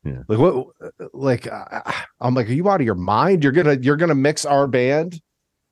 him 0.03 0.13
Yeah. 0.13 0.23
like 0.27 0.37
what 0.37 0.67
like 1.13 1.47
uh, 1.51 1.81
I'm 2.21 2.35
like 2.35 2.47
are 2.49 2.53
you 2.53 2.69
out 2.69 2.81
of 2.81 2.85
your 2.85 2.93
mind 2.95 3.41
you're 3.43 3.51
gonna 3.53 3.77
you're 3.81 3.95
gonna 3.97 4.13
mix 4.13 4.45
our 4.45 4.67
band 4.67 5.19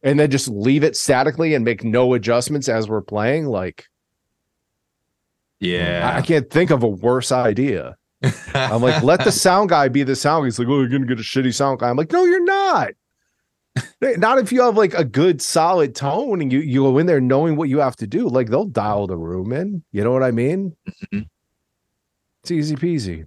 and 0.01 0.19
then 0.19 0.31
just 0.31 0.47
leave 0.47 0.83
it 0.83 0.97
statically 0.97 1.53
and 1.53 1.63
make 1.63 1.83
no 1.83 2.13
adjustments 2.15 2.67
as 2.67 2.89
we're 2.89 3.01
playing 3.01 3.45
like 3.45 3.85
I, 6.13 6.17
I 6.17 6.21
can't 6.21 6.49
think 6.49 6.71
of 6.71 6.83
a 6.83 6.87
worse 6.89 7.31
idea. 7.31 7.95
I'm 8.53 8.81
like, 8.81 9.01
let 9.03 9.23
the 9.23 9.31
sound 9.31 9.69
guy 9.69 9.87
be 9.87 10.03
the 10.03 10.15
sound. 10.15 10.43
guy. 10.43 10.47
He's 10.47 10.59
like, 10.59 10.67
oh, 10.67 10.79
you're 10.79 10.89
gonna 10.89 11.05
get 11.05 11.19
a 11.19 11.23
shitty 11.23 11.53
sound 11.53 11.79
guy. 11.79 11.89
I'm 11.89 11.95
like, 11.97 12.11
no, 12.11 12.23
you're 12.25 12.43
not. 12.43 12.89
Not 14.01 14.37
if 14.37 14.51
you 14.51 14.61
have 14.61 14.77
like 14.77 14.93
a 14.93 15.03
good 15.03 15.41
solid 15.41 15.95
tone 15.95 16.41
and 16.41 16.51
you 16.51 16.59
you 16.59 16.81
go 16.83 16.97
in 16.97 17.05
there 17.07 17.21
knowing 17.21 17.55
what 17.55 17.69
you 17.69 17.79
have 17.79 17.95
to 17.97 18.07
do. 18.07 18.27
Like 18.27 18.49
they'll 18.49 18.65
dial 18.65 19.07
the 19.07 19.17
room 19.17 19.51
in. 19.51 19.83
You 19.91 20.03
know 20.03 20.11
what 20.11 20.23
I 20.23 20.31
mean? 20.31 20.75
Mhm. 21.13 21.27
It's 22.43 22.51
easy 22.51 22.75
peasy. 22.75 23.25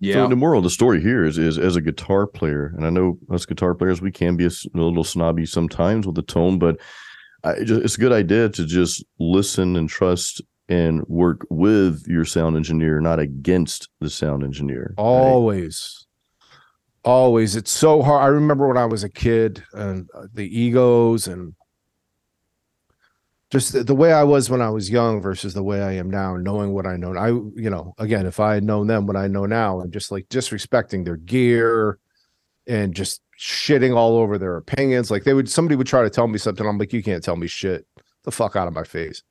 Yeah. 0.00 0.14
So 0.14 0.28
the 0.28 0.36
moral 0.36 0.58
of 0.58 0.64
the 0.64 0.70
story 0.70 1.00
here 1.00 1.24
is, 1.24 1.36
is 1.38 1.58
as 1.58 1.76
a 1.76 1.80
guitar 1.80 2.26
player, 2.26 2.72
and 2.76 2.86
I 2.86 2.90
know 2.90 3.18
us 3.30 3.44
guitar 3.46 3.74
players, 3.74 4.00
we 4.00 4.10
can 4.10 4.36
be 4.36 4.46
a 4.46 4.50
little 4.74 5.04
snobby 5.04 5.44
sometimes 5.46 6.06
with 6.06 6.16
the 6.16 6.22
tone, 6.22 6.58
but 6.58 6.80
I, 7.44 7.52
it's 7.58 7.96
a 7.96 8.00
good 8.00 8.12
idea 8.12 8.48
to 8.48 8.64
just 8.66 9.04
listen 9.18 9.76
and 9.76 9.88
trust 9.88 10.40
and 10.68 11.02
work 11.06 11.46
with 11.50 12.04
your 12.06 12.24
sound 12.24 12.56
engineer, 12.56 13.00
not 13.00 13.18
against 13.18 13.88
the 14.00 14.08
sound 14.08 14.42
engineer. 14.42 14.94
right? 14.96 15.06
Always. 17.04 17.56
It's 17.56 17.70
so 17.70 18.02
hard. 18.02 18.22
I 18.22 18.26
remember 18.26 18.68
when 18.68 18.76
I 18.76 18.86
was 18.86 19.04
a 19.04 19.08
kid 19.08 19.64
and 19.72 20.08
uh, 20.14 20.26
the 20.32 20.46
egos 20.58 21.26
and 21.26 21.54
just 23.50 23.72
the, 23.72 23.82
the 23.82 23.94
way 23.94 24.12
I 24.12 24.22
was 24.22 24.50
when 24.50 24.62
I 24.62 24.70
was 24.70 24.90
young 24.90 25.20
versus 25.20 25.54
the 25.54 25.62
way 25.62 25.82
I 25.82 25.92
am 25.92 26.10
now, 26.10 26.36
knowing 26.36 26.72
what 26.72 26.86
I 26.86 26.96
know. 26.96 27.16
I, 27.16 27.28
you 27.28 27.70
know, 27.70 27.94
again, 27.98 28.26
if 28.26 28.38
I 28.38 28.54
had 28.54 28.64
known 28.64 28.86
them 28.86 29.06
what 29.06 29.16
I 29.16 29.26
know 29.26 29.46
now, 29.46 29.80
and 29.80 29.92
just 29.92 30.12
like 30.12 30.28
disrespecting 30.28 31.04
their 31.04 31.16
gear 31.16 31.98
and 32.66 32.94
just 32.94 33.22
shitting 33.38 33.96
all 33.96 34.16
over 34.16 34.38
their 34.38 34.56
opinions. 34.56 35.10
Like 35.10 35.24
they 35.24 35.34
would, 35.34 35.48
somebody 35.48 35.74
would 35.74 35.86
try 35.86 36.02
to 36.02 36.10
tell 36.10 36.28
me 36.28 36.38
something. 36.38 36.66
I'm 36.66 36.78
like, 36.78 36.92
you 36.92 37.02
can't 37.02 37.24
tell 37.24 37.36
me 37.36 37.46
shit. 37.46 37.86
The 38.24 38.30
fuck 38.30 38.54
out 38.54 38.68
of 38.68 38.74
my 38.74 38.84
face. 38.84 39.22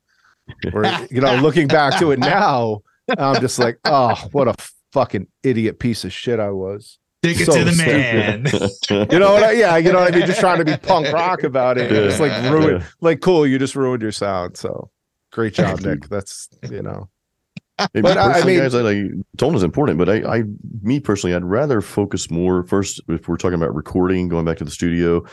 Or, 0.73 0.83
you 1.11 1.21
know, 1.21 1.35
looking 1.35 1.67
back 1.67 1.99
to 1.99 2.11
it 2.11 2.19
now, 2.19 2.81
I'm 3.17 3.39
just 3.39 3.59
like, 3.59 3.79
oh, 3.85 4.15
what 4.31 4.47
a 4.47 4.55
fucking 4.91 5.27
idiot 5.43 5.79
piece 5.79 6.03
of 6.03 6.11
shit 6.11 6.39
I 6.39 6.49
was. 6.49 6.97
Take 7.21 7.41
it 7.41 7.45
So 7.47 7.57
to 7.57 7.65
the 7.65 7.75
man. 7.75 8.45
You 9.11 9.19
know 9.19 9.33
what? 9.33 9.43
I, 9.43 9.51
yeah, 9.51 9.77
you 9.77 9.91
know 9.91 9.99
what 9.99 10.13
I 10.13 10.17
mean. 10.17 10.25
Just 10.25 10.39
trying 10.39 10.59
to 10.59 10.65
be 10.65 10.77
punk 10.77 11.07
rock 11.13 11.43
about 11.43 11.77
it. 11.77 11.91
Yeah. 11.91 11.99
It's 11.99 12.19
like 12.19 12.31
ruin. 12.51 12.79
Yeah. 12.79 12.85
Like 13.01 13.19
cool, 13.21 13.45
you 13.45 13.59
just 13.59 13.75
ruined 13.75 14.01
your 14.01 14.11
sound. 14.11 14.55
So 14.57 14.89
great 15.31 15.53
job, 15.53 15.79
Thank. 15.79 16.01
Nic. 16.03 16.09
That's 16.09 16.47
you 16.69 16.81
know. 16.81 17.09
Hey, 17.93 18.01
But 18.01 18.15
me 18.17 18.21
I- 18.21 18.39
I 18.39 18.43
mean- 18.43 18.59
guys, 18.59 18.75
I 18.75 18.81
like 18.81 18.97
tone 19.37 19.55
is 19.55 19.63
important, 19.63 19.97
but 19.97 20.09
I, 20.09 20.39
I, 20.39 20.43
me 20.81 20.99
personally, 20.99 21.33
I'd 21.33 21.45
rather 21.45 21.79
focus 21.79 22.29
more 22.29 22.63
first 22.63 22.99
if 23.07 23.27
we're 23.29 23.37
talking 23.37 23.55
about 23.55 23.73
recording, 23.73 24.27
going 24.27 24.43
back 24.43 24.57
to 24.57 24.65
the 24.65 24.71
studio. 24.71 25.23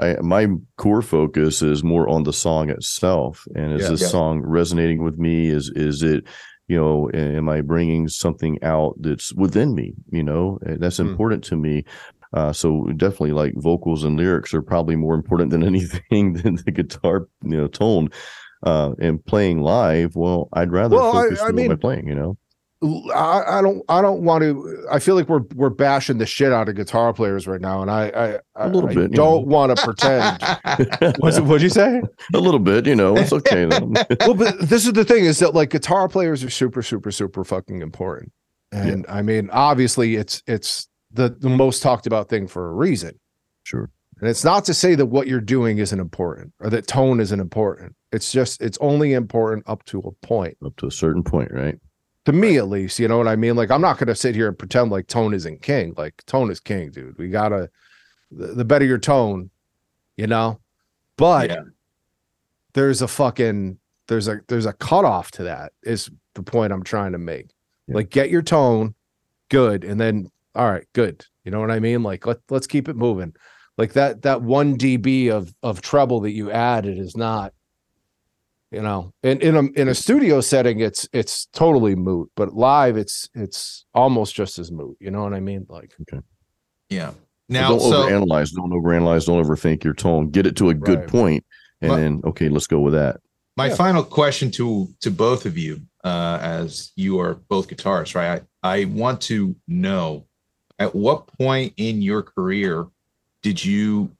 I, 0.00 0.16
my 0.20 0.48
core 0.78 1.02
focus 1.02 1.62
is 1.62 1.84
more 1.84 2.08
on 2.08 2.24
the 2.24 2.32
song 2.32 2.70
itself, 2.70 3.46
and 3.54 3.74
is 3.74 3.82
Yeah. 3.82 3.88
this 3.90 4.00
Yeah. 4.02 4.08
song 4.08 4.40
resonating 4.40 5.04
with 5.04 5.16
me? 5.18 5.48
Is 5.48 5.70
is 5.76 6.02
it, 6.02 6.24
you 6.72 6.78
know, 6.80 7.10
am 7.14 7.48
I 7.48 7.60
bringing 7.60 8.08
something 8.08 8.54
out 8.62 8.94
that's 9.04 9.32
within 9.34 9.74
me? 9.74 9.94
You 10.10 10.24
know, 10.24 10.58
that's 10.80 10.98
Hmm. 10.98 11.08
important 11.08 11.44
to 11.50 11.56
me. 11.56 11.84
Uh, 12.32 12.52
so 12.52 12.86
definitely, 12.96 13.32
like 13.32 13.52
vocals 13.56 14.04
and 14.04 14.16
lyrics 14.16 14.54
are 14.54 14.62
probably 14.62 14.96
more 14.96 15.14
important 15.14 15.50
than 15.50 15.62
anything 15.72 16.32
than 16.40 16.54
the 16.64 16.70
guitar, 16.72 17.28
you 17.44 17.56
know, 17.58 17.68
tone. 17.68 18.08
Uh, 18.64 18.92
and 19.00 19.24
playing 19.26 19.60
live, 19.60 20.14
well, 20.14 20.48
I'd 20.52 20.70
rather 20.72 20.94
Well, 20.96 21.10
I- 21.16 21.22
focus 21.24 21.40
I 21.42 21.48
on 21.48 21.54
mean- 21.56 21.68
my 21.68 21.74
playing. 21.76 22.06
You 22.08 22.14
know. 22.14 22.36
I, 23.14 23.58
I 23.58 23.62
don't 23.62 23.82
I 23.88 24.02
don't 24.02 24.22
want 24.22 24.42
to 24.42 24.86
I 24.90 24.98
feel 24.98 25.14
like 25.14 25.28
we're 25.28 25.42
we're 25.54 25.70
bashing 25.70 26.18
the 26.18 26.26
shit 26.26 26.52
out 26.52 26.68
of 26.68 26.74
guitar 26.74 27.12
players 27.12 27.46
right 27.46 27.60
now 27.60 27.80
and 27.80 27.90
I 27.90 28.08
I, 28.08 28.34
I, 28.56 28.66
A 28.66 28.68
little 28.68 28.90
I 28.90 28.94
bit, 28.94 29.12
don't 29.12 29.46
know. 29.46 29.54
want 29.56 29.76
to 29.76 29.84
pretend 29.84 30.42
what's 31.20 31.38
what'd 31.40 31.62
you 31.62 31.68
say 31.68 32.02
a 32.34 32.38
little 32.38 32.58
bit, 32.60 32.86
you 32.86 32.96
know, 32.96 33.16
it's 33.16 33.32
okay 33.32 33.66
though. 33.66 33.92
well 34.20 34.34
but 34.34 34.58
this 34.60 34.86
is 34.86 34.92
the 34.94 35.04
thing 35.04 35.24
is 35.24 35.38
that 35.38 35.54
like 35.54 35.70
guitar 35.70 36.08
players 36.08 36.42
are 36.42 36.50
super 36.50 36.82
super 36.82 37.10
super 37.12 37.44
fucking 37.44 37.82
important 37.82 38.32
and 38.72 39.06
I 39.08 39.22
mean 39.22 39.48
obviously 39.52 40.16
it's 40.16 40.42
it's 40.46 40.88
the 41.12 41.28
the 41.38 41.48
most 41.50 41.82
talked 41.82 42.06
about 42.06 42.28
thing 42.28 42.48
for 42.48 42.68
a 42.70 42.72
reason 42.74 43.18
sure. 43.64 43.90
and 44.20 44.28
it's 44.28 44.44
not 44.44 44.64
to 44.64 44.74
say 44.74 44.94
that 44.96 45.06
what 45.06 45.26
you're 45.28 45.40
doing 45.40 45.78
isn't 45.78 46.00
important 46.00 46.52
or 46.58 46.70
that 46.70 46.86
tone 46.86 47.20
isn't 47.20 47.38
important 47.40 47.94
it's 48.12 48.32
just 48.32 48.60
it's 48.60 48.78
only 48.80 49.12
important 49.12 49.62
up 49.68 49.84
to 49.84 49.98
a 50.00 50.26
point 50.26 50.56
Up 50.64 50.76
to 50.78 50.86
a 50.86 50.90
certain 50.90 51.22
point, 51.22 51.50
right? 51.52 51.76
To 52.24 52.32
me 52.32 52.56
at 52.56 52.68
least 52.68 52.98
you 52.98 53.08
know 53.08 53.18
what 53.18 53.28
i 53.28 53.36
mean? 53.36 53.56
Like 53.56 53.70
i'm 53.70 53.80
not 53.80 53.98
going 53.98 54.08
to 54.08 54.14
sit 54.14 54.34
here 54.34 54.48
and 54.48 54.58
pretend 54.58 54.90
like 54.90 55.06
tone 55.06 55.34
isn't 55.34 55.62
king. 55.62 55.94
Like 55.96 56.22
tone 56.26 56.50
is 56.50 56.60
king 56.60 56.90
dude. 56.90 57.18
We 57.18 57.28
gotta 57.28 57.70
the, 58.30 58.48
the 58.48 58.64
better 58.64 58.84
your 58.84 58.98
tone 58.98 59.50
you 60.16 60.26
know? 60.26 60.60
But 61.16 61.50
Yeah. 61.50 61.62
there's 62.74 63.02
a 63.02 63.08
fucking 63.08 63.78
there's 64.08 64.28
a 64.28 64.40
there's 64.48 64.66
a 64.66 64.72
cutoff 64.74 65.30
to 65.32 65.44
that 65.44 65.72
is 65.82 66.10
the 66.34 66.42
point 66.42 66.72
i'm 66.72 66.82
trying 66.84 67.12
to 67.12 67.18
make. 67.18 67.48
Yeah. 67.86 67.96
like 67.96 68.10
get 68.10 68.30
your 68.30 68.42
tone 68.42 68.94
good 69.48 69.84
and 69.84 70.00
then 70.00 70.28
all 70.54 70.70
right 70.70 70.86
good. 70.92 71.24
You 71.44 71.50
know 71.50 71.60
what 71.60 71.70
i 71.70 71.80
mean? 71.80 72.02
Like 72.02 72.26
let, 72.26 72.38
let's 72.50 72.66
keep 72.66 72.88
it 72.88 72.96
moving. 72.96 73.34
Like 73.78 73.94
that 73.94 74.22
that 74.22 74.42
1 74.42 74.76
db 74.78 75.30
of 75.30 75.52
of 75.62 75.80
treble 75.80 76.20
that 76.20 76.32
you 76.32 76.50
added 76.52 76.98
is 76.98 77.16
not 77.16 77.52
you 78.72 78.80
know 78.82 79.12
in 79.22 79.40
in 79.40 79.56
a 79.56 79.62
in 79.80 79.88
a 79.88 79.94
studio 79.94 80.40
setting 80.40 80.80
it's 80.80 81.08
it's 81.12 81.46
totally 81.52 81.94
moot 81.94 82.30
but 82.36 82.54
live 82.54 82.96
it's 82.96 83.28
it's 83.34 83.84
almost 83.94 84.34
just 84.34 84.58
as 84.58 84.72
moot 84.72 84.96
you 85.00 85.10
know 85.10 85.22
what 85.22 85.34
i 85.34 85.40
mean 85.40 85.66
like 85.68 85.92
yeah. 86.88 87.10
So 87.10 87.16
Now, 87.48 87.68
don't 87.70 87.80
so 87.80 88.06
overanalyze, 88.06 88.52
don't 88.54 88.70
overanalyze, 88.70 89.26
don't 89.26 89.44
overthink 89.44 89.82
your 89.84 89.94
tone. 89.94 90.30
Get 90.30 90.46
it 90.46 90.56
to 90.56 90.70
a 90.70 90.74
good 90.74 91.00
Right. 91.00 91.08
point, 91.08 91.44
and 91.82 91.88
But- 91.90 91.96
then 91.96 92.20
okay, 92.24 92.48
let's 92.48 92.66
go 92.66 92.80
with 92.80 92.94
that. 92.94 93.20
my 93.56 93.68
Yeah. 93.68 93.74
final 93.76 94.02
question 94.04 94.50
to 94.52 94.88
to 95.00 95.10
both 95.10 95.44
of 95.44 95.58
you, 95.58 95.80
uh, 96.04 96.38
as 96.40 96.92
you 96.96 97.18
are 97.18 97.34
both 97.48 97.68
guitarists, 97.68 98.14
right? 98.14 98.42
I, 98.62 98.76
I 98.80 98.84
want 98.86 99.20
to 99.22 99.54
know 99.68 100.26
at 100.78 100.94
what 100.94 101.26
point 101.38 101.74
in 101.76 102.00
your 102.00 102.22
career 102.22 102.86
did 103.42 103.62
you 103.64 104.10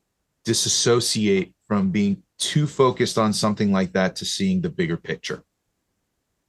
disassociate 0.44 1.52
from 1.66 1.90
being 1.90 2.22
too 2.42 2.66
focused 2.66 3.18
on 3.18 3.32
something 3.32 3.72
like 3.72 3.92
that 3.92 4.16
to 4.16 4.24
seeing 4.24 4.60
the 4.60 4.70
bigger 4.70 4.96
picture? 4.96 5.44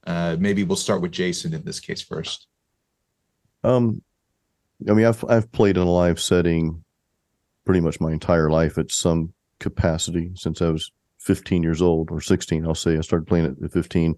Uh, 0.06 0.36
maybe 0.38 0.64
we'll 0.64 0.76
start 0.76 1.00
with 1.00 1.12
Jason 1.12 1.54
in 1.54 1.64
this 1.64 1.80
case 1.80 2.02
first. 2.02 2.46
Um, 3.62 4.02
I 4.88 4.92
mean, 4.92 5.06
I've 5.06 5.24
I've 5.28 5.50
played 5.52 5.76
in 5.76 5.86
a 5.86 5.90
live 5.90 6.20
setting 6.20 6.84
pretty 7.64 7.80
much 7.80 8.00
my 8.00 8.12
entire 8.12 8.50
life 8.50 8.76
at 8.76 8.90
some 8.90 9.32
capacity 9.60 10.32
since 10.34 10.60
I 10.60 10.68
was 10.68 10.90
15 11.20 11.62
years 11.62 11.80
old 11.80 12.10
or 12.10 12.20
16. 12.20 12.66
I'll 12.66 12.74
say 12.74 12.98
I 12.98 13.00
started 13.00 13.26
playing 13.26 13.56
at 13.62 13.72
15. 13.72 14.16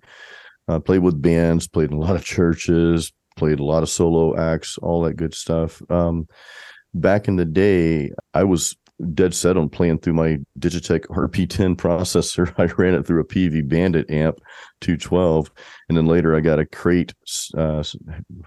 Uh, 0.68 0.80
played 0.80 0.98
with 0.98 1.22
bands, 1.22 1.68
played 1.68 1.92
in 1.92 1.96
a 1.96 2.00
lot 2.00 2.16
of 2.16 2.24
churches, 2.24 3.12
played 3.36 3.60
a 3.60 3.64
lot 3.64 3.84
of 3.84 3.88
solo 3.88 4.36
acts, 4.36 4.78
all 4.78 5.02
that 5.02 5.14
good 5.14 5.32
stuff. 5.32 5.80
Um, 5.88 6.26
back 6.92 7.28
in 7.28 7.36
the 7.36 7.44
day, 7.44 8.10
I 8.34 8.42
was 8.42 8.76
dead 9.12 9.34
set 9.34 9.56
on 9.56 9.68
playing 9.68 9.98
through 9.98 10.14
my 10.14 10.38
Digitech 10.58 11.06
RP10 11.06 11.76
processor. 11.76 12.52
I 12.58 12.64
ran 12.80 12.94
it 12.94 13.06
through 13.06 13.20
a 13.20 13.24
Peavey 13.24 13.66
Bandit 13.66 14.10
amp 14.10 14.38
212, 14.80 15.50
and 15.88 15.96
then 15.96 16.06
later 16.06 16.34
I 16.34 16.40
got 16.40 16.58
a 16.58 16.66
crate 16.66 17.14
uh, 17.56 17.82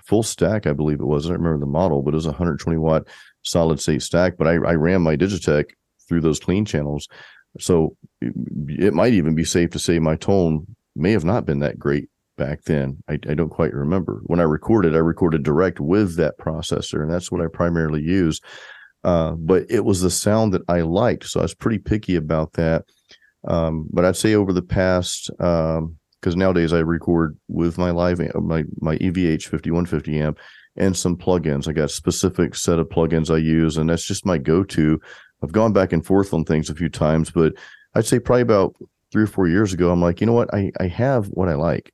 full 0.06 0.24
stack, 0.24 0.68
I 0.68 0.74
believe 0.74 1.00
it 1.00 1.06
was. 1.06 1.26
I 1.26 1.30
don't 1.30 1.42
remember 1.42 1.66
the 1.66 1.72
model, 1.72 2.02
but 2.02 2.14
it 2.14 2.16
was 2.16 2.26
a 2.26 2.30
120 2.30 2.78
watt 2.78 3.08
solid 3.44 3.80
state 3.80 4.02
stack. 4.02 4.38
But 4.38 4.48
I, 4.48 4.54
I 4.54 4.76
ran 4.76 5.02
my 5.02 5.16
Digitech 5.16 5.66
through 6.08 6.22
those 6.22 6.40
clean 6.40 6.66
channels. 6.66 7.08
So 7.60 7.96
it, 8.22 8.34
it 8.68 8.94
might 8.94 9.14
even 9.14 9.36
be 9.36 9.44
safe 9.44 9.70
to 9.72 9.80
say 9.80 10.00
my 10.00 10.16
tone 10.16 10.66
may 10.96 11.12
have 11.12 11.26
not 11.26 11.46
been 11.46 11.60
that 11.60 11.80
great 11.80 12.10
back 12.38 12.64
then. 12.64 13.04
I, 13.08 13.14
I 13.14 13.36
don't 13.36 13.50
quite 13.50 13.74
remember. 13.74 14.22
When 14.24 14.40
I 14.40 14.44
recorded, 14.44 14.96
I 14.96 15.00
recorded 15.00 15.44
direct 15.44 15.80
with 15.80 16.16
that 16.16 16.40
processor, 16.40 17.02
and 17.02 17.12
that's 17.12 17.32
what 17.32 17.42
I 17.42 17.48
primarily 17.48 18.02
use. 18.02 18.42
Uh, 19.04 19.32
but 19.32 19.66
it 19.70 19.86
was 19.86 20.02
the 20.02 20.10
sound 20.10 20.54
that 20.54 20.62
I 20.68 20.82
liked. 20.82 21.26
So 21.26 21.40
I 21.40 21.44
was 21.44 21.56
pretty 21.56 21.80
picky 21.80 22.16
about 22.16 22.54
that. 22.54 22.86
Um, 23.48 23.88
but 23.92 24.04
I'd 24.04 24.18
say 24.18 24.36
over 24.36 24.52
the 24.52 24.62
past, 24.62 25.30
um, 25.40 25.96
because 26.20 26.36
nowadays 26.36 26.74
I 26.74 26.80
record 26.80 27.38
with 27.48 27.78
my 27.78 27.92
live 27.92 28.20
amp, 28.20 28.36
my 28.36 28.66
my 28.82 28.96
E 28.96 29.10
EVH 29.10 29.44
5150 29.44 30.20
amp 30.20 30.40
and 30.76 30.96
some 30.96 31.16
plugins. 31.16 31.68
I 31.68 31.72
got 31.72 31.86
a 31.86 31.90
specific 31.90 32.56
set 32.56 32.80
of 32.80 32.90
plugins 32.90 33.34
I 33.34 33.38
use, 33.38 33.78
and 33.78 33.90
that's 33.90 34.06
just 34.06 34.26
my 34.26 34.38
go-to. 34.38 35.00
I've 35.42 35.54
gone 35.54 35.72
back 35.72 35.94
and 35.94 36.06
forth 36.06 36.34
on 36.34 36.44
things 36.44 36.70
a 36.70 36.76
few 36.76 36.90
times, 36.90 37.32
but 37.32 37.54
I'd 37.96 38.06
say 38.06 38.20
probably 38.20 38.42
about 38.42 38.76
three 39.12 39.24
or 39.24 39.28
four 39.28 39.48
years 39.48 39.74
ago, 39.74 39.92
I'm 39.92 40.02
like, 40.02 40.20
you 40.20 40.28
know 40.28 40.34
what? 40.34 40.54
I 40.54 40.72
I 40.80 40.88
have 40.88 41.28
what 41.28 41.48
I 41.50 41.56
like. 41.56 41.94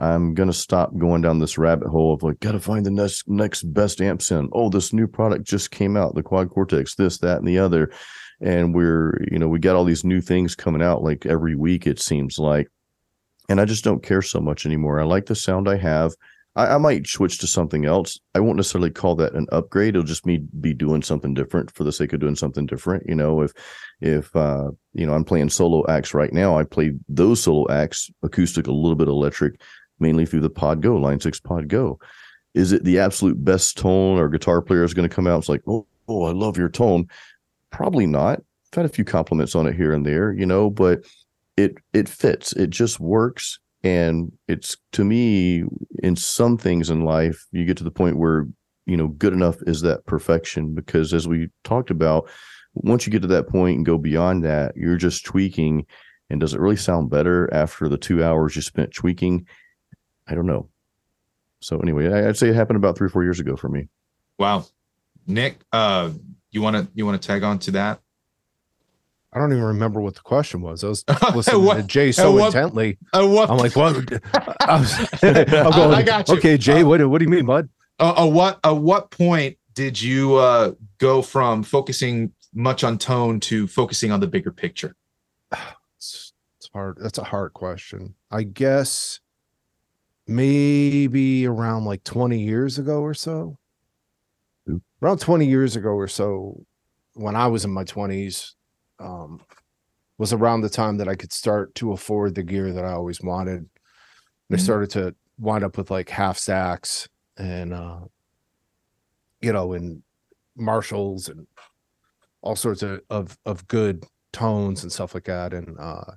I'm 0.00 0.34
gonna 0.34 0.52
stop 0.52 0.96
going 0.96 1.22
down 1.22 1.38
this 1.38 1.58
rabbit 1.58 1.88
hole 1.88 2.14
of 2.14 2.22
like, 2.22 2.40
gotta 2.40 2.60
find 2.60 2.84
the 2.84 2.90
next 2.90 3.28
next 3.28 3.62
best 3.62 4.00
amp 4.00 4.22
sound. 4.22 4.50
Oh, 4.52 4.68
this 4.68 4.92
new 4.92 5.06
product 5.06 5.44
just 5.44 5.70
came 5.70 5.96
out, 5.96 6.14
the 6.14 6.22
Quad 6.22 6.50
Cortex, 6.50 6.94
this, 6.94 7.18
that, 7.18 7.38
and 7.38 7.46
the 7.46 7.58
other. 7.58 7.92
And 8.40 8.74
we're, 8.74 9.22
you 9.30 9.38
know, 9.38 9.48
we 9.48 9.58
got 9.58 9.76
all 9.76 9.84
these 9.84 10.04
new 10.04 10.20
things 10.20 10.54
coming 10.54 10.82
out 10.82 11.02
like 11.02 11.26
every 11.26 11.54
week, 11.54 11.86
it 11.86 12.00
seems 12.00 12.38
like 12.38 12.68
and 13.50 13.60
I 13.60 13.64
just 13.64 13.82
don't 13.82 14.02
care 14.02 14.22
so 14.22 14.40
much 14.40 14.64
anymore. 14.64 15.00
I 15.00 15.04
like 15.04 15.26
the 15.26 15.34
sound 15.34 15.68
I 15.68 15.76
have. 15.76 16.14
I, 16.54 16.68
I 16.68 16.78
might 16.78 17.08
switch 17.08 17.38
to 17.38 17.48
something 17.48 17.84
else. 17.84 18.18
I 18.32 18.38
won't 18.38 18.56
necessarily 18.56 18.90
call 18.90 19.16
that 19.16 19.34
an 19.34 19.48
upgrade. 19.50 19.96
It'll 19.96 20.04
just 20.04 20.24
me 20.24 20.38
be 20.60 20.72
doing 20.72 21.02
something 21.02 21.34
different 21.34 21.72
for 21.72 21.82
the 21.82 21.90
sake 21.90 22.12
of 22.12 22.20
doing 22.20 22.36
something 22.36 22.64
different. 22.64 23.04
You 23.08 23.16
know, 23.16 23.42
if 23.42 23.52
if 24.00 24.34
uh, 24.36 24.70
you 24.92 25.04
know 25.04 25.14
I'm 25.14 25.24
playing 25.24 25.50
solo 25.50 25.84
acts 25.88 26.14
right 26.14 26.32
now, 26.32 26.56
I 26.56 26.62
play 26.62 26.92
those 27.08 27.42
solo 27.42 27.68
acts 27.72 28.08
acoustic, 28.22 28.68
a 28.68 28.72
little 28.72 28.94
bit 28.94 29.08
electric, 29.08 29.60
mainly 30.00 30.26
through 30.26 30.40
the 30.40 30.50
Pod 30.50 30.82
Go 30.82 30.96
Line 30.96 31.20
Six 31.20 31.40
Pod 31.40 31.68
Go. 31.68 31.98
Is 32.54 32.72
it 32.72 32.84
the 32.84 32.98
absolute 32.98 33.44
best 33.44 33.78
tone? 33.78 34.18
Or 34.18 34.28
guitar 34.28 34.60
player 34.60 34.82
is 34.82 34.94
going 34.94 35.08
to 35.08 35.14
come 35.14 35.26
out? 35.26 35.38
It's 35.38 35.48
like, 35.48 35.62
oh, 35.66 35.86
oh, 36.08 36.24
I 36.24 36.32
love 36.32 36.56
your 36.56 36.68
tone. 36.68 37.06
Probably 37.70 38.06
not. 38.06 38.40
I've 38.72 38.76
had 38.76 38.86
a 38.86 38.88
few 38.88 39.04
compliments 39.04 39.54
on 39.54 39.66
it 39.66 39.76
here 39.76 39.92
and 39.92 40.04
there, 40.04 40.32
you 40.32 40.46
know, 40.46 40.70
but 40.70 41.04
it 41.56 41.76
it 41.92 42.08
fits 42.08 42.52
it 42.52 42.70
just 42.70 42.98
works 42.98 43.58
and 43.82 44.32
it's 44.48 44.76
to 44.92 45.04
me 45.04 45.64
in 46.02 46.16
some 46.16 46.56
things 46.56 46.90
in 46.90 47.04
life 47.04 47.46
you 47.52 47.64
get 47.64 47.76
to 47.76 47.84
the 47.84 47.90
point 47.90 48.16
where 48.16 48.46
you 48.86 48.96
know 48.96 49.08
good 49.08 49.32
enough 49.32 49.56
is 49.66 49.82
that 49.82 50.04
perfection 50.06 50.74
because 50.74 51.12
as 51.12 51.28
we 51.28 51.48
talked 51.64 51.90
about 51.90 52.28
once 52.74 53.06
you 53.06 53.12
get 53.12 53.22
to 53.22 53.28
that 53.28 53.48
point 53.48 53.76
and 53.76 53.86
go 53.86 53.98
beyond 53.98 54.44
that 54.44 54.76
you're 54.76 54.96
just 54.96 55.24
tweaking 55.24 55.84
and 56.28 56.40
does 56.40 56.54
it 56.54 56.60
really 56.60 56.76
sound 56.76 57.10
better 57.10 57.52
after 57.52 57.88
the 57.88 57.98
two 57.98 58.22
hours 58.22 58.56
you 58.56 58.62
spent 58.62 58.92
tweaking 58.94 59.46
i 60.30 60.34
don't 60.34 60.46
know 60.46 60.68
so 61.60 61.78
anyway 61.80 62.10
i'd 62.24 62.36
say 62.36 62.48
it 62.48 62.54
happened 62.54 62.76
about 62.76 62.96
three 62.96 63.06
or 63.06 63.10
four 63.10 63.22
years 63.24 63.40
ago 63.40 63.56
for 63.56 63.68
me 63.68 63.88
Wow. 64.38 64.64
Nic, 65.26 65.58
uh, 65.70 66.10
you 66.50 66.62
want 66.62 66.76
to 66.76 66.88
you 66.94 67.04
want 67.04 67.20
to 67.20 67.26
tag 67.28 67.42
on 67.42 67.58
to 67.58 67.72
that? 67.72 68.00
I 69.34 69.38
don't 69.38 69.52
even 69.52 69.62
remember 69.64 70.00
what 70.00 70.14
the 70.14 70.22
question 70.22 70.62
was. 70.62 70.82
I 70.82 70.88
was 70.88 71.04
listening 71.34 71.64
What- 71.64 71.76
to 71.76 71.82
Jay 71.82 72.10
so 72.10 72.32
what- 72.32 72.46
intently. 72.46 72.96
Uh, 73.12 73.28
what 73.28 73.50
I'm 73.50 73.58
like, 73.58 73.76
what? 73.76 73.96
I 74.66 74.80
was, 74.80 74.98
I'm 75.22 75.70
going, 75.72 75.94
I 75.94 76.02
got 76.02 76.26
you. 76.28 76.36
Okay, 76.38 76.56
Jay, 76.56 76.80
Uh, 76.80 76.86
what, 76.86 77.06
what 77.06 77.18
do 77.18 77.24
you 77.26 77.30
mean, 77.30 77.44
bud? 77.44 77.68
uh, 77.98 78.14
uh, 78.22 78.26
what 78.26 78.58
at 78.64 78.70
what 78.78 79.10
point 79.10 79.58
did 79.74 80.00
you 80.00 80.36
uh, 80.36 80.72
go 80.96 81.20
from 81.20 81.62
focusing 81.62 82.32
much 82.54 82.82
on 82.82 82.96
tone 82.96 83.40
to 83.40 83.66
focusing 83.66 84.10
on 84.10 84.20
the 84.20 84.26
bigger 84.26 84.50
picture? 84.52 84.96
It's, 85.98 86.32
it's 86.56 86.70
hard. 86.72 86.96
That's 86.98 87.18
a 87.18 87.24
hard 87.24 87.52
question. 87.52 88.14
I 88.30 88.44
guess 88.44 89.20
maybe 90.30 91.44
around 91.44 91.84
like 91.84 92.04
20 92.04 92.38
years 92.38 92.78
ago 92.78 93.00
or 93.00 93.14
so. 93.14 93.58
Around 95.02 95.18
20 95.18 95.44
years 95.46 95.74
ago 95.74 95.90
or 95.90 96.06
so, 96.06 96.64
when 97.14 97.34
I 97.34 97.48
was 97.48 97.64
in 97.64 97.72
my 97.72 97.82
20s, 97.82 98.52
um, 99.00 99.40
was 100.18 100.32
around 100.32 100.60
the 100.60 100.68
time 100.68 100.98
that 100.98 101.08
I 101.08 101.16
could 101.16 101.32
start 101.32 101.74
to 101.76 101.92
afford 101.92 102.34
the 102.34 102.44
gear 102.44 102.72
that 102.72 102.84
I 102.84 102.92
always 102.92 103.20
wanted. 103.20 103.58
And 103.58 103.68
I 104.52 104.56
started 104.56 104.90
to 104.90 105.14
wind 105.38 105.64
up 105.64 105.76
with 105.76 105.90
like 105.90 106.08
half 106.08 106.38
stacks 106.38 107.08
and, 107.36 107.74
uh, 107.74 108.00
you 109.40 109.52
know, 109.52 109.72
and 109.72 110.02
Marshalls 110.56 111.28
and 111.28 111.46
all 112.42 112.54
sorts 112.54 112.82
of, 112.82 113.00
of, 113.10 113.36
of 113.46 113.66
good 113.66 114.04
tones 114.32 114.84
and 114.84 114.92
stuff 114.92 115.14
like 115.14 115.24
that. 115.24 115.54
And, 115.54 115.76
uh, 115.80 116.12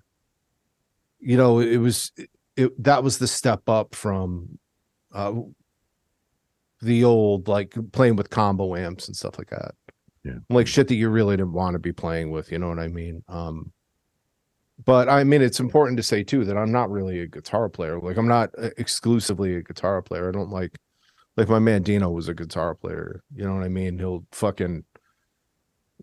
you 1.19 1.37
know, 1.37 1.59
it 1.59 1.77
was, 1.77 2.11
it, 2.17 2.29
that 2.79 3.03
was 3.03 3.17
the 3.17 3.27
step 3.27 3.67
up 3.67 3.95
from, 3.95 4.59
uh, 5.13 5.33
the 6.83 7.03
old 7.03 7.47
like 7.47 7.75
playing 7.91 8.15
with 8.15 8.29
combo 8.29 8.75
amps 8.75 9.07
and 9.07 9.15
stuff 9.15 9.37
like 9.37 9.49
that. 9.49 9.73
Yeah. 10.23 10.35
Like 10.49 10.67
shit 10.67 10.87
that 10.89 10.95
you 10.95 11.09
really 11.09 11.37
didn't 11.37 11.53
want 11.53 11.73
to 11.73 11.79
be 11.79 11.93
playing 11.93 12.31
with, 12.31 12.51
you 12.51 12.59
know 12.59 12.69
what 12.69 12.79
I 12.79 12.87
mean? 12.87 13.23
Um 13.27 13.71
but 14.85 15.07
I 15.07 15.23
mean 15.23 15.41
it's 15.41 15.59
important 15.59 15.97
to 15.97 16.03
say 16.03 16.23
too 16.23 16.45
that 16.45 16.57
I'm 16.57 16.71
not 16.71 16.91
really 16.91 17.19
a 17.21 17.27
guitar 17.27 17.69
player. 17.69 17.99
Like 17.99 18.17
I'm 18.17 18.27
not 18.27 18.49
uh, 18.57 18.69
exclusively 18.77 19.55
a 19.55 19.63
guitar 19.63 20.01
player. 20.01 20.29
I 20.29 20.31
don't 20.31 20.49
like 20.49 20.77
like 21.37 21.49
my 21.49 21.59
man 21.59 21.83
Dino 21.83 22.09
was 22.09 22.27
a 22.27 22.33
guitar 22.33 22.75
player. 22.75 23.23
You 23.33 23.45
know 23.45 23.55
what 23.55 23.63
I 23.63 23.69
mean? 23.69 23.97
He'll 23.97 24.25
fucking 24.31 24.83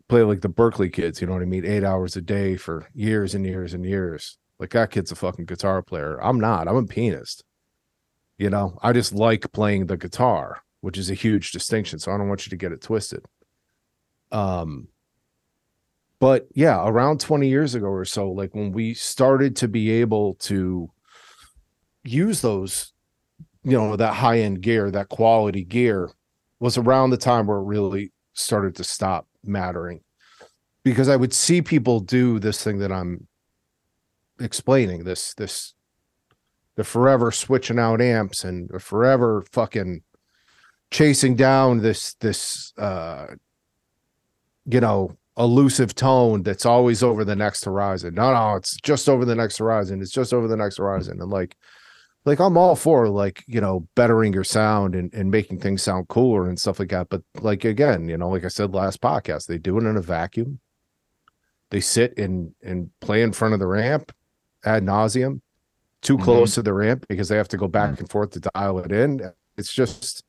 play 0.09 0.23
like 0.23 0.41
the 0.41 0.49
Berklee 0.49 0.93
kids, 0.93 1.21
you 1.21 1.27
know 1.27 1.35
what 1.35 1.43
I 1.43 1.47
mean? 1.47 1.65
8 1.65 1.85
hours 1.85 2.17
a 2.17 2.21
day 2.21 2.57
for 2.57 2.89
years 2.95 3.35
and 3.35 3.47
years 3.47 3.75
and 3.75 3.85
years. 3.85 4.39
Like 4.61 4.71
that 4.71 4.91
kid's 4.91 5.11
a 5.11 5.17
fucking 5.17 5.47
guitar 5.47 5.81
player. 5.83 6.23
I'm 6.23 6.39
not. 6.39 6.69
I'm 6.69 6.77
a 6.77 6.85
pianist. 6.85 7.45
You 8.37 8.51
know, 8.51 8.79
I 8.83 8.93
just 8.93 9.15
like 9.15 9.51
playing 9.53 9.87
the 9.87 9.97
guitar, 9.97 10.63
which 10.83 10.99
is 10.99 11.11
a 11.11 11.15
huge 11.15 11.51
distinction. 11.51 11.99
So 11.99 12.13
I 12.13 12.19
don't 12.19 12.29
want 12.29 12.47
you 12.47 12.51
to 12.51 12.57
get 12.57 12.73
it 12.73 12.83
twisted. 12.83 13.25
Um, 14.31 14.89
but 16.21 16.47
yeah, 16.55 16.87
around 16.87 17.21
20 17.21 17.49
years 17.49 17.75
ago 17.75 17.87
or 17.87 18.05
so, 18.05 18.31
like 18.31 18.55
when 18.55 18.71
we 18.71 18.93
started 18.93 19.57
to 19.57 19.69
be 19.69 19.91
able 19.91 20.35
to 20.35 20.91
use 22.05 22.43
those, 22.43 22.93
you 23.65 23.73
know, 23.73 23.97
that 23.97 24.13
high 24.13 24.41
end 24.41 24.61
gear, 24.61 24.91
that 24.91 25.09
quality 25.09 25.65
gear 25.65 26.11
was 26.61 26.77
around 26.77 27.11
the 27.11 27.17
time 27.17 27.47
where 27.47 27.59
it 27.59 27.65
really 27.65 28.13
started 28.35 28.77
to 28.77 28.85
stop 28.85 29.27
mattering 29.43 30.01
because 30.85 31.09
I 31.09 31.17
would 31.17 31.33
see 31.33 31.63
people 31.63 32.01
do 32.01 32.39
this 32.39 32.63
thing 32.63 32.79
that 32.79 32.93
I'm 32.93 33.27
explaining 34.41 35.05
this, 35.05 35.35
this, 35.35 35.75
the 36.77 36.85
forever 36.85 37.31
switching 37.31 37.79
out 37.79 38.01
amps 38.01 38.45
and 38.45 38.71
forever 38.83 39.45
fucking 39.53 40.03
chasing 40.91 41.37
down 41.37 41.79
this, 41.79 42.15
this, 42.15 42.73
uh, 42.79 43.27
you 44.67 44.81
know, 44.81 45.17
elusive 45.39 45.95
tone 45.95 46.43
that's 46.43 46.67
always 46.67 47.03
over 47.03 47.25
the 47.25 47.37
next 47.37 47.65
horizon. 47.65 48.15
No, 48.15 48.33
no, 48.33 48.57
it's 48.57 48.77
just 48.77 49.09
over 49.09 49.25
the 49.25 49.35
next 49.35 49.59
horizon. 49.59 50.03
It's 50.03 50.11
just 50.11 50.35
over 50.35 50.49
the 50.49 50.57
next 50.57 50.79
horizon. 50.79 51.21
And 51.21 51.31
like, 51.31 51.57
like 52.25 52.39
I'm 52.39 52.59
all 52.59 52.77
for 52.77 53.09
like, 53.09 53.43
you 53.47 53.61
know, 53.61 53.89
bettering 53.95 54.33
your 54.33 54.45
sound 54.45 54.95
and, 54.95 55.13
and 55.15 55.31
making 55.31 55.61
things 55.61 55.83
sound 55.83 56.09
cooler 56.09 56.49
and 56.49 56.59
stuff 56.59 56.79
like 56.79 56.91
that. 56.91 57.09
But 57.09 57.23
like 57.41 57.65
again, 57.65 58.09
you 58.09 58.19
know, 58.19 58.29
like 58.29 58.45
I 58.45 58.49
said 58.49 58.75
last 58.75 59.01
podcast, 59.01 59.47
they 59.47 59.59
do 59.59 59.79
it 59.79 59.85
in 59.85 59.97
a 59.97 60.03
vacuum. 60.03 60.61
They 61.71 61.81
sit 61.81 62.19
and 62.19 62.55
and 62.63 62.91
play 63.01 63.23
in 63.23 63.33
front 63.33 63.55
of 63.55 63.61
the 63.61 63.67
ramp 63.67 64.13
ad 64.65 64.85
nauseum, 64.85 65.41
too 66.03 66.17
Mhm. 66.19 66.23
close 66.25 66.55
to 66.55 66.63
the 66.63 66.73
ramp 66.73 67.07
because 67.09 67.29
they 67.29 67.37
have 67.37 67.49
to 67.49 67.57
go 67.57 67.69
back 67.69 67.99
and 68.01 68.09
forth 68.11 68.31
to 68.31 68.41
dial 68.55 68.79
it 68.81 68.93
in. 68.93 69.21
It's 69.57 69.73
just 69.73 70.25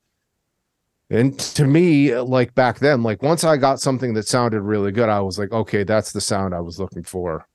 and 1.09 1.37
to 1.37 1.65
me, 1.67 2.15
like 2.17 2.55
back 2.55 2.79
then, 2.79 3.03
like 3.03 3.21
once 3.21 3.43
I 3.43 3.57
got 3.57 3.81
something 3.81 4.13
that 4.13 4.29
sounded 4.29 4.61
really 4.61 4.93
good, 4.93 5.09
I 5.09 5.19
was 5.19 5.37
like, 5.37 5.51
okay, 5.51 5.83
that's 5.83 6.13
the 6.13 6.21
sound 6.21 6.55
I 6.55 6.61
was 6.61 6.79
looking 6.79 7.03
for. 7.03 7.45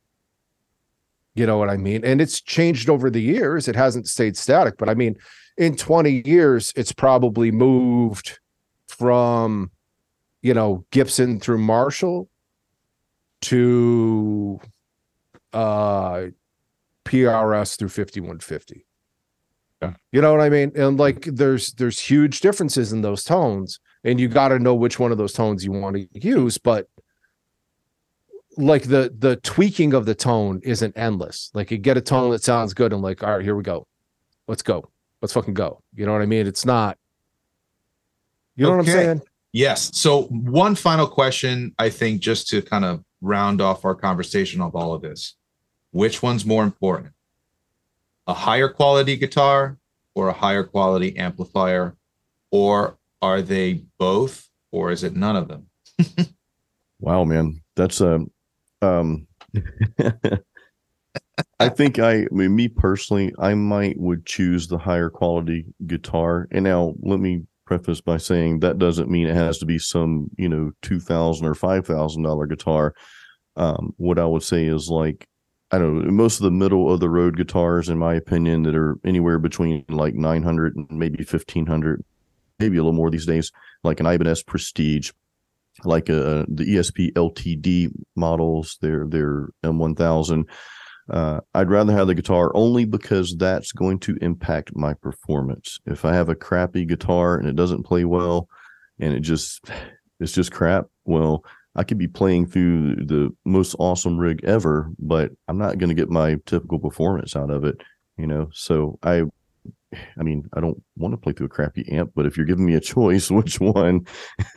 You 1.34 1.46
know 1.46 1.56
what 1.56 1.70
I 1.70 1.78
mean? 1.78 2.04
And 2.04 2.20
it's 2.20 2.42
changed 2.42 2.90
over 2.90 3.08
the 3.08 3.20
years. 3.22 3.66
It 3.66 3.74
hasn't 3.74 4.08
stayed 4.08 4.36
static, 4.36 4.74
but 4.76 4.90
I 4.90 4.94
mean, 4.94 5.16
in 5.56 5.74
20 5.74 6.22
years, 6.26 6.70
it's 6.76 6.92
probably 6.92 7.50
moved 7.50 8.38
from, 8.88 9.70
you 10.42 10.52
know, 10.52 10.84
Gibson 10.90 11.40
through 11.40 11.58
Marshall 11.58 12.28
to 13.42 14.60
uh 15.54 16.26
PRS 17.06 17.78
through 17.78 17.88
5150. 17.88 18.84
Yeah. 19.82 19.94
You 20.12 20.20
know 20.22 20.32
what 20.32 20.40
I 20.40 20.48
mean? 20.48 20.72
And 20.74 20.98
like 20.98 21.22
there's 21.24 21.72
there's 21.74 21.98
huge 21.98 22.40
differences 22.40 22.92
in 22.92 23.02
those 23.02 23.24
tones 23.24 23.78
and 24.04 24.18
you 24.18 24.28
got 24.28 24.48
to 24.48 24.58
know 24.58 24.74
which 24.74 24.98
one 24.98 25.12
of 25.12 25.18
those 25.18 25.32
tones 25.34 25.64
you 25.64 25.72
want 25.72 25.96
to 25.96 26.08
use, 26.12 26.58
but 26.58 26.88
like 28.56 28.84
the 28.84 29.14
the 29.18 29.36
tweaking 29.36 29.92
of 29.92 30.06
the 30.06 30.14
tone 30.14 30.60
isn't 30.64 30.96
endless. 30.96 31.50
Like 31.54 31.70
you 31.70 31.78
get 31.78 31.98
a 31.98 32.00
tone 32.00 32.30
that 32.30 32.42
sounds 32.42 32.72
good 32.72 32.92
and 32.92 33.02
like, 33.02 33.22
all 33.22 33.36
right, 33.36 33.42
here 33.44 33.54
we 33.56 33.62
go. 33.62 33.86
Let's 34.48 34.62
go. 34.62 34.90
Let's 35.20 35.34
fucking 35.34 35.54
go. 35.54 35.82
You 35.94 36.06
know 36.06 36.12
what 36.12 36.22
I 36.22 36.26
mean? 36.26 36.46
It's 36.46 36.64
not 36.64 36.96
You 38.56 38.64
know 38.64 38.76
what 38.76 38.80
Okay. 38.88 38.92
I'm 38.92 38.96
saying? 39.18 39.22
Yes. 39.52 39.90
So 39.96 40.22
one 40.24 40.74
final 40.74 41.06
question, 41.06 41.74
I 41.78 41.90
think, 41.90 42.20
just 42.22 42.48
to 42.48 42.62
kind 42.62 42.84
of 42.84 43.02
round 43.20 43.60
off 43.60 43.84
our 43.84 43.94
conversation 43.94 44.60
of 44.60 44.74
all 44.74 44.94
of 44.94 45.02
this. 45.02 45.34
Which 45.96 46.22
one's 46.22 46.44
more 46.44 46.62
important? 46.62 47.14
A 48.26 48.34
higher 48.34 48.68
quality 48.68 49.16
guitar 49.16 49.78
or 50.14 50.28
a 50.28 50.32
higher 50.34 50.62
quality 50.62 51.16
amplifier? 51.16 51.96
Or 52.50 52.98
are 53.22 53.40
they 53.40 53.84
both? 53.96 54.46
Or 54.70 54.90
is 54.90 55.04
it 55.04 55.16
none 55.16 55.36
of 55.36 55.48
them? 55.48 55.68
Wow, 56.98 57.24
man, 57.24 57.60
that's 57.76 58.00
a. 58.00 58.24
Um, 58.80 59.26
I 61.60 61.68
think 61.68 61.98
I, 61.98 62.22
I 62.22 62.26
mean, 62.30 62.56
me 62.56 62.68
personally, 62.68 63.34
I 63.38 63.52
might 63.52 64.00
would 64.00 64.24
choose 64.24 64.66
the 64.66 64.78
higher 64.78 65.10
quality 65.10 65.66
guitar. 65.86 66.48
And 66.50 66.64
now, 66.64 66.94
let 67.00 67.20
me 67.20 67.42
preface 67.66 68.00
by 68.00 68.16
saying 68.16 68.60
that 68.60 68.78
doesn't 68.78 69.10
mean 69.10 69.26
it 69.26 69.34
has 69.34 69.58
to 69.58 69.66
be 69.66 69.78
some, 69.78 70.30
you 70.38 70.48
know, 70.48 70.72
two 70.80 70.98
thousand 70.98 71.46
or 71.46 71.54
five 71.54 71.86
thousand 71.86 72.22
dollar 72.22 72.46
guitar. 72.46 72.94
Um, 73.56 73.92
what 73.98 74.18
I 74.18 74.24
would 74.24 74.42
say 74.42 74.64
is 74.64 74.88
like, 74.88 75.28
I 75.72 75.78
don't 75.78 76.04
know, 76.04 76.10
most 76.12 76.38
of 76.38 76.44
the 76.44 76.50
middle 76.50 76.92
of 76.92 77.00
the 77.00 77.10
road 77.10 77.36
guitars, 77.36 77.88
in 77.88 77.98
my 77.98 78.14
opinion, 78.14 78.62
that 78.64 78.76
are 78.76 78.98
anywhere 79.04 79.38
between 79.38 79.84
like 79.88 80.14
nine 80.14 80.42
hundred 80.42 80.76
and 80.76 80.86
maybe 80.90 81.24
fifteen 81.24 81.66
hundred, 81.66 82.04
maybe 82.58 82.76
a 82.76 82.80
little 82.80 82.92
more 82.92 83.10
these 83.10 83.26
days, 83.26 83.50
like 83.82 84.00
an 84.00 84.06
Ibanez 84.06 84.42
Prestige 84.42 85.10
like 85.84 86.08
uh, 86.08 86.44
the 86.48 86.64
ESP 86.64 87.12
LTD 87.12 87.92
models, 88.14 88.78
their 88.80 89.06
their 89.06 89.48
M1000. 89.64 90.44
Uh, 91.08 91.40
I'd 91.54 91.70
rather 91.70 91.92
have 91.92 92.08
the 92.08 92.14
guitar 92.14 92.50
only 92.54 92.84
because 92.84 93.36
that's 93.38 93.70
going 93.70 94.00
to 94.00 94.18
impact 94.20 94.74
my 94.74 94.94
performance. 94.94 95.78
If 95.86 96.04
I 96.04 96.14
have 96.14 96.28
a 96.28 96.34
crappy 96.34 96.84
guitar 96.84 97.36
and 97.36 97.48
it 97.48 97.54
doesn't 97.54 97.84
play 97.84 98.04
well, 98.04 98.48
and 98.98 99.12
it 99.12 99.20
just 99.20 99.70
it's 100.20 100.32
just 100.32 100.52
crap, 100.52 100.86
well, 101.04 101.44
I 101.76 101.84
could 101.84 101.98
be 101.98 102.08
playing 102.08 102.46
through 102.46 102.96
the 102.96 103.30
most 103.44 103.76
awesome 103.78 104.18
rig 104.18 104.42
ever, 104.44 104.90
but 104.98 105.30
I'm 105.46 105.58
not 105.58 105.78
going 105.78 105.90
to 105.90 105.94
get 105.94 106.10
my 106.10 106.36
typical 106.46 106.78
performance 106.78 107.36
out 107.36 107.50
of 107.50 107.64
it. 107.64 107.76
You 108.16 108.26
know, 108.26 108.48
so 108.52 108.98
I 109.02 109.24
I 110.18 110.22
mean, 110.22 110.48
I 110.54 110.60
don't 110.60 110.82
want 110.96 111.12
to 111.12 111.18
play 111.18 111.32
through 111.32 111.46
a 111.46 111.50
crappy 111.50 111.86
amp, 111.90 112.12
but 112.14 112.26
if 112.26 112.36
you're 112.36 112.46
giving 112.46 112.66
me 112.66 112.74
a 112.74 112.80
choice, 112.94 113.30
which 113.30 113.60
one, 113.60 114.06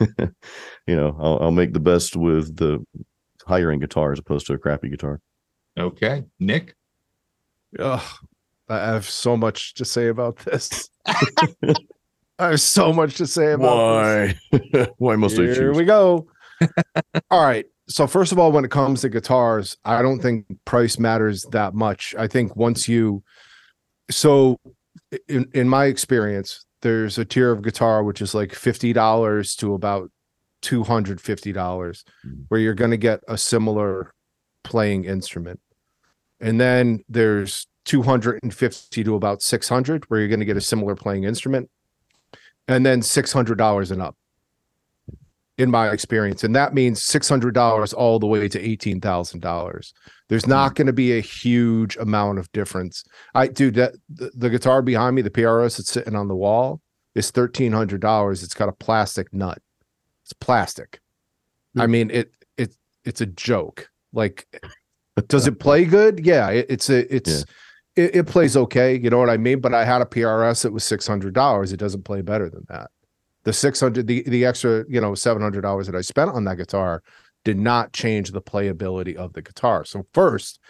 you 0.86 0.96
know, 0.96 1.16
I'll, 1.20 1.38
I'll 1.42 1.50
make 1.50 1.72
the 1.72 1.80
best 1.80 2.16
with 2.16 2.56
the 2.56 2.84
higher 3.46 3.70
end 3.70 3.82
guitar 3.82 4.12
as 4.12 4.18
opposed 4.18 4.46
to 4.46 4.54
a 4.54 4.58
crappy 4.58 4.88
guitar. 4.88 5.20
Okay. 5.78 6.24
Nic? 6.38 6.74
Ugh, 7.78 8.02
I 8.68 8.78
have 8.78 9.08
so 9.08 9.36
much 9.36 9.74
to 9.74 9.84
say 9.84 10.08
about 10.08 10.36
this. 10.38 10.90
I 11.06 12.50
have 12.50 12.60
so 12.60 12.92
much 12.92 13.16
to 13.16 13.26
say 13.26 13.52
about 13.52 14.32
this. 14.50 14.60
Why? 14.72 14.86
Why 14.98 15.16
must 15.16 15.34
I 15.34 15.44
choose? 15.46 15.58
Here 15.58 15.74
we 15.74 15.84
go. 15.84 16.26
all 17.30 17.44
right. 17.44 17.66
So 17.88 18.06
first 18.06 18.30
of 18.32 18.38
all, 18.38 18.52
when 18.52 18.64
it 18.64 18.70
comes 18.70 19.00
to 19.00 19.08
guitars, 19.08 19.76
I 19.84 20.02
don't 20.02 20.20
think 20.20 20.46
price 20.64 20.98
matters 20.98 21.44
that 21.50 21.74
much. 21.74 22.14
I 22.18 22.26
think 22.28 22.54
once 22.56 22.88
you 22.88 23.22
so 24.10 24.58
in 25.28 25.48
in 25.54 25.68
my 25.68 25.86
experience, 25.86 26.64
there's 26.82 27.18
a 27.18 27.24
tier 27.24 27.50
of 27.50 27.62
guitar 27.62 28.04
which 28.04 28.22
is 28.22 28.34
like 28.34 28.54
fifty 28.54 28.92
dollars 28.92 29.54
to 29.56 29.74
about 29.74 30.10
two 30.62 30.84
hundred 30.84 31.20
fifty 31.20 31.52
dollars, 31.52 32.04
Mhm. 32.26 32.44
where 32.48 32.60
you're 32.60 32.74
going 32.74 32.90
to 32.92 32.96
get 32.96 33.20
a 33.28 33.36
similar 33.38 34.12
playing 34.62 35.04
instrument, 35.04 35.58
and 36.40 36.60
then 36.60 37.02
there's 37.08 37.66
two 37.84 38.02
hundred 38.02 38.38
and 38.42 38.54
fifty 38.54 39.02
to 39.02 39.14
about 39.14 39.42
six 39.42 39.68
hundred, 39.68 40.04
where 40.10 40.20
you're 40.20 40.28
going 40.28 40.40
to 40.40 40.46
get 40.46 40.56
a 40.56 40.60
similar 40.60 40.94
playing 40.94 41.24
instrument, 41.24 41.70
and 42.68 42.84
then 42.86 43.02
six 43.02 43.32
hundred 43.32 43.58
dollars 43.58 43.90
and 43.90 44.00
up. 44.02 44.16
In 45.60 45.70
my 45.70 45.90
experience, 45.90 46.42
and 46.42 46.56
that 46.56 46.72
means 46.72 47.02
six 47.02 47.28
hundred 47.28 47.52
dollars 47.52 47.92
all 47.92 48.18
the 48.18 48.26
way 48.26 48.48
to 48.48 48.58
eighteen 48.58 48.98
thousand 48.98 49.40
dollars. 49.40 49.92
There's 50.30 50.46
not 50.46 50.72
mm. 50.72 50.74
going 50.76 50.86
to 50.86 50.94
be 50.94 51.18
a 51.18 51.20
huge 51.20 51.98
amount 51.98 52.38
of 52.38 52.50
difference. 52.52 53.04
I 53.34 53.48
dude, 53.48 53.74
that 53.74 53.92
the, 54.08 54.30
the 54.34 54.48
guitar 54.48 54.80
behind 54.80 55.16
me, 55.16 55.22
the 55.22 55.28
PRS 55.28 55.76
that's 55.76 55.92
sitting 55.92 56.16
on 56.16 56.28
the 56.28 56.34
wall, 56.34 56.80
is 57.14 57.30
thirteen 57.30 57.72
hundred 57.72 58.00
dollars. 58.00 58.42
It's 58.42 58.54
got 58.54 58.70
a 58.70 58.72
plastic 58.72 59.34
nut. 59.34 59.58
It's 60.24 60.32
plastic. 60.32 61.00
I 61.76 61.84
mm. 61.84 61.90
mean 61.90 62.10
it 62.10 62.32
it 62.56 62.74
it's 63.04 63.20
a 63.20 63.26
joke. 63.26 63.90
Like, 64.14 64.46
does 65.28 65.46
it 65.46 65.60
play 65.60 65.84
good? 65.84 66.24
Yeah, 66.24 66.48
it, 66.48 66.66
it's 66.70 66.88
a 66.88 67.14
it's 67.14 67.44
it, 67.96 68.16
it 68.16 68.26
plays 68.26 68.56
okay. 68.56 68.98
You 68.98 69.10
know 69.10 69.18
what 69.18 69.28
I 69.28 69.36
mean? 69.36 69.60
But 69.60 69.74
I 69.74 69.84
had 69.84 70.00
a 70.00 70.06
PRS 70.06 70.62
that 70.62 70.72
was 70.72 70.84
six 70.84 71.06
hundred 71.06 71.34
dollars. 71.34 71.70
It 71.70 71.76
doesn't 71.76 72.04
play 72.04 72.22
better 72.22 72.48
than 72.48 72.64
that. 72.70 72.90
The 73.50 73.54
six 73.54 73.80
hundred, 73.80 74.06
the 74.06 74.22
the 74.28 74.44
extra, 74.44 74.84
you 74.88 75.00
know, 75.00 75.16
seven 75.16 75.42
hundred 75.42 75.62
dollars 75.62 75.88
that 75.88 75.96
I 75.96 76.02
spent 76.02 76.30
on 76.30 76.44
that 76.44 76.56
guitar 76.56 77.02
did 77.42 77.58
not 77.58 77.92
change 77.92 78.30
the 78.30 78.40
playability 78.40 79.16
of 79.16 79.32
the 79.32 79.42
guitar. 79.42 79.84
So 79.84 80.06
first, 80.14 80.60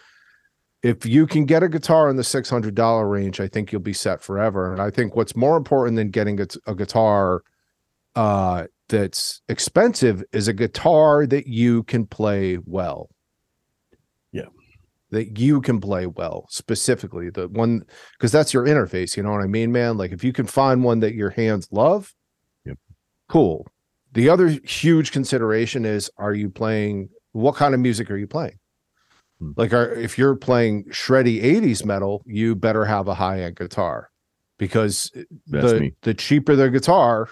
if 0.83 1.05
you 1.05 1.27
can 1.27 1.45
get 1.45 1.63
a 1.63 1.69
guitar 1.69 2.09
in 2.09 2.17
the 2.17 2.25
six 2.25 2.49
hundred 2.49 2.75
dollar 2.75 3.07
range, 3.07 3.39
I 3.39 3.49
think 3.49 3.71
you'll 3.71 3.83
be 3.83 3.93
set 3.93 4.23
forever. 4.23 4.73
And 4.73 4.81
I 4.81 4.89
think 4.89 5.15
what's 5.15 5.37
more 5.37 5.59
important 5.59 5.97
than 5.97 6.09
getting 6.09 6.41
a, 6.41 6.47
a 6.67 6.75
guitar 6.75 7.43
uh, 8.17 8.65
that's 8.89 9.43
expensive 9.51 10.25
is 10.33 10.49
a 10.49 10.55
guitar 10.55 11.27
that 11.27 11.47
you 11.47 11.83
can 11.83 12.07
play 12.07 12.57
well. 12.65 13.11
Yeah. 14.33 14.49
That 15.11 15.39
you 15.39 15.61
can 15.61 15.83
play 15.83 16.07
well, 16.07 16.47
specifically 16.49 17.29
the 17.29 17.47
one 17.49 17.83
because 18.13 18.33
that's 18.33 18.55
your 18.55 18.65
interface. 18.65 19.19
You 19.19 19.23
know 19.23 19.33
what 19.33 19.45
I 19.45 19.49
mean, 19.49 19.71
man? 19.71 19.99
Like 19.99 20.13
if 20.13 20.25
you 20.25 20.33
can 20.33 20.47
find 20.47 20.83
one 20.83 21.01
that 21.01 21.15
your 21.15 21.29
hands 21.29 21.69
love. 21.71 22.15
Cool. 23.31 23.67
The 24.13 24.29
other 24.29 24.49
huge 24.49 25.13
consideration 25.13 25.85
is 25.87 26.11
are 26.19 26.35
you 26.35 26.51
playing 26.51 27.11
what 27.33 27.55
kind 27.55 27.75
of 27.75 27.81
music 27.81 28.11
are 28.11 28.17
you 28.17 28.27
playing? 28.27 28.59
Hmm. 29.39 29.53
Like 29.57 29.73
are, 29.73 29.93
if 29.93 30.19
you're 30.19 30.35
playing 30.35 30.87
shreddy 30.87 31.41
80s 31.43 31.85
metal, 31.85 32.23
you 32.27 32.57
better 32.57 32.85
have 32.85 33.07
a 33.07 33.15
high-end 33.15 33.55
guitar 33.57 34.11
because 34.59 35.13
That's 35.47 35.73
the 35.73 35.81
me. 35.81 35.95
the 36.03 36.13
cheaper 36.13 36.57
the 36.57 36.71
guitar, 36.71 37.29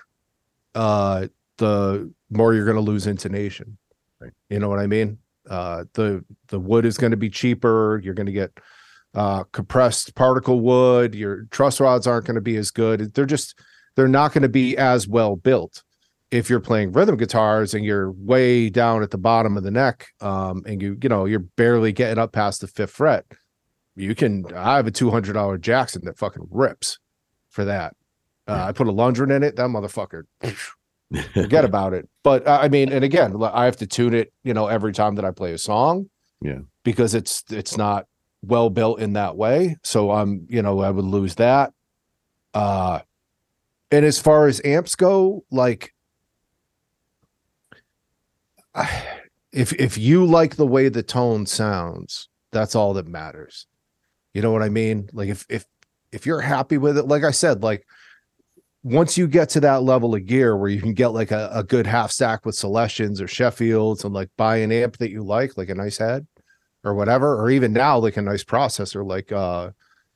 uh 0.77 1.27
the 1.57 2.13
more 2.31 2.55
you're 2.55 2.65
going 2.65 2.77
to 2.77 2.81
lose 2.81 3.09
intonation. 3.09 3.77
Right. 4.21 4.33
You 4.49 4.61
know 4.61 4.69
what 4.69 4.79
I 4.79 4.87
mean? 4.87 5.19
Uh 5.51 5.85
the 5.95 6.25
the 6.47 6.61
wood 6.61 6.85
is 6.85 6.97
going 6.97 7.11
to 7.11 7.17
be 7.17 7.29
cheaper, 7.29 8.01
you're 8.05 8.15
going 8.15 8.27
to 8.27 8.33
get 8.33 8.53
uh 9.15 9.43
compressed 9.51 10.15
particle 10.15 10.61
wood, 10.61 11.17
your 11.17 11.47
truss 11.51 11.81
rods 11.81 12.07
aren't 12.07 12.27
going 12.27 12.37
to 12.37 12.41
be 12.41 12.57
as 12.57 12.71
good. 12.71 13.15
They're 13.15 13.27
just 13.27 13.59
they're 13.97 14.07
not 14.07 14.33
going 14.33 14.43
to 14.43 14.49
be 14.49 14.77
as 14.77 15.09
well 15.09 15.35
built. 15.35 15.83
If 16.31 16.51
you're 16.51 16.61
playing 16.61 16.93
rhythm 16.93 17.17
guitars 17.17 17.73
and 17.73 17.85
you're 17.85 18.11
way 18.13 18.69
down 18.69 19.03
at 19.03 19.11
the 19.11 19.19
bottom 19.19 19.57
of 19.57 19.63
the 19.63 19.71
neck 19.71 20.09
um 20.21 20.63
and 20.67 20.83
you 20.83 20.99
you 21.03 21.09
know, 21.09 21.25
you're 21.25 21.41
barely 21.41 21.93
getting 21.93 22.19
up 22.19 22.33
past 22.33 22.61
the 22.61 22.67
5th 22.67 22.91
fret, 22.91 23.25
you 23.97 24.15
can 24.15 24.45
I 24.55 24.77
have 24.77 24.87
a 24.87 24.91
$200 24.91 25.61
Jackson 25.61 26.03
that 26.05 26.19
fucking 26.19 26.49
rips 26.51 26.99
for 27.49 27.65
that. 27.65 27.95
Uh, 28.47 28.53
Yeah. 28.53 28.67
I 28.67 28.73
put 28.73 28.89
a 28.89 28.93
Lundgren 28.93 29.35
in 29.35 29.43
it. 29.43 29.57
That 29.57 29.69
motherfucker, 29.69 30.25
forget 31.35 31.65
about 31.65 31.95
it. 31.95 32.09
But 32.23 32.47
uh, 32.47 32.59
I 32.61 32.69
mean, 32.69 32.93
and 32.93 33.05
again, 33.05 33.35
i 33.43 33.65
have 33.65 33.77
to 33.79 33.87
tune 33.87 34.15
it, 34.15 34.33
you 34.45 34.53
know, 34.55 34.67
every 34.67 34.93
time 34.93 35.15
that 35.17 35.25
I 35.25 35.31
play 35.31 35.53
a 35.53 35.59
song. 35.59 36.09
Yeah. 36.43 36.61
Because 36.85 37.15
it's 37.15 37.43
it's 37.51 37.77
not 37.77 38.07
well 38.43 38.71
built 38.71 39.01
in 39.01 39.15
that 39.15 39.37
way. 39.37 39.77
So 39.83 40.11
I'm, 40.11 40.47
you 40.49 40.63
know, 40.63 40.81
I 40.81 40.91
would 40.91 41.05
lose 41.05 41.35
that. 41.37 41.73
Uh 42.55 43.01
and 43.91 44.05
as 44.05 44.19
far 44.19 44.47
as 44.47 44.61
amps 44.65 44.95
go, 44.95 45.45
like 45.51 45.95
if 49.53 49.73
if 49.75 49.99
you 49.99 50.25
like 50.25 50.57
the 50.57 50.67
way 50.67 50.89
the 50.89 51.03
tone 51.03 51.47
sounds, 51.47 52.29
that's 52.53 52.75
all 52.75 52.95
that 52.95 53.07
matters. 53.07 53.67
You 54.35 54.43
know 54.43 54.53
what 54.53 54.63
I 54.63 54.69
mean? 54.69 55.09
Like 55.13 55.29
if 55.29 55.47
if 55.49 55.65
if 56.13 56.27
you're 56.27 56.41
happy 56.41 56.79
with 56.79 56.99
it, 56.99 57.07
like 57.07 57.25
I 57.25 57.31
said, 57.31 57.63
like 57.63 57.85
once 58.83 59.19
you 59.19 59.27
get 59.27 59.49
to 59.51 59.61
that 59.61 59.83
level 59.83 60.15
of 60.15 60.27
gear 60.27 60.57
where 60.57 60.69
you 60.69 60.81
can 60.81 60.95
get 60.95 61.09
like 61.09 61.31
a, 61.31 61.51
a 61.53 61.63
good 61.63 61.87
half 61.87 62.11
stack 62.11 62.47
with 62.47 62.55
Celestions 62.55 63.21
or 63.21 63.27
Sheffields 63.27 64.05
and 64.05 64.15
like 64.15 64.31
buy 64.37 64.59
an 64.59 64.73
amp 64.73 64.97
that 64.99 65.11
you 65.11 65.23
like, 65.23 65.57
like 65.57 65.69
a 65.69 65.75
nice 65.75 65.99
head 65.99 66.27
or 66.85 66.95
whatever, 66.95 67.41
or 67.41 67.51
even 67.51 67.73
now 67.73 67.99
like 67.99 68.17
a 68.17 68.23
nice 68.23 68.45
processor 68.45 69.07
like 69.07 69.33
uh 69.33 69.71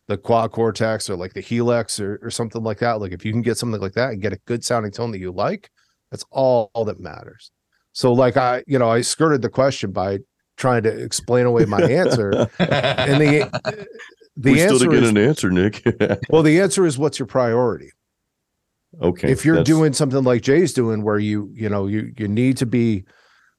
the 0.09 0.17
quad 0.17 0.51
cortex 0.53 1.09
or 1.09 1.17
like 1.17 1.33
the 1.33 1.41
helix 1.41 2.01
or, 2.01 2.19
or 2.23 2.31
something 2.31 2.63
like 2.63 2.79
that. 2.79 3.01
Like 3.01 3.13
if 3.13 3.25
you 3.25 3.33
can 3.33 3.43
get 3.43 3.57
something 3.57 3.81
like 3.81 3.95
that 3.95 4.11
and 4.11 4.23
get 4.23 4.33
a 4.33 4.41
good 4.47 4.65
sounding 4.65 4.93
tone 4.93 5.11
that 5.13 5.21
you 5.21 5.33
like, 5.33 5.71
that's 6.11 6.25
all, 6.31 6.71
all 6.75 6.85
that 6.87 7.01
matters. 7.01 7.51
So 7.93 8.13
like 8.13 8.37
I, 8.37 8.65
you 8.67 8.79
know, 8.79 8.91
I 8.91 9.03
skirted 9.03 9.43
the 9.43 9.49
question 9.49 9.93
by 9.93 10.19
trying 10.57 10.83
to 10.85 10.91
explain 10.91 11.47
away 11.47 11.65
my 11.65 11.83
answer. 11.83 12.31
and 12.59 13.21
the 13.21 13.51
the 14.37 14.53
we 14.53 14.59
still 14.59 14.73
answer 14.73 14.87
didn't 14.87 14.91
get 14.91 15.03
is 15.03 15.11
an 15.11 15.19
answer, 15.19 15.51
Nic. 15.51 15.83
well, 16.31 16.43
the 16.43 16.61
answer 16.61 16.87
is 16.87 16.99
what's 16.99 17.19
your 17.19 17.27
priority? 17.27 17.91
okay. 19.01 19.31
if 19.31 19.45
you're 19.45 19.57
that's- 19.57 19.67
doing 19.67 19.93
something 19.93 20.23
like 20.23 20.43
Jay's 20.43 20.73
doing, 20.73 21.03
where 21.03 21.19
you 21.19 21.51
you 21.55 21.69
know 21.69 21.87
you 21.87 22.13
you 22.17 22.29
need 22.29 22.57
to 22.59 22.67
be 22.67 23.05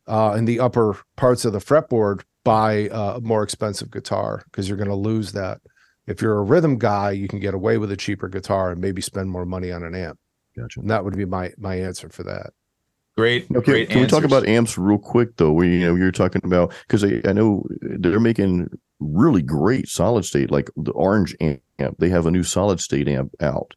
uh, 0.08 0.36
in 0.38 0.46
the 0.46 0.60
upper 0.60 0.98
parts 1.16 1.46
of 1.46 1.54
the 1.54 1.60
fretboard, 1.60 2.22
buy 2.44 2.90
a 2.92 3.20
more 3.22 3.44
expensive 3.44 3.92
guitar 3.92 4.44
because 4.46 4.68
you're 4.68 4.78
going 4.78 4.90
to 4.90 4.96
lose 4.96 5.32
that. 5.32 5.60
If 6.06 6.22
you're 6.22 6.38
a 6.38 6.44
rhythm 6.44 6.78
guy, 6.78 7.12
you 7.12 7.28
can 7.30 7.40
get 7.40 7.54
away 7.54 7.78
with 7.78 7.90
a 7.92 7.96
cheaper 7.96 8.28
guitar 8.28 8.72
and 8.72 8.82
maybe 8.82 9.02
spend 9.02 9.30
more 9.32 9.46
money 9.46 9.72
on 9.72 9.84
an 9.84 9.96
amp. 9.96 10.20
Gotcha. 10.58 10.82
And 10.82 10.90
that 10.90 11.04
would 11.06 11.16
be 11.16 11.26
my 11.26 11.52
my 11.58 11.76
answer 11.76 12.10
for 12.10 12.24
that. 12.24 12.52
Great. 13.16 13.46
Okay, 13.56 13.72
great 13.72 13.90
can 13.90 14.02
we 14.02 14.08
talk 14.08 14.24
about 14.24 14.48
amps 14.48 14.78
real 14.78 14.98
quick 14.98 15.38
though? 15.38 15.52
We 15.52 15.80
you 15.80 15.88
know 15.88 15.96
you're 15.96 16.12
talking 16.12 16.42
about 16.44 16.74
because 16.88 17.04
I, 17.04 17.22
I 17.26 17.34
know 17.34 17.64
they're 17.82 18.20
making 18.20 18.70
really 19.00 19.42
great 19.44 19.88
solid 19.88 20.26
state 20.26 20.50
like 20.50 20.70
the 20.76 20.92
orange 20.94 21.36
amp. 21.40 21.98
They 22.00 22.10
have 22.10 22.26
a 22.26 22.32
new 22.32 22.44
solid 22.44 22.80
state 22.80 23.08
amp 23.08 23.32
out, 23.40 23.74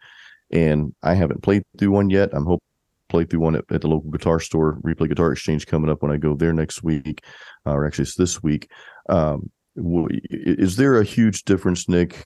and 0.50 0.94
I 1.02 1.14
haven't 1.14 1.42
played 1.42 1.64
through 1.78 1.90
one 1.90 2.08
yet. 2.08 2.30
I'm 2.32 2.46
hoping 2.46 2.62
play 3.08 3.24
through 3.24 3.40
one 3.40 3.56
at, 3.56 3.64
at 3.70 3.82
the 3.82 3.88
local 3.88 4.10
guitar 4.10 4.40
store, 4.40 4.78
Replay 4.82 5.08
Guitar 5.08 5.32
Exchange, 5.32 5.66
coming 5.66 5.90
up 5.90 6.02
when 6.02 6.10
I 6.10 6.16
go 6.16 6.34
there 6.34 6.52
next 6.52 6.82
week, 6.82 7.22
uh, 7.66 7.72
or 7.72 7.86
actually 7.86 8.04
it's 8.04 8.16
this 8.16 8.42
week. 8.42 8.70
Um, 9.08 9.50
is 9.76 10.76
there 10.76 10.98
a 10.98 11.04
huge 11.04 11.44
difference, 11.44 11.88
Nic? 11.88 12.24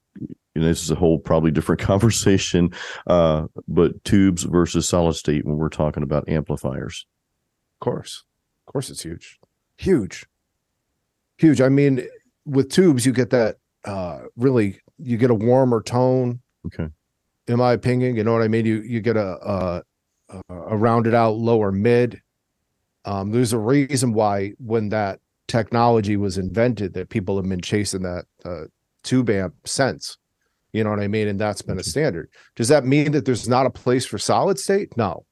And 0.55 0.64
this 0.64 0.82
is 0.82 0.90
a 0.90 0.96
whole 0.96 1.18
probably 1.18 1.51
different 1.51 1.80
conversation, 1.92 2.72
uh, 3.07 3.46
but 3.68 4.03
tubes 4.05 4.42
versus 4.42 4.88
solid 4.88 5.14
state 5.14 5.44
when 5.44 5.57
we're 5.57 5.68
talking 5.68 6.03
about 6.03 6.28
amplifiers. 6.28 7.07
Of 7.80 7.84
course, 7.84 8.24
of 8.66 8.72
course, 8.72 8.90
it's 8.90 9.03
huge, 9.03 9.38
huge, 9.76 10.26
huge. 11.38 11.61
I 11.61 11.68
mean, 11.68 12.07
with 12.44 12.70
tubes, 12.70 13.07
you 13.07 13.12
get 13.12 13.30
that 13.30 13.57
uh 13.84 14.20
really 14.36 14.78
you 14.98 15.16
get 15.16 15.30
a 15.30 15.34
warmer 15.34 15.82
tone. 15.82 16.40
Okay. 16.66 16.88
in 17.48 17.57
my 17.57 17.72
opinion. 17.72 18.16
You 18.16 18.24
know 18.24 18.32
what 18.32 18.42
I 18.42 18.48
mean? 18.48 18.66
You 18.66 18.82
you 18.82 19.01
get 19.01 19.16
a 19.16 19.82
a, 20.28 20.42
a 20.48 20.76
rounded 20.76 21.14
out 21.14 21.36
lower 21.36 21.72
mid. 21.72 22.20
Um, 23.05 23.30
there's 23.30 23.53
a 23.53 23.59
reason 23.59 24.12
why 24.12 24.53
when 24.59 24.90
that 24.90 25.20
technology 25.48 26.16
was 26.16 26.36
invented, 26.38 26.92
that 26.94 27.09
people 27.09 27.36
have 27.36 27.48
been 27.48 27.61
chasing 27.61 28.03
that 28.03 28.26
uh, 28.44 28.64
tube 29.03 29.30
amp 29.30 29.55
since. 29.64 30.18
You 30.73 30.85
know 30.85 30.91
what 30.91 31.01
I 31.01 31.09
mean? 31.09 31.29
And 31.29 31.39
that's 31.39 31.62
been 31.62 31.79
a 31.79 31.83
standard. 31.83 32.31
Does 32.57 32.68
that 32.68 32.85
mean 32.85 33.12
that 33.12 33.25
there's 33.25 33.49
not 33.49 33.66
a 33.66 33.71
place 33.71 34.07
for 34.07 34.18
solid 34.18 34.59
state? 34.59 34.97
No, 34.97 35.25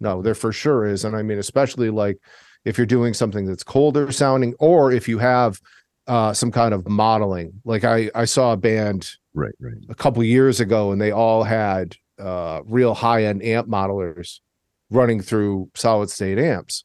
no, 0.00 0.22
there 0.22 0.34
for 0.34 0.52
sure 0.52 0.86
is. 0.86 1.04
And 1.04 1.16
I 1.16 1.22
mean, 1.22 1.38
especially 1.38 1.90
like 1.90 2.18
if 2.64 2.76
you're 2.76 2.86
doing 2.86 3.14
something 3.14 3.46
that's 3.46 3.62
colder 3.62 4.10
sounding, 4.10 4.54
or 4.58 4.90
if 4.92 5.08
you 5.08 5.18
have 5.18 5.60
uh, 6.06 6.32
some 6.32 6.52
kind 6.52 6.72
of 6.72 6.88
modeling. 6.88 7.52
Like 7.64 7.84
I 7.84 8.10
I 8.14 8.24
saw 8.26 8.52
a 8.52 8.56
band 8.56 9.10
Right, 9.34 9.54
right. 9.60 9.74
a 9.90 9.94
couple 9.94 10.22
years 10.24 10.60
ago 10.60 10.92
and 10.92 11.00
they 11.00 11.10
all 11.12 11.42
had 11.42 11.94
uh 12.18 12.62
real 12.64 12.94
high-end 12.94 13.42
amp 13.42 13.68
modelers 13.68 14.40
running 14.88 15.20
through 15.20 15.70
solid 15.74 16.08
state 16.08 16.38
amps 16.38 16.84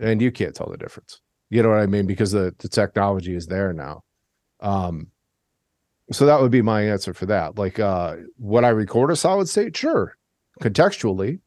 and 0.00 0.20
you 0.20 0.32
can't 0.32 0.56
tell 0.56 0.68
the 0.68 0.76
difference 0.76 1.20
you 1.50 1.62
know 1.62 1.68
what 1.68 1.78
i 1.78 1.86
mean 1.86 2.04
because 2.04 2.32
the, 2.32 2.52
the 2.58 2.68
technology 2.68 3.36
is 3.36 3.46
there 3.46 3.72
now 3.72 4.02
um 4.58 5.06
so 6.12 6.26
that 6.26 6.40
would 6.40 6.50
be 6.50 6.62
my 6.62 6.82
answer 6.82 7.14
for 7.14 7.26
that 7.26 7.56
like 7.58 7.78
uh 7.78 8.16
would 8.38 8.64
i 8.64 8.68
record 8.68 9.10
a 9.10 9.16
solid 9.16 9.48
state 9.48 9.76
sure 9.76 10.16
contextually 10.60 11.40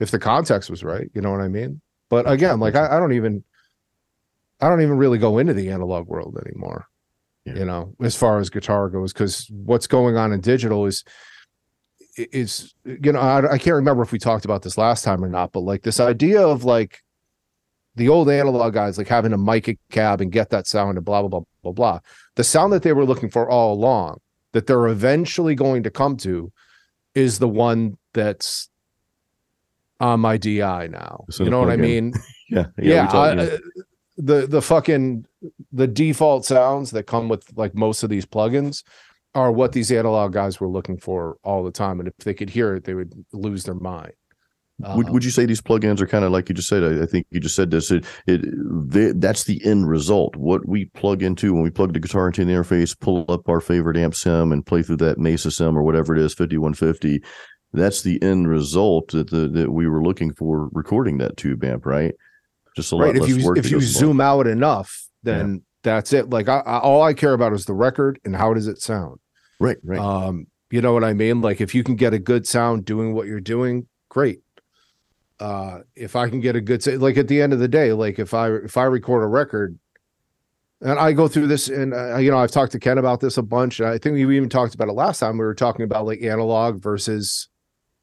if 0.00 0.10
the 0.10 0.18
context 0.18 0.70
was 0.70 0.84
right. 0.84 1.10
You 1.14 1.20
know 1.20 1.30
what 1.30 1.40
I 1.40 1.48
mean? 1.48 1.80
But 2.08 2.30
again, 2.30 2.60
like 2.60 2.74
I, 2.74 2.96
I 2.96 3.00
don't 3.00 3.12
even 3.12 3.44
I 4.60 4.68
don't 4.68 4.82
even 4.82 4.96
really 4.96 5.18
go 5.18 5.38
into 5.38 5.54
the 5.54 5.70
analog 5.70 6.06
world 6.06 6.38
anymore. 6.44 6.86
Yeah. 7.44 7.56
You 7.56 7.64
know, 7.64 7.94
as 8.02 8.16
far 8.16 8.38
as 8.38 8.50
guitar 8.50 8.88
goes, 8.88 9.12
because 9.12 9.48
what's 9.50 9.86
going 9.86 10.16
on 10.16 10.32
in 10.32 10.40
digital 10.40 10.86
is 10.86 11.04
is 12.16 12.74
you 12.84 13.12
know 13.12 13.20
I, 13.20 13.52
I 13.52 13.58
can't 13.58 13.76
remember 13.76 14.02
if 14.02 14.12
we 14.12 14.18
talked 14.18 14.44
about 14.44 14.62
this 14.62 14.78
last 14.78 15.04
time 15.04 15.24
or 15.24 15.28
not, 15.28 15.52
but 15.52 15.60
like 15.60 15.82
this 15.82 16.00
idea 16.00 16.40
of 16.40 16.64
like 16.64 17.02
the 17.96 18.08
old 18.08 18.30
analog 18.30 18.72
guys 18.72 18.96
like 18.96 19.08
having 19.08 19.32
a 19.32 19.38
mic 19.38 19.68
a 19.68 19.76
cab 19.90 20.20
and 20.20 20.30
get 20.30 20.50
that 20.50 20.66
sound 20.66 20.96
and 20.96 21.04
blah 21.04 21.20
blah 21.20 21.28
blah 21.28 21.40
blah 21.72 21.92
blah. 21.92 22.00
The 22.36 22.44
sound 22.44 22.72
that 22.72 22.82
they 22.82 22.92
were 22.92 23.04
looking 23.04 23.30
for 23.30 23.48
all 23.50 23.72
along 23.74 24.20
that 24.52 24.66
they're 24.66 24.88
eventually 24.88 25.54
going 25.54 25.82
to 25.82 25.90
come 25.90 26.16
to 26.18 26.50
is 27.14 27.38
the 27.38 27.48
one 27.48 27.96
that's 28.14 28.68
on 30.00 30.20
my 30.20 30.36
DI 30.36 30.86
now. 30.88 31.24
So 31.30 31.44
you 31.44 31.50
know 31.50 31.60
what 31.60 31.70
I 31.70 31.76
mean? 31.76 32.12
Yeah, 32.50 32.64
Yeah, 32.78 33.02
we 33.02 33.08
talk- 33.08 33.38
I- 33.38 33.42
uh, 33.42 33.58
the 34.16 34.46
the 34.46 34.62
fucking 34.62 35.26
the 35.70 35.86
default 35.86 36.46
sounds 36.46 36.90
that 36.92 37.02
come 37.04 37.28
with 37.28 37.44
like 37.56 37.74
most 37.74 38.02
of 38.02 38.08
these 38.08 38.24
plugins 38.24 38.82
are 39.34 39.52
what 39.52 39.72
these 39.72 39.92
analog 39.92 40.32
guys 40.32 40.58
were 40.58 40.66
looking 40.66 40.96
for 40.98 41.36
all 41.44 41.62
the 41.62 41.70
time, 41.70 42.00
and 42.00 42.08
if 42.08 42.16
they 42.24 42.32
could 42.32 42.48
hear 42.50 42.74
it, 42.74 42.84
they 42.84 42.94
would 42.94 43.12
lose 43.34 43.64
their 43.64 43.74
mind. 43.74 44.12
Would, 44.78 45.06
Um, 45.06 45.12
would 45.12 45.24
you 45.24 45.30
say 45.30 45.44
these 45.44 45.60
plugins 45.60 46.00
are 46.00 46.06
kind 46.06 46.24
of 46.24 46.30
like 46.30 46.48
you 46.48 46.54
just 46.54 46.68
said? 46.68 46.84
I, 46.84 47.02
I 47.02 47.06
think 47.06 47.26
you 47.30 47.40
just 47.40 47.56
said 47.56 47.70
this. 47.70 47.90
It, 47.90 48.04
it 48.26 48.42
they, 48.44 49.12
that's 49.12 49.44
the 49.44 49.64
end 49.64 49.88
result. 49.88 50.36
What 50.36 50.66
we 50.68 50.86
plug 50.86 51.22
into 51.22 51.52
when 51.52 51.62
we 51.62 51.70
plug 51.70 51.92
the 51.92 52.00
guitar 52.00 52.28
into 52.28 52.44
the 52.44 52.52
interface, 52.52 52.98
pull 52.98 53.24
up 53.28 53.48
our 53.48 53.60
favorite 53.60 53.96
amp 53.96 54.14
sim, 54.14 54.52
and 54.52 54.64
play 54.64 54.82
through 54.82 54.98
that 54.98 55.18
Mesa 55.18 55.50
sim 55.50 55.76
or 55.76 55.82
whatever 55.82 56.14
it 56.14 56.20
is, 56.20 56.34
fifty 56.34 56.58
one 56.58 56.74
fifty. 56.74 57.22
That's 57.72 58.02
the 58.02 58.22
end 58.22 58.48
result 58.48 59.08
that 59.08 59.30
the, 59.30 59.48
that 59.48 59.72
we 59.72 59.88
were 59.88 60.02
looking 60.02 60.32
for 60.32 60.68
recording 60.72 61.18
that 61.18 61.36
tube 61.36 61.62
amp, 61.64 61.84
right? 61.84 62.14
Just 62.76 62.92
a 62.92 62.96
lot 62.96 63.06
right 63.06 63.16
if 63.16 63.22
less 63.22 63.30
you 63.30 63.44
work. 63.44 63.58
if 63.58 63.70
you 63.72 63.80
zoom 63.80 64.20
out 64.20 64.46
enough 64.46 65.08
then 65.24 65.62
that's 65.82 66.12
it 66.12 66.30
like 66.30 66.48
I, 66.48 66.58
I, 66.58 66.78
all 66.78 67.02
i 67.02 67.12
care 67.12 67.32
about 67.32 67.52
is 67.52 67.64
the 67.64 67.74
record 67.74 68.20
and 68.24 68.36
how 68.36 68.54
does 68.54 68.68
it 68.68 68.80
sound 68.80 69.18
right, 69.58 69.76
right, 69.82 69.98
um 69.98 70.46
you 70.70 70.80
know 70.80 70.92
what 70.92 71.02
i 71.02 71.12
mean 71.12 71.40
like 71.40 71.60
if 71.60 71.74
you 71.74 71.82
can 71.82 71.96
get 71.96 72.14
a 72.14 72.20
good 72.20 72.46
sound 72.46 72.84
doing 72.84 73.14
what 73.14 73.26
you're 73.26 73.40
doing 73.40 73.88
great 74.08 74.40
uh 75.40 75.78
if 75.94 76.16
i 76.16 76.28
can 76.28 76.40
get 76.40 76.56
a 76.56 76.60
good 76.60 76.84
like 77.00 77.16
at 77.16 77.28
the 77.28 77.40
end 77.40 77.52
of 77.52 77.58
the 77.58 77.68
day 77.68 77.92
like 77.92 78.18
if 78.18 78.34
i 78.34 78.50
if 78.50 78.76
i 78.76 78.84
record 78.84 79.22
a 79.22 79.26
record 79.26 79.78
and 80.80 80.98
i 80.98 81.12
go 81.12 81.28
through 81.28 81.46
this 81.46 81.68
and 81.68 81.94
uh, 81.94 82.16
you 82.16 82.30
know 82.30 82.38
i've 82.38 82.50
talked 82.50 82.72
to 82.72 82.78
ken 82.78 82.98
about 82.98 83.20
this 83.20 83.36
a 83.36 83.42
bunch 83.42 83.80
and 83.80 83.88
i 83.88 83.98
think 83.98 84.14
we 84.14 84.36
even 84.36 84.48
talked 84.48 84.74
about 84.74 84.88
it 84.88 84.92
last 84.92 85.18
time 85.20 85.38
we 85.38 85.44
were 85.44 85.54
talking 85.54 85.84
about 85.84 86.06
like 86.06 86.22
analog 86.22 86.82
versus 86.82 87.48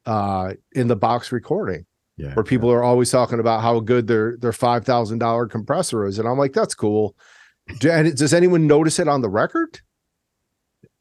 uh 0.06 0.52
in 0.72 0.88
the 0.88 0.96
box 0.96 1.32
recording 1.32 1.84
yeah. 2.16 2.34
where 2.34 2.44
people 2.44 2.70
are 2.70 2.82
always 2.82 3.10
talking 3.10 3.40
about 3.40 3.62
how 3.62 3.80
good 3.80 4.06
their 4.06 4.36
their 4.38 4.52
five 4.52 4.84
thousand 4.84 5.18
dollar 5.18 5.46
compressor 5.46 6.06
is, 6.06 6.18
and 6.18 6.28
I'm 6.28 6.38
like, 6.38 6.52
that's 6.52 6.74
cool. 6.74 7.16
Do, 7.80 7.90
and 7.90 8.16
does 8.16 8.32
anyone 8.32 8.66
notice 8.66 8.98
it 8.98 9.08
on 9.08 9.22
the 9.22 9.28
record? 9.28 9.80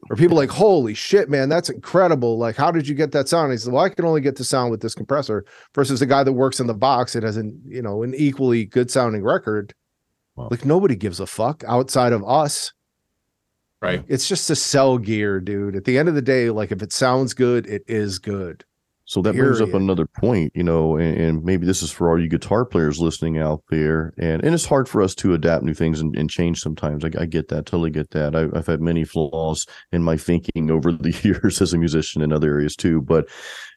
Are 0.10 0.16
people 0.16 0.38
like, 0.38 0.52
holy 0.52 0.94
shit, 0.94 1.30
man, 1.30 1.50
that's 1.50 1.70
incredible? 1.70 2.38
Like, 2.38 2.56
how 2.56 2.72
did 2.72 2.88
you 2.88 2.94
get 2.94 3.12
that 3.14 3.28
sound? 3.28 3.52
He 3.52 3.58
said, 3.58 3.74
well, 3.74 3.84
I 3.84 3.90
can 3.90 4.06
only 4.06 4.22
get 4.22 4.36
the 4.36 4.44
sound 4.44 4.70
with 4.70 4.82
this 4.82 4.94
compressor 4.94 5.46
versus 5.74 6.00
the 6.00 6.06
guy 6.06 6.24
that 6.24 6.34
works 6.34 6.60
in 6.60 6.68
the 6.68 6.76
box 6.76 7.14
that 7.14 7.24
has 7.24 7.38
an 7.38 7.60
you 7.66 7.82
know 7.82 8.04
an 8.04 8.14
equally 8.16 8.66
good 8.66 8.92
sounding 8.92 9.24
record. 9.24 9.74
Wow. 10.36 10.50
Like 10.52 10.66
nobody 10.66 10.96
gives 10.96 11.20
a 11.20 11.26
fuck 11.26 11.64
outside 11.68 12.14
of 12.14 12.24
us. 12.28 12.72
Right. 13.82 14.04
It's 14.08 14.28
just 14.28 14.48
to 14.48 14.56
sell 14.56 14.98
gear, 14.98 15.40
dude. 15.40 15.76
At 15.76 15.86
the 15.86 15.98
end 15.98 16.10
of 16.10 16.16
the 16.16 16.22
day, 16.22 16.50
like 16.50 16.72
if 16.72 16.82
it 16.82 16.94
sounds 16.94 17.34
good, 17.34 17.66
it 17.68 17.84
is 17.88 18.20
good. 18.20 18.64
So 19.08 19.22
that 19.22 19.36
brings 19.36 19.62
up 19.62 19.74
another 19.76 20.08
point, 20.08 20.52
you 20.56 20.64
know, 20.64 20.98
and, 20.98 21.16
and 21.16 21.44
maybe 21.44 21.68
this 21.68 21.84
is 21.84 21.92
for 21.92 22.10
all 22.10 22.20
you 22.20 22.28
guitar 22.28 22.66
players 22.66 23.00
listening 23.00 23.38
out 23.38 23.64
there. 23.70 24.14
And 24.18 24.44
and 24.44 24.56
it's 24.56 24.66
hard 24.66 24.90
for 24.90 25.04
us 25.04 25.14
to 25.16 25.36
adapt 25.36 25.64
new 25.64 25.76
things 25.76 26.02
and, 26.02 26.16
and 26.18 26.28
change 26.28 26.60
sometimes. 26.60 27.06
I, 27.06 27.12
I 27.20 27.26
get 27.26 27.50
that, 27.50 27.68
totally 27.68 27.92
get 27.92 28.10
that. 28.12 28.36
I, 28.36 28.48
I've 28.58 28.66
had 28.66 28.82
many 28.82 29.04
flaws 29.04 29.68
in 29.92 30.02
my 30.02 30.18
thinking 30.18 30.72
over 30.72 30.92
the 30.92 31.12
years 31.24 31.62
as 31.62 31.74
a 31.74 31.78
musician 31.78 32.24
in 32.24 32.34
other 32.34 32.50
areas 32.50 32.76
too. 32.76 33.00
But 33.02 33.28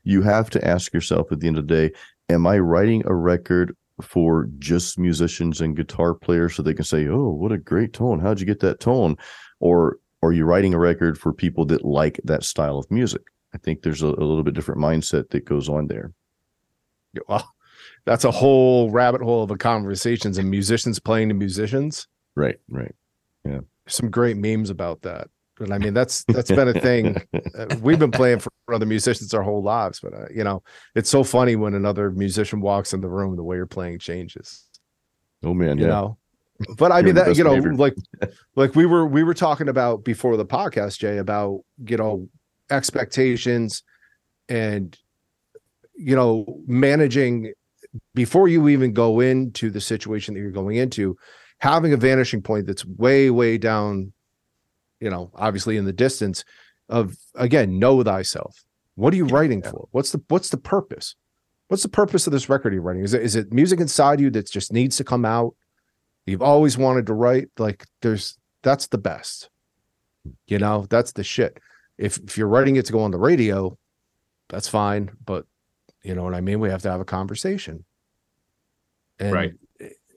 you 0.02 0.22
have 0.22 0.48
to 0.50 0.66
ask 0.66 0.94
yourself 0.94 1.30
at 1.30 1.40
the 1.40 1.46
end 1.46 1.58
of 1.58 1.68
the 1.68 1.74
day, 1.74 1.94
am 2.30 2.46
I 2.46 2.58
writing 2.58 3.02
a 3.04 3.14
record 3.14 3.76
for 4.00 4.48
just 4.58 4.98
musicians 4.98 5.60
and 5.60 5.76
guitar 5.76 6.14
players 6.14 6.54
so 6.54 6.62
they 6.62 6.74
can 6.74 6.84
say, 6.84 7.06
oh, 7.08 7.30
what 7.30 7.52
a 7.52 7.58
great 7.58 7.92
tone. 7.92 8.20
How'd 8.20 8.40
you 8.40 8.46
get 8.46 8.60
that 8.60 8.80
tone? 8.80 9.16
Or 9.60 9.98
are 10.22 10.32
you 10.32 10.44
writing 10.44 10.74
a 10.74 10.78
record 10.78 11.18
for 11.18 11.32
people 11.32 11.64
that 11.66 11.84
like 11.84 12.20
that 12.24 12.44
style 12.44 12.78
of 12.78 12.90
music? 12.90 13.22
I 13.54 13.58
think 13.58 13.82
there's 13.82 14.02
a, 14.02 14.06
a 14.06 14.08
little 14.08 14.42
bit 14.42 14.54
different 14.54 14.80
mindset 14.80 15.30
that 15.30 15.44
goes 15.44 15.68
on 15.68 15.86
there. 15.86 16.12
Yeah, 17.14 17.22
Well, 17.28 17.54
that's 18.04 18.24
a 18.24 18.30
whole 18.30 18.90
rabbit 18.90 19.22
hole 19.22 19.42
of 19.42 19.50
a 19.50 19.56
conversations 19.56 20.38
and 20.38 20.50
musicians 20.50 20.98
playing 20.98 21.28
to 21.28 21.34
musicians. 21.34 22.06
Right, 22.36 22.56
right. 22.68 22.94
Yeah. 23.44 23.60
Some 23.86 24.10
great 24.10 24.36
memes 24.36 24.70
about 24.70 25.02
that. 25.02 25.28
But 25.56 25.72
I 25.72 25.78
mean, 25.78 25.94
that's 25.94 26.24
that's 26.28 26.50
been 26.50 26.68
a 26.68 26.80
thing. 26.80 27.16
Uh, 27.56 27.76
We've 27.80 27.98
been 27.98 28.10
playing 28.10 28.38
for 28.38 28.50
other 28.72 28.86
musicians 28.86 29.34
our 29.34 29.42
whole 29.42 29.62
lives, 29.62 30.00
but 30.00 30.14
uh, 30.14 30.26
you 30.32 30.44
know, 30.44 30.62
it's 30.94 31.10
so 31.10 31.24
funny 31.24 31.56
when 31.56 31.74
another 31.74 32.10
musician 32.10 32.60
walks 32.60 32.92
in 32.92 33.00
the 33.00 33.08
room, 33.08 33.34
the 33.36 33.42
way 33.42 33.56
you're 33.56 33.66
playing 33.66 33.98
changes. 33.98 34.64
Oh 35.42 35.54
man, 35.54 35.78
You 35.78 35.84
yeah. 35.86 35.90
know, 35.90 36.18
but 36.76 36.92
I 36.92 36.98
You're 36.98 37.06
mean 37.06 37.14
that 37.16 37.36
you 37.36 37.44
know, 37.44 37.50
behavior. 37.50 37.74
like 37.74 37.94
like 38.56 38.74
we 38.74 38.86
were 38.86 39.06
we 39.06 39.22
were 39.22 39.34
talking 39.34 39.68
about 39.68 40.04
before 40.04 40.36
the 40.36 40.46
podcast, 40.46 40.98
Jay, 40.98 41.18
about 41.18 41.60
you 41.86 41.96
know 41.96 42.28
expectations 42.70 43.82
and 44.48 44.96
you 45.94 46.14
know 46.14 46.60
managing 46.66 47.52
before 48.14 48.48
you 48.48 48.68
even 48.68 48.92
go 48.92 49.20
into 49.20 49.70
the 49.70 49.80
situation 49.80 50.34
that 50.34 50.40
you're 50.40 50.50
going 50.50 50.76
into 50.76 51.16
having 51.58 51.92
a 51.92 51.96
vanishing 51.96 52.42
point 52.42 52.66
that's 52.66 52.84
way 52.84 53.30
way 53.30 53.58
down 53.58 54.12
you 55.00 55.10
know 55.10 55.30
obviously 55.34 55.76
in 55.76 55.84
the 55.84 55.92
distance 55.92 56.44
of 56.88 57.16
again 57.34 57.78
know 57.78 58.02
thyself. 58.02 58.64
What 58.94 59.12
are 59.12 59.16
you 59.16 59.26
writing 59.26 59.62
for? 59.62 59.88
What's 59.92 60.10
the 60.10 60.22
what's 60.28 60.50
the 60.50 60.56
purpose? 60.56 61.14
What's 61.68 61.82
the 61.82 61.88
purpose 61.88 62.26
of 62.26 62.32
this 62.32 62.48
record 62.48 62.72
you're 62.72 62.82
writing? 62.82 63.04
Is 63.04 63.14
it 63.14 63.22
is 63.22 63.36
it 63.36 63.52
music 63.52 63.80
inside 63.80 64.20
you 64.20 64.30
that 64.30 64.50
just 64.50 64.72
needs 64.72 64.96
to 64.96 65.04
come 65.04 65.24
out? 65.24 65.54
You've 66.26 66.42
always 66.42 66.76
wanted 66.76 67.06
to 67.06 67.14
write? 67.14 67.48
Like 67.58 67.86
there's 68.02 68.38
that's 68.62 68.88
the 68.88 68.98
best. 68.98 69.50
You 70.46 70.58
know 70.58 70.86
that's 70.88 71.12
the 71.12 71.24
shit 71.24 71.58
if 71.98 72.16
if 72.18 72.38
you're 72.38 72.48
writing 72.48 72.76
it 72.76 72.86
to 72.86 72.92
go 72.92 73.00
on 73.00 73.10
the 73.10 73.18
radio 73.18 73.76
that's 74.48 74.68
fine 74.68 75.10
but 75.24 75.44
you 76.02 76.14
know 76.14 76.22
what 76.22 76.34
i 76.34 76.40
mean 76.40 76.60
we 76.60 76.70
have 76.70 76.82
to 76.82 76.90
have 76.90 77.00
a 77.00 77.04
conversation 77.04 77.84
and 79.18 79.32
Right. 79.32 79.52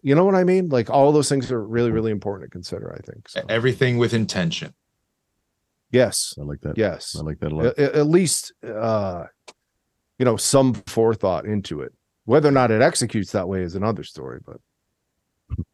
you 0.03 0.15
know 0.15 0.23
what 0.25 0.35
i 0.35 0.43
mean 0.43 0.69
like 0.69 0.89
all 0.89 1.11
those 1.11 1.27
things 1.27 1.51
are 1.51 1.63
really 1.65 1.91
really 1.91 2.11
important 2.11 2.49
to 2.49 2.53
consider 2.53 2.95
i 2.97 3.01
think 3.11 3.27
so. 3.27 3.41
Everything 3.49 3.97
with 3.97 4.13
intention. 4.13 4.73
yes 5.91 6.33
I 6.39 6.43
like 6.43 6.61
that. 6.61 6.77
yes 6.77 7.15
I 7.19 7.23
like 7.23 7.39
that 7.39 7.51
a 7.51 7.55
lot. 7.55 7.65
at, 7.79 7.79
at 7.95 8.07
least 8.07 8.53
uh 8.63 9.25
you 10.19 10.25
know 10.25 10.37
some 10.37 10.73
forethought 10.85 11.45
into 11.45 11.81
it 11.81 11.93
whether 12.25 12.47
or 12.47 12.51
not 12.51 12.69
it 12.71 12.81
executes 12.83 13.31
that 13.31 13.47
way 13.49 13.61
is 13.63 13.73
another 13.75 14.03
story 14.03 14.39
but 14.45 14.57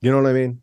you 0.00 0.10
know 0.10 0.20
what 0.20 0.28
i 0.28 0.32
mean 0.32 0.62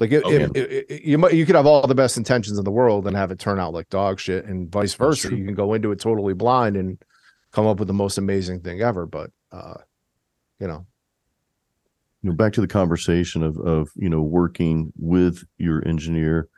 like 0.00 0.10
if, 0.12 0.22
Oh, 0.24 0.30
if- 0.32 0.50
if- 0.54 1.06
you 1.06 1.18
might 1.18 1.34
you 1.34 1.46
could 1.46 1.54
have 1.54 1.66
all 1.66 1.86
the 1.86 1.94
best 1.94 2.16
intentions 2.16 2.58
in 2.58 2.64
the 2.64 2.70
world 2.70 3.06
and 3.06 3.16
have 3.16 3.30
it 3.30 3.38
turn 3.38 3.60
out 3.60 3.72
like 3.72 3.88
dog 3.90 4.18
shit 4.18 4.44
and 4.46 4.70
vice 4.70 4.94
versa 4.94 5.34
you 5.34 5.44
can 5.44 5.54
go 5.54 5.74
into 5.74 5.92
it 5.92 6.00
totally 6.00 6.34
blind 6.34 6.76
and 6.76 6.98
come 7.52 7.66
up 7.66 7.78
with 7.78 7.88
the 7.88 7.94
most 7.94 8.18
amazing 8.18 8.60
thing 8.60 8.80
ever 8.80 9.06
but 9.06 9.30
uh 9.52 9.74
you 10.58 10.66
know 10.66 10.86
you 12.22 12.30
know, 12.30 12.36
back 12.36 12.52
to 12.54 12.60
the 12.60 12.66
conversation 12.68 13.42
of 13.42 13.58
of 13.58 13.90
you 13.96 14.08
know 14.10 14.20
working 14.22 14.92
with 14.98 15.42
your 15.58 15.86
engineer 15.88 16.48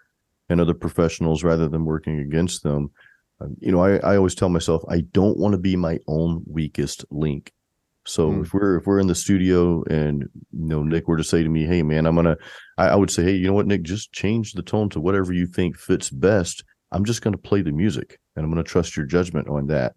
and 0.49 0.61
other 0.61 0.75
professionals 0.75 1.45
rather 1.45 1.69
than 1.69 1.85
working 1.85 2.19
against 2.19 2.63
them. 2.65 2.91
Um, 3.41 3.57
you 3.61 3.71
know, 3.73 3.81
I, 3.83 3.97
I 3.99 4.17
always 4.17 4.35
tell 4.35 4.49
myself 4.49 4.83
I 4.89 5.01
don't 5.13 5.39
want 5.39 5.53
to 5.53 5.59
be 5.59 5.77
my 5.77 5.99
own 6.09 6.43
weakest 6.47 7.05
link. 7.11 7.53
So 8.07 8.31
Mm. 8.31 8.43
if 8.43 8.53
we're 8.53 8.77
if 8.79 8.87
we're 8.87 8.99
in 8.99 9.07
the 9.07 9.15
studio 9.15 9.83
and 9.89 10.23
you 10.53 10.67
know 10.67 10.83
Nic 10.83 11.07
were 11.07 11.17
to 11.17 11.25
say 11.25 11.43
to 11.43 11.49
me, 11.49 11.65
"Hey 11.65 11.83
man, 11.83 12.07
I'm 12.07 12.17
gonna," 12.17 12.37
I, 12.77 12.89
I 12.89 12.97
would 12.97 13.11
say, 13.11 13.23
"Hey, 13.23 13.37
you 13.37 13.47
know 13.47 13.53
what, 13.53 13.67
Nic, 13.67 13.83
just 13.83 14.13
change 14.13 14.53
the 14.53 14.63
tone 14.63 14.89
to 14.91 15.01
whatever 15.01 15.33
you 15.33 15.47
think 15.47 15.77
fits 15.79 16.11
best. 16.11 16.65
I'm 16.91 17.05
just 17.05 17.23
gonna 17.23 17.39
play 17.39 17.63
the 17.63 17.73
music, 17.73 18.19
and 18.35 18.45
I'm 18.45 18.51
gonna 18.51 18.65
trust 18.65 18.97
your 18.97 19.07
judgment 19.07 19.49
on 19.49 19.67
that." 19.69 19.95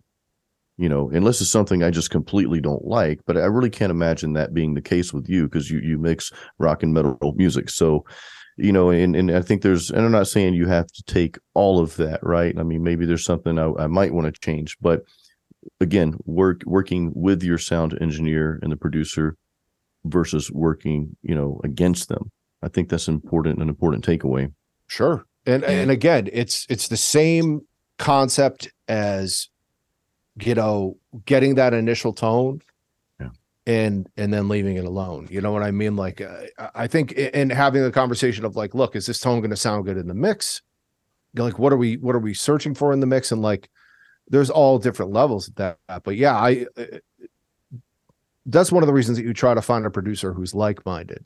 you 0.77 0.89
know, 0.89 1.09
unless 1.11 1.39
it's 1.39 1.49
something 1.49 1.83
I 1.83 1.89
just 1.89 2.09
completely 2.11 2.59
don't 2.59 2.83
like. 2.83 3.21
But 3.25 3.37
I 3.37 3.45
really 3.45 3.69
can't 3.69 3.91
imagine 3.91 4.33
that 4.33 4.53
being 4.53 4.73
the 4.73 4.81
case 4.81 5.13
with 5.13 5.29
you 5.29 5.45
because 5.45 5.71
you 5.71 5.79
you 5.79 5.97
mix 5.97 6.33
rock 6.59 6.83
and 6.83 6.93
metal 6.93 7.33
music. 7.37 7.69
So, 7.69 8.03
you 8.57 8.73
know, 8.73 8.89
and 8.89 9.15
and 9.15 9.31
I 9.31 9.41
think 9.41 9.61
there's, 9.61 9.89
and 9.89 10.01
I'm 10.01 10.11
not 10.11 10.27
saying 10.27 10.53
you 10.53 10.67
have 10.67 10.87
to 10.87 11.03
take 11.03 11.37
all 11.53 11.79
of 11.79 11.95
that, 11.95 12.19
right? 12.23 12.53
I 12.59 12.63
mean, 12.63 12.83
maybe 12.83 13.05
there's 13.05 13.23
something 13.23 13.57
I, 13.57 13.71
I 13.79 13.87
might 13.87 14.13
want 14.13 14.25
to 14.33 14.41
change, 14.41 14.75
but 14.81 15.03
again, 15.79 16.15
work 16.25 16.61
working 16.65 17.11
with 17.15 17.43
your 17.43 17.57
sound 17.57 17.97
engineer 18.01 18.59
and 18.61 18.71
the 18.71 18.77
producer 18.77 19.35
versus 20.05 20.51
working, 20.51 21.15
you 21.21 21.35
know, 21.35 21.59
against 21.63 22.09
them. 22.09 22.31
I 22.61 22.67
think 22.69 22.89
that's 22.89 23.07
important, 23.07 23.59
an 23.59 23.69
important 23.69 24.05
takeaway. 24.05 24.51
Sure. 24.87 25.25
And 25.45 25.63
and 25.63 25.91
again, 25.91 26.29
it's 26.31 26.65
it's 26.69 26.87
the 26.87 26.97
same 26.97 27.61
concept 27.97 28.69
as 28.87 29.49
you 30.41 30.53
know, 30.53 30.97
getting 31.25 31.55
that 31.55 31.73
initial 31.73 32.11
tone 32.11 32.59
Yeah. 33.21 33.29
and 33.65 34.07
and 34.17 34.33
then 34.33 34.49
leaving 34.49 34.75
it 34.75 34.83
alone. 34.85 35.27
You 35.29 35.39
know 35.41 35.51
what 35.51 35.63
I 35.63 35.71
mean? 35.71 35.95
Like 35.95 36.19
uh, 36.21 36.45
I 36.73 36.87
think 36.87 37.13
in 37.13 37.49
having 37.51 37.83
the 37.83 37.91
conversation 37.91 38.43
of 38.43 38.55
like, 38.55 38.73
look, 38.75 38.95
is 38.95 39.05
this 39.05 39.19
tone 39.19 39.39
going 39.39 39.51
to 39.51 39.55
sound 39.55 39.85
good 39.85 39.97
in 39.97 40.07
the 40.07 40.13
mix? 40.13 40.61
Like 41.35 41.57
what 41.59 41.71
are 41.71 41.77
we 41.77 41.97
what 41.97 42.15
are 42.15 42.19
we 42.19 42.33
searching 42.33 42.73
for 42.73 42.91
in 42.91 42.99
the 42.99 43.05
mix 43.07 43.31
and 43.31 43.41
like 43.41 43.69
there's 44.27 44.49
all 44.49 44.79
different 44.79 45.11
levels 45.11 45.47
of 45.49 45.55
that. 45.55 45.77
But 46.03 46.15
yeah, 46.15 46.35
I 46.35 46.65
uh, 46.77 46.85
that's 48.45 48.71
one 48.71 48.83
of 48.83 48.87
the 48.87 48.93
reasons 48.93 49.17
that 49.17 49.23
you 49.23 49.33
try 49.33 49.53
to 49.53 49.61
find 49.61 49.85
a 49.85 49.89
producer 49.91 50.33
who's 50.33 50.53
like-minded. 50.53 51.25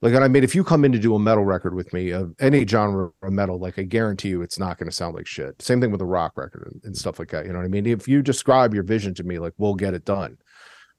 Like, 0.00 0.12
and 0.14 0.22
I 0.24 0.28
mean, 0.28 0.44
if 0.44 0.54
you 0.54 0.64
come 0.64 0.84
in 0.84 0.92
to 0.92 0.98
do 0.98 1.14
a 1.14 1.18
metal 1.18 1.44
record 1.44 1.74
with 1.74 1.92
me 1.94 2.10
of 2.10 2.34
any 2.38 2.66
genre 2.66 3.10
of 3.22 3.32
metal, 3.32 3.58
like 3.58 3.78
I 3.78 3.82
guarantee 3.84 4.28
you, 4.28 4.42
it's 4.42 4.58
not 4.58 4.76
going 4.76 4.88
to 4.88 4.94
sound 4.94 5.14
like 5.14 5.26
shit. 5.26 5.60
Same 5.62 5.80
thing 5.80 5.90
with 5.90 6.02
a 6.02 6.06
rock 6.06 6.32
record 6.36 6.70
and, 6.72 6.84
and 6.84 6.96
stuff 6.96 7.18
like 7.18 7.30
that. 7.30 7.46
You 7.46 7.52
know 7.52 7.58
what 7.58 7.64
I 7.64 7.68
mean? 7.68 7.86
If 7.86 8.06
you 8.06 8.20
describe 8.20 8.74
your 8.74 8.82
vision 8.82 9.14
to 9.14 9.24
me, 9.24 9.38
like 9.38 9.54
we'll 9.56 9.74
get 9.74 9.94
it 9.94 10.04
done. 10.04 10.36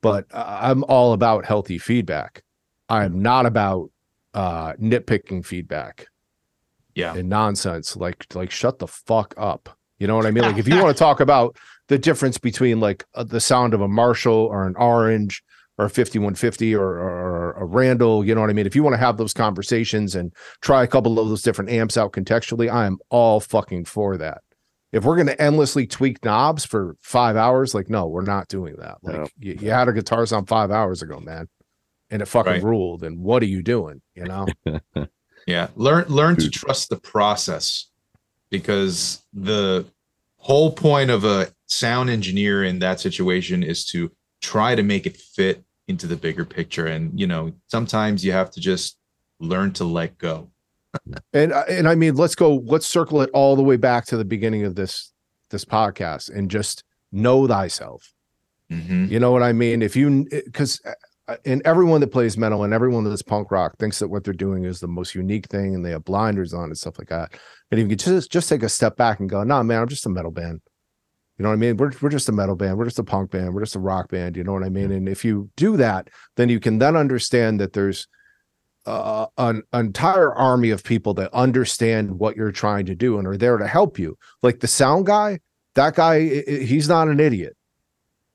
But 0.01 0.25
uh, 0.31 0.59
I'm 0.61 0.83
all 0.85 1.13
about 1.13 1.45
healthy 1.45 1.77
feedback. 1.77 2.43
I'm 2.89 3.21
not 3.21 3.45
about 3.45 3.91
uh 4.33 4.73
nitpicking 4.73 5.45
feedback 5.45 6.07
Yeah. 6.95 7.15
and 7.15 7.29
nonsense. 7.29 7.95
Like, 7.95 8.25
like 8.33 8.49
shut 8.51 8.79
the 8.79 8.87
fuck 8.87 9.33
up. 9.37 9.69
You 9.99 10.07
know 10.07 10.15
what 10.15 10.25
I 10.25 10.31
mean? 10.31 10.43
Like, 10.43 10.57
if 10.57 10.67
you 10.67 10.75
want 10.83 10.95
to 10.95 10.99
talk 10.99 11.19
about 11.19 11.57
the 11.87 11.97
difference 11.97 12.37
between 12.37 12.79
like 12.79 13.05
uh, 13.15 13.23
the 13.23 13.39
sound 13.39 13.73
of 13.73 13.81
a 13.81 13.87
Marshall 13.87 14.33
or 14.51 14.65
an 14.67 14.75
Orange 14.77 15.41
or 15.77 15.85
a 15.85 15.89
5150 15.89 16.73
or, 16.75 16.83
or 16.83 17.51
a 17.53 17.65
Randall, 17.65 18.25
you 18.25 18.33
know 18.35 18.41
what 18.41 18.49
I 18.49 18.53
mean? 18.53 18.65
If 18.65 18.75
you 18.75 18.83
want 18.83 18.93
to 18.93 18.99
have 18.99 19.17
those 19.17 19.33
conversations 19.33 20.15
and 20.15 20.33
try 20.61 20.83
a 20.83 20.87
couple 20.87 21.19
of 21.19 21.27
those 21.29 21.41
different 21.41 21.69
amps 21.71 21.97
out 21.97 22.13
contextually, 22.13 22.71
I 22.71 22.85
am 22.85 22.97
all 23.09 23.39
fucking 23.39 23.85
for 23.85 24.17
that. 24.17 24.41
If 24.91 25.03
we're 25.03 25.15
going 25.15 25.27
to 25.27 25.41
endlessly 25.41 25.85
tweak 25.85 26.23
knobs 26.23 26.63
for 26.63 26.95
five 27.01 27.35
hours, 27.35 27.73
like, 27.75 27.89
no, 27.89 28.07
we're 28.07 28.21
not 28.23 28.47
doing 28.47 28.75
that. 28.77 28.97
Like, 29.03 29.15
No. 29.17 29.27
you, 29.39 29.57
you 29.59 29.69
had 29.69 29.89
a 29.89 29.93
guitar 29.93 30.25
sound 30.25 30.47
five 30.47 30.71
hours 30.71 31.01
ago, 31.01 31.19
man, 31.19 31.49
and 32.09 32.21
it 32.21 32.27
fucking 32.27 32.53
Right. 32.53 32.63
ruled. 32.63 33.03
And 33.03 33.19
what 33.19 33.43
are 33.43 33.47
you 33.47 33.61
doing? 33.61 34.01
You 34.15 34.25
know? 34.25 34.47
Yeah. 35.47 35.67
Learn 35.75 36.05
learn 36.07 36.37
to 36.37 36.49
trust 36.49 36.89
the 36.89 36.97
process 36.97 37.85
because 38.57 39.23
the 39.33 39.85
whole 40.37 40.71
point 40.71 41.09
of 41.09 41.23
a 41.23 41.47
sound 41.67 42.09
engineer 42.09 42.63
in 42.63 42.79
that 42.79 42.99
situation 42.99 43.63
is 43.63 43.85
to 43.85 44.11
try 44.41 44.75
to 44.75 44.83
make 44.83 45.05
it 45.05 45.17
fit 45.17 45.63
into 45.87 46.07
the 46.07 46.15
bigger 46.15 46.45
picture. 46.45 46.87
And 46.87 47.19
you 47.19 47.27
know, 47.27 47.53
sometimes 47.67 48.23
you 48.23 48.31
have 48.31 48.51
to 48.51 48.59
just 48.59 48.97
learn 49.39 49.73
to 49.73 49.83
let 49.83 50.17
go. 50.17 50.49
And 51.33 51.51
and 51.51 51.87
I 51.87 51.95
mean, 51.95 52.15
let's 52.15 52.35
go. 52.35 52.55
Let's 52.65 52.85
circle 52.85 53.21
it 53.21 53.29
all 53.33 53.55
the 53.55 53.63
way 53.63 53.77
back 53.77 54.05
to 54.07 54.17
the 54.17 54.25
beginning 54.25 54.63
of 54.63 54.75
this 54.75 55.11
this 55.49 55.65
podcast 55.65 56.33
and 56.33 56.49
just 56.49 56.83
know 57.11 57.47
thyself. 57.47 58.13
Mhm. 58.71 59.09
You 59.09 59.19
know 59.19 59.31
what 59.31 59.43
I 59.43 59.53
mean? 59.53 59.81
If 59.81 59.95
you 59.95 60.27
because 60.31 60.81
and 61.45 61.61
everyone 61.65 62.01
that 62.01 62.11
plays 62.11 62.37
metal 62.37 62.63
and 62.63 62.73
everyone 62.73 63.03
that's 63.03 63.21
punk 63.21 63.51
rock 63.51 63.77
thinks 63.77 63.99
that 63.99 64.07
what 64.07 64.23
they're 64.23 64.33
doing 64.33 64.63
is 64.63 64.79
the 64.79 64.87
most 64.87 65.15
unique 65.15 65.47
thing, 65.47 65.73
and 65.73 65.83
they 65.83 65.91
have 65.91 66.05
blinders 66.05 66.53
on 66.53 66.65
and 66.65 66.77
stuff 66.77 66.99
like 66.99 67.09
that. 67.09 67.33
And 67.71 67.79
if 67.79 67.89
you 67.89 67.95
just 67.95 68.31
just 68.31 68.49
take 68.49 68.63
a 68.63 68.69
step 68.69 68.95
back 68.95 69.19
and 69.19 69.29
go, 69.29 69.43
"Nah, 69.43 69.63
man, 69.63 69.81
I'm 69.81 69.87
just 69.87 70.05
a 70.05 70.09
metal 70.09 70.31
band." 70.31 70.61
You 71.37 71.43
know 71.43 71.49
what 71.49 71.55
I 71.55 71.57
mean? 71.57 71.77
We're 71.77 71.91
we're 72.01 72.09
just 72.09 72.29
a 72.29 72.31
metal 72.31 72.55
band. 72.55 72.77
We're 72.77 72.85
just 72.85 72.99
a 72.99 73.03
punk 73.03 73.31
band. 73.31 73.53
We're 73.53 73.63
just 73.63 73.75
a 73.75 73.79
rock 73.79 74.09
band. 74.09 74.37
You 74.37 74.43
know 74.43 74.53
what 74.53 74.63
I 74.63 74.69
mean? 74.69 74.91
And 74.91 75.09
if 75.09 75.25
you 75.25 75.49
do 75.55 75.77
that, 75.77 76.09
then 76.37 76.49
you 76.49 76.59
can 76.59 76.77
then 76.77 76.95
understand 76.95 77.59
that 77.59 77.73
there's 77.73 78.07
uh, 78.85 79.25
an 79.37 79.63
entire 79.73 80.33
army 80.33 80.69
of 80.69 80.83
people 80.83 81.13
that 81.15 81.33
understand 81.33 82.19
what 82.19 82.35
you're 82.35 82.51
trying 82.51 82.85
to 82.85 82.95
do 82.95 83.17
and 83.17 83.27
are 83.27 83.37
there 83.37 83.57
to 83.57 83.67
help 83.67 83.97
you. 83.97 84.17
Like 84.43 84.59
the 84.59 84.67
sound 84.67 85.07
guy, 85.07 85.39
that 85.73 85.95
guy, 85.95 86.43
he's 86.45 86.87
not 86.87 87.07
an 87.07 87.19
idiot. 87.19 87.57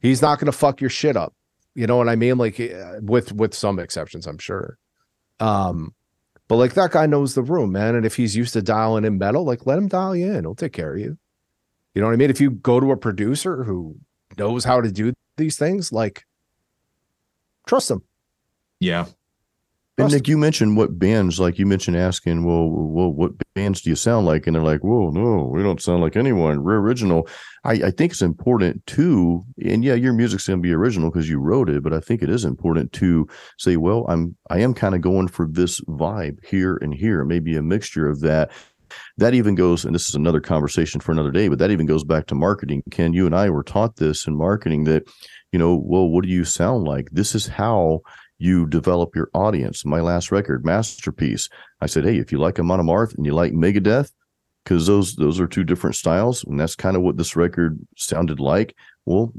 He's 0.01 0.21
not 0.21 0.39
going 0.39 0.47
to 0.47 0.59
fuck 0.59 0.81
your 0.81 0.91
shit 0.91 1.17
up. 1.17 1.35
You 1.75 1.87
know 1.87 1.97
what 1.97 2.09
I 2.09 2.17
mean? 2.17 2.39
Like 2.39 2.61
uh, 2.61 2.97
with 3.01 3.33
with 3.33 3.55
some 3.55 3.79
exceptions, 3.79 4.27
I'm 4.27 4.39
sure. 4.39 4.79
Um, 5.39 5.95
but 6.49 6.57
like 6.57 6.75
that 6.75 6.91
guy 6.91 7.07
knows 7.07 7.35
the 7.35 7.43
room, 7.43 7.73
man. 7.73 7.95
And 7.95 8.05
if 8.05 8.17
he's 8.17 8.37
used 8.37 8.53
to 8.55 8.63
dialing 8.63 9.05
in 9.05 9.19
metal, 9.19 9.45
like 9.45 9.67
let 9.67 9.79
him 9.79 9.89
dial 9.89 10.17
you 10.17 10.33
in. 10.33 10.45
He'll 10.45 10.55
take 10.55 10.73
care 10.73 10.95
of 10.95 10.99
you. 10.99 11.17
You 11.95 12.01
know 12.01 12.09
what 12.09 12.13
I 12.13 12.17
mean? 12.17 12.31
If 12.31 12.41
you 12.41 12.51
go 12.51 12.81
to 12.81 12.93
a 12.93 12.97
producer 12.97 13.65
who 13.65 13.97
knows 14.37 14.65
how 14.65 14.81
to 14.81 14.91
do 14.91 15.13
these 15.37 15.57
things, 15.57 15.93
like 15.93 16.27
trust 17.67 17.91
him. 17.91 18.03
Yeah. 18.81 19.07
And 20.01 20.13
Nic, 20.13 20.29
you 20.29 20.39
mentioned 20.39 20.77
what 20.77 20.99
bands, 20.99 21.39
like 21.39 21.59
you 21.59 21.67
mentioned 21.67 21.97
asking, 21.97 22.45
well, 22.45 22.69
well, 22.69 23.13
what 23.13 23.33
bands 23.55 23.83
do 23.83 23.91
you 23.91 23.97
sound 23.97 24.27
like? 24.27 24.47
And 24.47 24.55
they're 24.55 24.63
like, 24.63 24.81
whoa, 24.81 25.11
no, 25.11 25.45
we 25.53 25.63
don't 25.63 25.83
sound 25.83 26.03
like 26.03 26.17
anyone. 26.17 26.63
We're 26.63 26.79
original. 26.79 27.29
I, 27.65 27.73
I 27.73 27.91
think 27.91 28.13
it's 28.13 28.23
important 28.23 28.87
too. 28.87 29.43
And 29.65 29.85
yeah, 29.85 29.95
your 29.95 30.13
music's 30.13 30.47
going 30.47 30.59
to 30.59 30.63
be 30.63 30.73
original 30.73 31.11
because 31.11 31.29
you 31.29 31.39
wrote 31.39 31.69
it, 31.69 31.83
but 31.83 31.93
I 31.93 32.01
think 32.01 32.23
it 32.23 32.31
is 32.31 32.45
important 32.45 32.93
to 32.95 33.29
say, 33.59 33.77
well, 33.77 34.07
I'm, 34.09 34.37
I 34.49 34.61
am 34.61 34.75
kind 34.75 34.95
of 34.95 35.01
going 35.01 35.29
for 35.29 35.47
this 35.47 35.81
vibe 35.83 36.45
here 36.45 36.77
and 36.77 36.95
here, 36.95 37.25
maybe 37.25 37.57
a 37.57 37.63
mixture 37.63 38.09
of 38.09 38.21
that. 38.21 38.51
That 39.19 39.35
even 39.35 39.55
goes, 39.55 39.85
and 39.85 39.95
this 39.95 40.09
is 40.09 40.17
another 40.17 40.41
conversation 40.41 41.01
for 41.01 41.13
another 41.13 41.31
day, 41.31 41.47
but 41.47 41.61
that 41.61 41.71
even 41.71 41.87
goes 41.87 42.03
back 42.03 42.27
to 42.27 42.35
marketing. 42.35 42.83
Ken, 42.91 43.13
you 43.13 43.25
and 43.25 43.37
I 43.37 43.49
were 43.49 43.63
taught 43.63 43.97
this 43.97 44.27
in 44.27 44.37
marketing 44.37 44.83
that, 44.85 45.05
you 45.53 45.61
know, 45.61 45.77
well, 45.77 46.09
what 46.09 46.25
do 46.25 46.31
you 46.31 46.45
sound 46.45 46.85
like? 46.85 47.09
This 47.13 47.37
is 47.37 47.47
how 47.47 48.01
you 48.41 48.67
develop 48.67 49.15
your 49.15 49.31
audience. 49.35 49.85
My 49.85 50.01
last 50.01 50.33
record, 50.33 50.65
Masterpiece, 50.65 51.49
I 51.81 51.87
said, 51.87 52.05
hey, 52.05 52.17
if 52.17 52.33
you 52.33 52.39
like 52.39 52.59
Amon 52.59 52.81
Amarth 52.81 53.15
and 53.15 53.27
you 53.27 53.35
like 53.35 53.53
Megadeth, 53.53 54.11
because 54.65 54.87
those 54.87 55.15
those 55.17 55.39
are 55.41 55.47
two 55.47 55.65
different 55.65 55.97
styles, 55.97 56.45
and 56.45 56.59
that's 56.59 56.75
kind 56.75 56.97
of 56.97 57.03
what 57.03 57.17
this 57.17 57.37
record 57.37 57.79
sounded 57.97 58.41
like. 58.41 58.75
Well, 59.07 59.33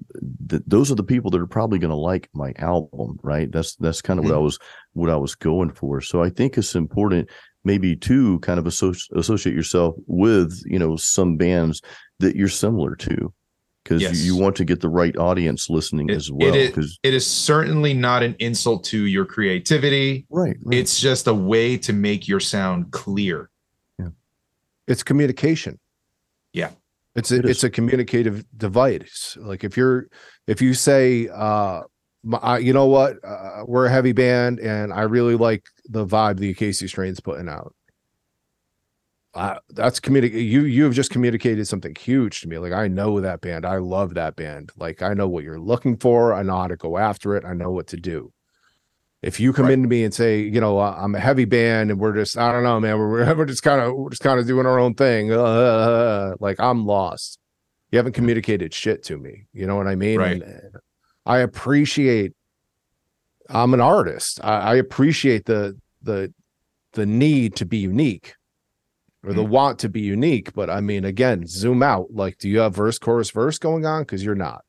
th- 0.49 0.63
those 0.65 0.91
are 0.91 0.95
the 0.95 1.03
people 1.03 1.31
that 1.31 1.41
are 1.41 1.47
probably 1.47 1.79
going 1.79 1.91
to 1.91 1.95
like 1.95 2.29
my 2.33 2.53
album, 2.57 3.19
right? 3.23 3.51
That's 3.51 3.75
that's 3.75 4.01
kind 4.01 4.19
of 4.19 4.25
what 4.25 4.31
mm-hmm. 4.31 4.41
I 4.41 4.43
was 4.43 4.59
what 4.93 5.09
I 5.09 5.15
was 5.15 5.35
going 5.35 5.71
for. 5.71 6.01
So 6.01 6.23
I 6.23 6.29
think 6.29 6.57
it's 6.57 6.75
important 6.75 7.29
maybe 7.63 7.95
to 7.95 8.39
kind 8.39 8.59
of 8.59 8.65
associ- 8.65 9.11
associate 9.15 9.55
yourself 9.55 9.95
with 10.07 10.61
you 10.65 10.79
know 10.79 10.95
some 10.95 11.37
bands 11.37 11.81
that 12.19 12.35
you're 12.35 12.47
similar 12.47 12.95
to 12.95 13.33
because 13.83 14.01
Yes. 14.01 14.19
you, 14.23 14.33
you 14.35 14.41
want 14.41 14.55
to 14.57 14.65
get 14.65 14.79
the 14.81 14.89
right 14.89 15.15
audience 15.17 15.69
listening 15.69 16.09
It- 16.09 16.15
as 16.15 16.31
well 16.31 16.53
is- 16.53 16.69
because 16.69 16.99
It 17.03 17.13
is 17.13 17.25
certainly 17.25 17.93
not 17.93 18.23
an 18.23 18.35
insult 18.39 18.83
to 18.85 19.05
your 19.05 19.25
creativity. 19.25 20.25
right, 20.29 20.55
right. 20.63 20.77
It's 20.77 20.99
just 20.99 21.27
a 21.27 21.33
way 21.33 21.77
to 21.77 21.93
make 21.93 22.27
your 22.27 22.39
sound 22.39 22.91
clear. 22.91 23.49
it's 24.87 25.03
communication 25.03 25.79
Yeah. 26.53 26.71
it's 27.15 27.31
a, 27.31 27.35
It 27.37 27.45
is. 27.45 27.51
it's 27.51 27.63
a 27.63 27.69
communicative 27.69 28.43
device 28.57 29.37
like 29.39 29.63
if 29.63 29.77
you're 29.77 30.07
if 30.47 30.61
you 30.61 30.73
say 30.73 31.29
uh 31.33 31.81
my, 32.23 32.37
I- 32.39 32.57
you 32.57 32.73
know 32.73 32.87
what 32.87 33.17
uh, 33.23 33.63
we're 33.67 33.85
a 33.85 33.91
heavy 33.91 34.11
band 34.11 34.59
and 34.59 34.91
i 34.91 35.03
really 35.03 35.35
like 35.35 35.63
the 35.87 36.05
vibe 36.05 36.37
the 36.39 36.49
Acacia 36.49 36.87
Strain's 36.87 37.19
putting 37.19 37.47
out 37.47 37.73
uh, 39.33 39.57
that's 39.69 39.99
communicate 39.99 40.41
you 40.41 40.63
you 40.65 40.83
have 40.83 40.93
just 40.93 41.09
communicated 41.09 41.65
something 41.67 41.95
huge 41.95 42.41
to 42.41 42.47
me 42.49 42.57
like 42.57 42.73
i 42.73 42.87
know 42.87 43.21
that 43.21 43.39
band 43.41 43.65
i 43.65 43.77
love 43.77 44.13
that 44.13 44.35
band 44.35 44.71
like 44.77 45.01
i 45.01 45.13
know 45.13 45.27
what 45.27 45.43
you're 45.43 45.59
looking 45.59 45.95
for 45.97 46.33
i 46.33 46.43
know 46.43 46.57
how 46.57 46.67
to 46.67 46.75
go 46.75 46.97
after 46.97 47.35
it 47.35 47.45
i 47.45 47.53
know 47.53 47.71
what 47.71 47.87
to 47.87 47.97
do 47.97 48.31
if 49.21 49.39
you 49.39 49.53
come 49.53 49.65
Right. 49.65 49.73
into 49.73 49.87
me 49.87 50.03
and 50.03 50.11
say, 50.11 50.39
you 50.39 50.59
know, 50.59 50.79
I'm 50.79 51.13
a 51.13 51.19
heavy 51.19 51.45
band 51.45 51.91
and 51.91 51.99
we're 51.99 52.15
just, 52.15 52.39
I 52.39 52.51
don't 52.51 52.63
know, 52.63 52.79
man, 52.79 52.97
we're, 52.97 53.35
we're 53.37 53.45
just 53.45 53.61
kind 53.61 53.79
of, 53.79 53.93
we're 53.95 54.09
just 54.09 54.23
kind 54.23 54.39
of 54.39 54.47
doing 54.47 54.65
our 54.65 54.79
own 54.79 54.95
thing. 54.95 55.31
Uh, 55.31 56.33
like 56.39 56.59
I'm 56.59 56.87
lost. 56.87 57.37
You 57.91 57.97
haven't 57.97 58.13
communicated 58.13 58.73
shit 58.73 59.03
to 59.03 59.17
me. 59.19 59.45
You 59.53 59.67
know 59.67 59.75
what 59.75 59.85
I 59.85 59.93
mean? 59.93 60.17
Right. 60.17 60.41
And, 60.41 60.75
uh, 60.75 60.79
I 61.27 61.37
appreciate. 61.41 62.33
I'm 63.47 63.75
an 63.75 63.79
artist. 63.79 64.39
I, 64.43 64.57
I 64.71 64.75
appreciate 64.77 65.45
the 65.45 65.77
the 66.01 66.33
the 66.93 67.05
need 67.05 67.55
to 67.57 67.65
be 67.67 67.77
unique, 67.77 68.33
or 69.23 69.33
the 69.33 69.43
want 69.43 69.79
to 69.79 69.89
be 69.89 70.01
unique. 70.01 70.53
But 70.53 70.69
I 70.69 70.81
mean, 70.81 71.05
again, 71.05 71.45
zoom 71.47 71.83
out. 71.83 72.07
Like, 72.11 72.37
do 72.37 72.49
you 72.49 72.59
have 72.59 72.75
verse, 72.75 72.97
chorus, 72.99 73.29
verse 73.31 73.57
going 73.57 73.85
on? 73.85 74.01
Because 74.03 74.23
you're 74.23 74.35
not. 74.35 74.63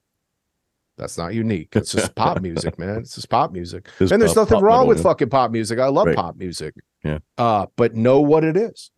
That's 0.99 1.17
not 1.17 1.33
unique. 1.35 1.71
It's 1.75 1.93
just 1.93 2.15
pop 2.15 2.41
music, 2.43 2.79
man. 2.79 2.99
It's 2.99 3.15
just 3.15 3.31
pop 3.31 3.51
music. 3.51 3.89
It's 3.99 4.13
and 4.13 4.21
there's 4.21 4.33
pop- 4.35 4.43
nothing 4.43 4.57
pop 4.57 4.63
wrong 4.65 4.87
with 4.87 5.03
fucking 5.03 5.31
pop 5.31 5.51
music. 5.51 5.79
I 5.79 5.87
love 5.89 6.07
Right. 6.09 6.17
pop 6.17 6.37
music. 6.37 6.75
Yeah. 7.03 7.19
Uh, 7.39 7.67
but 7.77 7.95
know 7.97 8.21
what 8.21 8.45
it 8.45 8.57
is. 8.57 8.91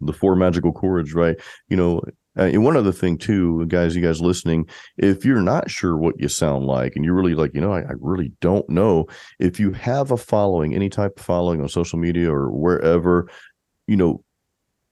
the 0.00 0.12
four 0.14 0.34
magical 0.34 0.72
chords, 0.72 1.12
right? 1.12 1.36
You 1.68 1.76
know, 1.76 2.00
uh, 2.38 2.44
and 2.44 2.64
one 2.64 2.78
other 2.78 2.92
thing 2.92 3.18
too, 3.18 3.66
guys, 3.66 3.94
you 3.94 4.00
guys 4.00 4.22
listening, 4.22 4.66
if 4.96 5.22
you're 5.26 5.42
not 5.42 5.70
sure 5.70 5.98
what 5.98 6.18
you 6.18 6.28
sound 6.28 6.64
like, 6.64 6.96
and 6.96 7.04
you're 7.04 7.14
really 7.14 7.34
like, 7.34 7.52
you 7.54 7.60
know, 7.60 7.72
I, 7.72 7.80
I 7.80 7.92
really 8.00 8.32
don't 8.40 8.66
know, 8.70 9.06
if 9.38 9.60
you 9.60 9.72
have 9.72 10.10
a 10.12 10.16
following, 10.16 10.74
any 10.74 10.88
type 10.88 11.18
of 11.18 11.24
following 11.24 11.60
on 11.60 11.68
social 11.68 11.98
media 11.98 12.32
or 12.32 12.50
wherever, 12.50 13.28
you 13.86 13.96
know, 13.96 14.24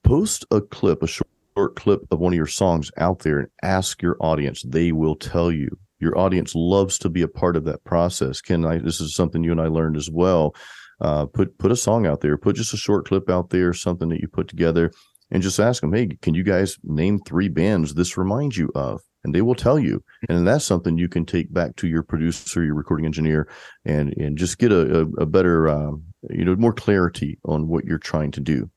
post 0.05 0.47
a 0.51 0.61
clip, 0.61 1.03
a 1.03 1.07
short, 1.07 1.29
short 1.57 1.77
clip 1.77 2.03
of 2.11 2.21
one 2.21 2.33
of 2.33 2.37
your 2.37 2.47
songs 2.47 2.91
out 2.99 3.21
there, 3.21 3.41
and 3.41 3.49
ask 3.63 4.01
your 4.01 4.17
audience. 4.21 4.63
They 4.63 4.93
will 4.93 5.17
tell 5.17 5.51
you. 5.51 5.77
Your 6.01 6.19
audience 6.19 6.55
loves 6.55 6.99
to 6.99 7.09
be 7.09 7.23
a 7.23 7.29
part 7.29 7.57
of 7.57 7.65
that 7.65 7.83
process. 7.85 8.41
Ken, 8.41 8.65
I, 8.65 8.79
this 8.79 9.01
is 9.01 9.15
something 9.15 9.43
you 9.43 9.53
and 9.53 9.61
I 9.61 9.69
learned 9.69 9.97
as 9.97 10.11
well 10.11 10.55
uh, 11.01 11.27
put 11.27 11.57
put 11.59 11.73
a 11.73 11.77
song 11.77 12.07
out 12.07 12.21
there, 12.21 12.37
put 12.37 12.57
just 12.57 12.75
a 12.75 12.79
short 12.79 13.07
clip 13.07 13.29
out 13.31 13.51
there, 13.51 13.73
something 13.73 14.09
that 14.11 14.21
you 14.21 14.29
put 14.29 14.49
together, 14.49 14.91
and 15.31 15.43
just 15.43 15.59
ask 15.59 15.81
them, 15.81 15.93
hey, 15.93 16.09
can 16.23 16.35
you 16.35 16.43
guys 16.43 16.79
name 16.83 17.19
three 17.21 17.49
bands 17.49 17.95
this 17.95 18.17
reminds 18.17 18.57
you 18.57 18.71
of? 18.75 19.01
and 19.25 19.35
they 19.35 19.43
will 19.43 19.55
tell 19.55 19.79
you. 19.79 20.05
And 20.29 20.47
that's 20.47 20.65
something 20.65 20.99
you 20.99 21.09
can 21.09 21.25
take 21.25 21.53
back 21.53 21.77
to 21.77 21.89
your 21.89 22.03
producer, 22.03 22.63
your 22.63 22.75
recording 22.75 23.07
engineer, 23.07 23.49
and 23.85 24.15
and 24.19 24.37
just 24.37 24.59
get 24.59 24.71
a 24.71 25.01
a, 25.01 25.07
a 25.23 25.27
better 25.27 25.69
um, 25.69 26.05
you 26.31 26.45
know 26.45 26.55
more 26.57 26.75
clarity 26.75 27.39
on 27.45 27.67
what 27.67 27.85
you're 27.85 27.99
trying 27.99 28.31
to 28.33 28.41
do. 28.41 28.71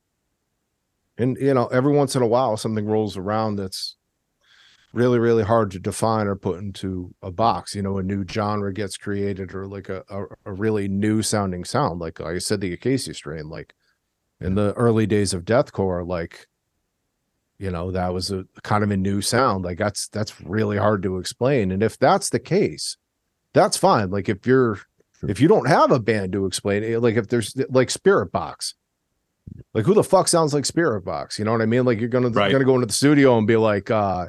And 1.18 1.36
you 1.38 1.52
know, 1.52 1.66
every 1.66 1.92
once 1.92 2.14
in 2.16 2.22
a 2.22 2.26
while, 2.26 2.56
something 2.56 2.86
rolls 2.86 3.16
around 3.16 3.56
that's 3.56 3.96
really, 4.92 5.18
really 5.18 5.42
hard 5.42 5.70
to 5.72 5.78
define 5.78 6.26
or 6.26 6.36
put 6.36 6.60
into 6.60 7.14
a 7.22 7.30
box. 7.30 7.74
You 7.74 7.82
know, 7.82 7.98
a 7.98 8.02
new 8.02 8.24
genre 8.28 8.72
gets 8.72 8.96
created, 8.96 9.54
or 9.54 9.66
like 9.66 9.88
a 9.88 10.04
a, 10.08 10.24
a 10.46 10.52
really 10.52 10.88
new 10.88 11.22
sounding 11.22 11.64
sound. 11.64 12.00
Like, 12.00 12.20
like 12.20 12.36
I 12.36 12.38
said, 12.38 12.60
the 12.60 12.72
Acacia 12.72 13.14
strain. 13.14 13.48
Like 13.48 13.74
in 14.40 14.54
the 14.54 14.72
early 14.74 15.06
days 15.06 15.34
of 15.34 15.44
deathcore, 15.44 16.06
like 16.06 16.46
you 17.58 17.70
know, 17.72 17.90
that 17.90 18.14
was 18.14 18.30
a 18.30 18.44
kind 18.62 18.84
of 18.84 18.90
a 18.90 18.96
new 18.96 19.20
sound. 19.20 19.64
Like 19.64 19.78
that's 19.78 20.08
that's 20.08 20.40
really 20.40 20.76
hard 20.76 21.02
to 21.02 21.18
explain. 21.18 21.72
And 21.72 21.82
if 21.82 21.98
that's 21.98 22.30
the 22.30 22.38
case, 22.38 22.96
that's 23.52 23.76
fine. 23.76 24.10
Like 24.10 24.28
if 24.28 24.46
you're 24.46 24.78
if 25.26 25.40
you 25.40 25.48
don't 25.48 25.66
have 25.66 25.90
a 25.90 25.98
band 25.98 26.32
to 26.32 26.46
explain 26.46 26.84
it, 26.84 27.00
like 27.00 27.16
if 27.16 27.26
there's 27.26 27.56
like 27.70 27.88
Spiritbox, 27.88 28.74
like 29.74 29.84
who 29.84 29.94
the 29.94 30.04
fuck 30.04 30.28
sounds 30.28 30.54
like 30.54 30.64
Spiritbox? 30.64 31.38
You 31.38 31.44
know 31.44 31.52
what 31.52 31.62
I 31.62 31.66
mean? 31.66 31.84
Like 31.84 32.00
you're 32.00 32.08
gonna 32.08 32.30
Right. 32.30 32.50
you're 32.50 32.58
gonna 32.58 32.70
go 32.70 32.74
into 32.74 32.86
the 32.86 32.92
studio 32.92 33.38
and 33.38 33.46
be 33.46 33.56
like, 33.56 33.90
uh, 33.90 34.26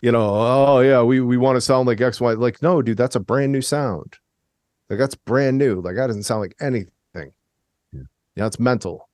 you 0.00 0.12
know, 0.12 0.28
oh 0.28 0.80
yeah, 0.80 1.02
we 1.02 1.20
we 1.20 1.36
want 1.36 1.56
to 1.56 1.60
sound 1.60 1.86
like 1.86 2.00
X 2.00 2.20
Y. 2.20 2.32
Like 2.32 2.62
no, 2.62 2.82
dude, 2.82 2.96
that's 2.98 3.16
a 3.16 3.20
brand 3.20 3.52
new 3.52 3.62
sound. 3.62 4.14
Like 4.88 4.98
that's 4.98 5.14
brand 5.14 5.58
new. 5.58 5.80
Like 5.80 5.96
that 5.96 6.06
doesn't 6.06 6.22
sound 6.24 6.42
like 6.42 6.54
anything. 6.60 6.90
Yeah. 7.92 8.02
Yeah, 8.34 8.46
it's 8.46 8.60
mental. 8.60 9.08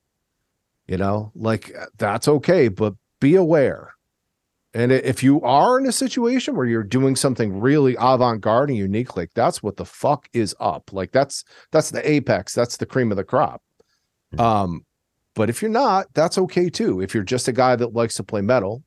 You 0.87 0.97
know, 0.97 1.31
like 1.35 1.73
that's 1.97 2.27
okay, 2.27 2.67
but 2.67 2.93
be 3.19 3.35
aware. 3.35 3.93
And 4.75 4.91
if 4.91 5.21
you 5.23 5.39
are 5.43 5.79
in 5.79 5.85
a 5.85 5.91
situation 5.91 6.55
where 6.55 6.65
you're 6.65 6.83
doing 6.83 7.15
something 7.15 7.59
really 7.61 7.95
avant-garde 7.99 8.69
and 8.69 8.77
unique, 8.77 9.15
like 9.15 9.29
that's 9.35 9.61
what 9.61 9.77
the 9.77 9.85
fuck 9.85 10.27
is 10.33 10.55
up. 10.59 10.91
Like 10.91 11.11
that's 11.11 11.45
that's 11.71 11.91
the 11.91 12.07
apex, 12.09 12.53
that's 12.53 12.77
the 12.77 12.85
cream 12.87 13.11
of 13.11 13.17
the 13.17 13.23
crop. 13.23 13.61
Um, 14.37 14.83
but 15.35 15.49
if 15.49 15.61
you're 15.61 15.71
not, 15.71 16.07
that's 16.13 16.37
okay 16.37 16.69
too. 16.69 17.01
If 17.01 17.13
you're 17.13 17.23
just 17.23 17.47
a 17.47 17.51
guy 17.51 17.75
that 17.75 17.93
likes 17.93 18.15
to 18.15 18.23
play 18.23 18.41
metal, 18.41 18.83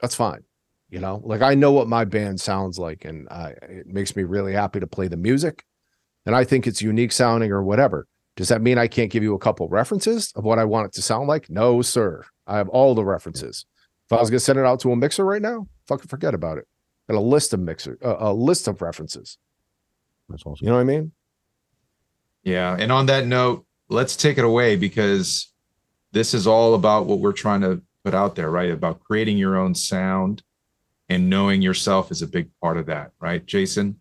that's 0.00 0.14
fine. 0.14 0.44
You 0.90 1.00
know, 1.00 1.20
like 1.24 1.42
I 1.42 1.54
know 1.54 1.72
what 1.72 1.88
my 1.88 2.04
band 2.04 2.40
sounds 2.40 2.78
like, 2.78 3.04
and 3.04 3.28
I, 3.28 3.54
it 3.62 3.86
makes 3.86 4.16
me 4.16 4.22
really 4.22 4.52
happy 4.52 4.80
to 4.80 4.86
play 4.86 5.08
the 5.08 5.16
music. 5.16 5.64
And 6.24 6.34
I 6.34 6.44
think 6.44 6.66
it's 6.66 6.80
unique 6.80 7.12
sounding 7.12 7.52
or 7.52 7.62
whatever. 7.62 8.06
Does 8.36 8.48
that 8.48 8.62
mean 8.62 8.78
I 8.78 8.86
can't 8.86 9.10
give 9.10 9.22
you 9.22 9.34
a 9.34 9.38
couple 9.38 9.68
references 9.68 10.32
of 10.36 10.44
what 10.44 10.58
I 10.58 10.64
want 10.64 10.86
it 10.86 10.92
to 10.92 11.02
sound 11.02 11.26
like? 11.26 11.50
No, 11.50 11.82
sir. 11.82 12.24
I 12.46 12.56
have 12.56 12.68
all 12.68 12.94
the 12.94 13.04
references. 13.04 13.66
If 14.06 14.12
I 14.12 14.20
was 14.20 14.30
going 14.30 14.38
to 14.38 14.44
send 14.44 14.58
it 14.58 14.64
out 14.64 14.80
to 14.80 14.92
a 14.92 14.96
mixer 14.96 15.24
right 15.24 15.42
now, 15.42 15.66
fucking 15.86 16.08
forget 16.08 16.34
about 16.34 16.56
it. 16.56 16.66
Got 17.10 17.18
a 17.18 17.20
list 17.20 17.52
of 17.52 17.60
mixer, 17.60 17.98
uh, 18.02 18.16
a 18.18 18.32
list 18.32 18.68
of 18.68 18.80
references. 18.80 19.38
That's 20.28 20.44
awesome. 20.46 20.64
You 20.64 20.70
know 20.70 20.76
what 20.76 20.82
I 20.82 20.84
mean? 20.84 21.12
Yeah. 22.44 22.76
And 22.78 22.92
on 22.92 23.06
that 23.06 23.26
note, 23.26 23.66
let's 23.88 24.16
take 24.16 24.38
it 24.38 24.44
away 24.44 24.76
because 24.76 25.52
this 26.12 26.34
is 26.34 26.46
all 26.46 26.74
about 26.74 27.06
what 27.06 27.20
we're 27.20 27.32
trying 27.32 27.60
to 27.62 27.82
put 28.04 28.14
out 28.14 28.34
there, 28.34 28.50
right? 28.50 28.70
About 28.70 29.00
creating 29.00 29.38
your 29.38 29.56
own 29.56 29.74
sound 29.74 30.42
and 31.08 31.30
knowing 31.30 31.62
yourself 31.62 32.10
is 32.10 32.22
a 32.22 32.26
big 32.26 32.50
part 32.60 32.76
of 32.76 32.86
that, 32.86 33.12
right, 33.20 33.44
Jason? 33.46 34.00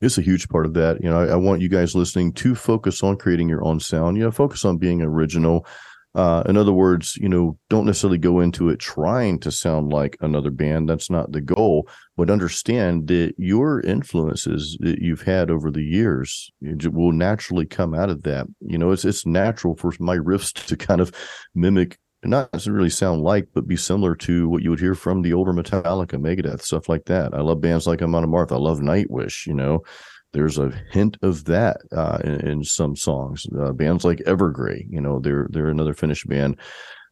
It's 0.00 0.16
a 0.16 0.22
huge 0.22 0.48
part 0.48 0.64
of 0.64 0.74
that. 0.74 1.02
You 1.02 1.10
know, 1.10 1.20
I, 1.20 1.26
I 1.32 1.36
want 1.36 1.60
you 1.60 1.68
guys 1.68 1.94
listening 1.94 2.32
to 2.34 2.54
focus 2.54 3.02
on 3.02 3.16
creating 3.16 3.48
your 3.50 3.64
own 3.64 3.80
sound. 3.80 4.16
You 4.16 4.24
know, 4.24 4.30
focus 4.30 4.64
on 4.64 4.78
being 4.78 5.02
original. 5.02 5.66
Uh, 6.14 6.42
in 6.48 6.56
other 6.56 6.72
words, 6.72 7.16
you 7.16 7.28
know, 7.28 7.56
don't 7.68 7.86
necessarily 7.86 8.18
go 8.18 8.40
into 8.40 8.68
it 8.68 8.80
trying 8.80 9.38
to 9.38 9.50
sound 9.50 9.92
like 9.92 10.16
another 10.20 10.50
band. 10.50 10.88
That's 10.88 11.08
not 11.08 11.30
the 11.30 11.40
goal. 11.40 11.88
But 12.16 12.30
understand 12.30 13.06
that 13.08 13.34
your 13.38 13.80
influences 13.80 14.76
that 14.80 15.00
you've 15.00 15.22
had 15.22 15.50
over 15.50 15.70
the 15.70 15.84
years 15.84 16.50
will 16.60 17.12
naturally 17.12 17.64
come 17.64 17.94
out 17.94 18.10
of 18.10 18.24
that. 18.24 18.46
You 18.60 18.76
know, 18.76 18.90
it's 18.90 19.04
it's 19.04 19.24
natural 19.24 19.76
for 19.76 19.92
my 20.00 20.16
riffs 20.16 20.52
to 20.66 20.76
kind 20.76 21.00
of 21.00 21.12
mimic, 21.54 21.98
not 22.24 22.52
necessarily 22.52 22.90
sound 22.90 23.22
like, 23.22 23.48
but 23.54 23.68
be 23.68 23.76
similar 23.76 24.16
to 24.16 24.48
what 24.48 24.62
you 24.62 24.70
would 24.70 24.80
hear 24.80 24.96
from 24.96 25.22
the 25.22 25.32
older 25.32 25.52
Metallica, 25.52 26.18
Megadeth, 26.18 26.62
stuff 26.62 26.88
like 26.88 27.04
that. 27.04 27.34
I 27.34 27.40
love 27.40 27.60
bands 27.60 27.86
like 27.86 28.02
Amon 28.02 28.26
Amarth. 28.26 28.52
I 28.52 28.56
love 28.56 28.80
Nightwish. 28.80 29.46
You 29.46 29.54
know, 29.54 29.84
there's 30.32 30.58
a 30.58 30.72
hint 30.92 31.16
of 31.22 31.44
that 31.46 31.78
uh, 31.92 32.18
in, 32.24 32.48
in 32.48 32.64
some 32.64 32.96
songs. 32.96 33.46
Uh, 33.58 33.72
bands 33.72 34.04
like 34.04 34.18
Evergrey, 34.18 34.86
you 34.90 35.00
know, 35.00 35.18
they're 35.20 35.48
they're 35.50 35.68
another 35.68 35.94
Finnish 35.94 36.24
band. 36.24 36.56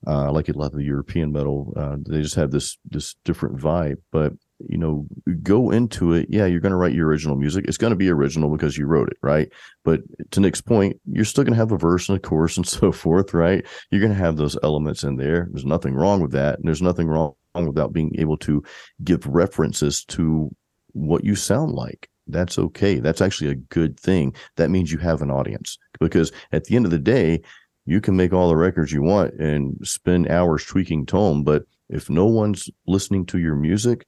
Uh, 0.06 0.30
like 0.30 0.48
a 0.48 0.52
lot 0.52 0.66
of 0.66 0.78
the 0.78 0.84
European 0.84 1.32
metal. 1.32 1.72
Uh, 1.76 1.96
they 2.08 2.22
just 2.22 2.36
have 2.36 2.52
this 2.52 2.78
this 2.88 3.16
different 3.24 3.56
vibe. 3.56 3.96
But 4.12 4.32
you 4.68 4.78
know, 4.78 5.06
go 5.42 5.70
into 5.70 6.12
it. 6.12 6.26
Yeah, 6.30 6.46
you're 6.46 6.60
going 6.60 6.70
to 6.70 6.76
write 6.76 6.94
your 6.94 7.08
original 7.08 7.36
music. 7.36 7.64
It's 7.66 7.76
going 7.76 7.90
to 7.92 7.96
be 7.96 8.08
original 8.08 8.50
because 8.50 8.76
you 8.76 8.86
wrote 8.86 9.08
it, 9.08 9.18
right? 9.22 9.50
But 9.84 10.00
to 10.32 10.40
Nic's 10.40 10.60
point, 10.60 11.00
you're 11.10 11.24
still 11.24 11.44
going 11.44 11.54
to 11.54 11.58
have 11.58 11.72
a 11.72 11.78
verse 11.78 12.08
and 12.08 12.16
a 12.16 12.20
chorus 12.20 12.56
and 12.56 12.66
so 12.66 12.92
forth, 12.92 13.34
right? 13.34 13.64
You're 13.90 14.00
going 14.00 14.12
to 14.12 14.18
have 14.18 14.36
those 14.36 14.56
elements 14.62 15.02
in 15.02 15.16
there. 15.16 15.48
There's 15.50 15.64
nothing 15.64 15.94
wrong 15.94 16.20
with 16.20 16.32
that. 16.32 16.58
And 16.58 16.66
there's 16.66 16.82
nothing 16.82 17.08
wrong 17.08 17.34
without 17.54 17.92
being 17.92 18.14
able 18.18 18.36
to 18.36 18.62
give 19.02 19.26
references 19.26 20.04
to 20.04 20.54
what 20.92 21.24
you 21.24 21.34
sound 21.34 21.72
like 21.72 22.08
that's 22.28 22.58
okay. 22.58 23.00
That's 23.00 23.20
actually 23.20 23.50
a 23.50 23.56
good 23.56 23.98
thing. 23.98 24.34
That 24.56 24.70
means 24.70 24.92
you 24.92 24.98
have 24.98 25.22
an 25.22 25.30
audience 25.30 25.78
because 26.00 26.32
at 26.52 26.64
the 26.64 26.76
end 26.76 26.84
of 26.84 26.90
the 26.90 26.98
day, 26.98 27.40
you 27.86 28.00
can 28.00 28.16
make 28.16 28.32
all 28.32 28.48
the 28.48 28.56
records 28.56 28.92
you 28.92 29.02
want 29.02 29.34
and 29.34 29.78
spend 29.82 30.28
hours 30.28 30.64
tweaking 30.64 31.06
tone, 31.06 31.42
but 31.42 31.64
if 31.88 32.10
no 32.10 32.26
one's 32.26 32.68
listening 32.86 33.24
to 33.26 33.38
your 33.38 33.54
music, 33.54 34.06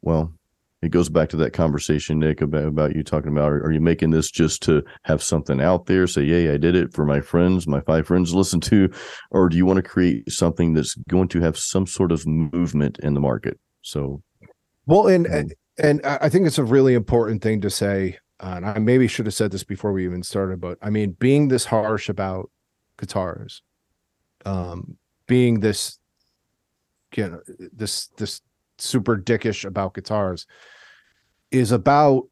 well, 0.00 0.32
it 0.80 0.90
goes 0.90 1.08
back 1.08 1.30
to 1.30 1.36
that 1.38 1.52
conversation, 1.52 2.18
Nic, 2.18 2.40
about, 2.40 2.64
about 2.64 2.96
you 2.96 3.02
talking 3.02 3.32
about 3.32 3.50
are, 3.50 3.64
are 3.64 3.72
you 3.72 3.80
making 3.80 4.10
this 4.10 4.30
just 4.30 4.62
to 4.64 4.82
have 5.02 5.22
something 5.22 5.60
out 5.60 5.86
there? 5.86 6.06
Say, 6.06 6.24
yay, 6.24 6.52
I 6.52 6.56
did 6.56 6.74
it 6.74 6.92
for 6.92 7.04
my 7.06 7.20
friends, 7.20 7.66
my 7.66 7.80
five 7.80 8.06
friends 8.06 8.32
to 8.32 8.38
listen 8.38 8.60
to, 8.60 8.90
or 9.30 9.48
do 9.48 9.56
you 9.56 9.66
want 9.66 9.78
to 9.78 9.82
create 9.82 10.30
something 10.30 10.74
that's 10.74 10.94
going 11.08 11.28
to 11.28 11.40
have 11.40 11.58
some 11.58 11.86
sort 11.86 12.12
of 12.12 12.26
movement 12.26 12.98
in 13.02 13.14
the 13.14 13.20
market? 13.20 13.58
So 13.82 14.22
Well, 14.86 15.08
and. 15.08 15.54
And 15.78 16.00
I 16.04 16.28
think 16.28 16.46
it's 16.46 16.58
a 16.58 16.64
really 16.64 16.94
important 16.94 17.42
thing 17.42 17.60
to 17.62 17.70
say. 17.70 18.18
Uh, 18.40 18.54
and 18.56 18.66
I 18.66 18.78
maybe 18.78 19.06
should 19.06 19.26
have 19.26 19.34
said 19.34 19.52
this 19.52 19.64
before 19.64 19.92
we 19.92 20.04
even 20.04 20.22
started, 20.22 20.60
but 20.60 20.76
I 20.82 20.90
mean, 20.90 21.12
being 21.18 21.48
this 21.48 21.64
harsh 21.64 22.08
about 22.08 22.50
guitars, 22.98 23.62
um, 24.44 24.98
being 25.26 25.60
this, 25.60 25.98
you 27.16 27.28
know, 27.28 27.40
this 27.72 28.08
this 28.16 28.40
super 28.78 29.16
dickish 29.16 29.64
about 29.64 29.94
guitars, 29.94 30.46
is 31.52 31.70
about 31.70 32.24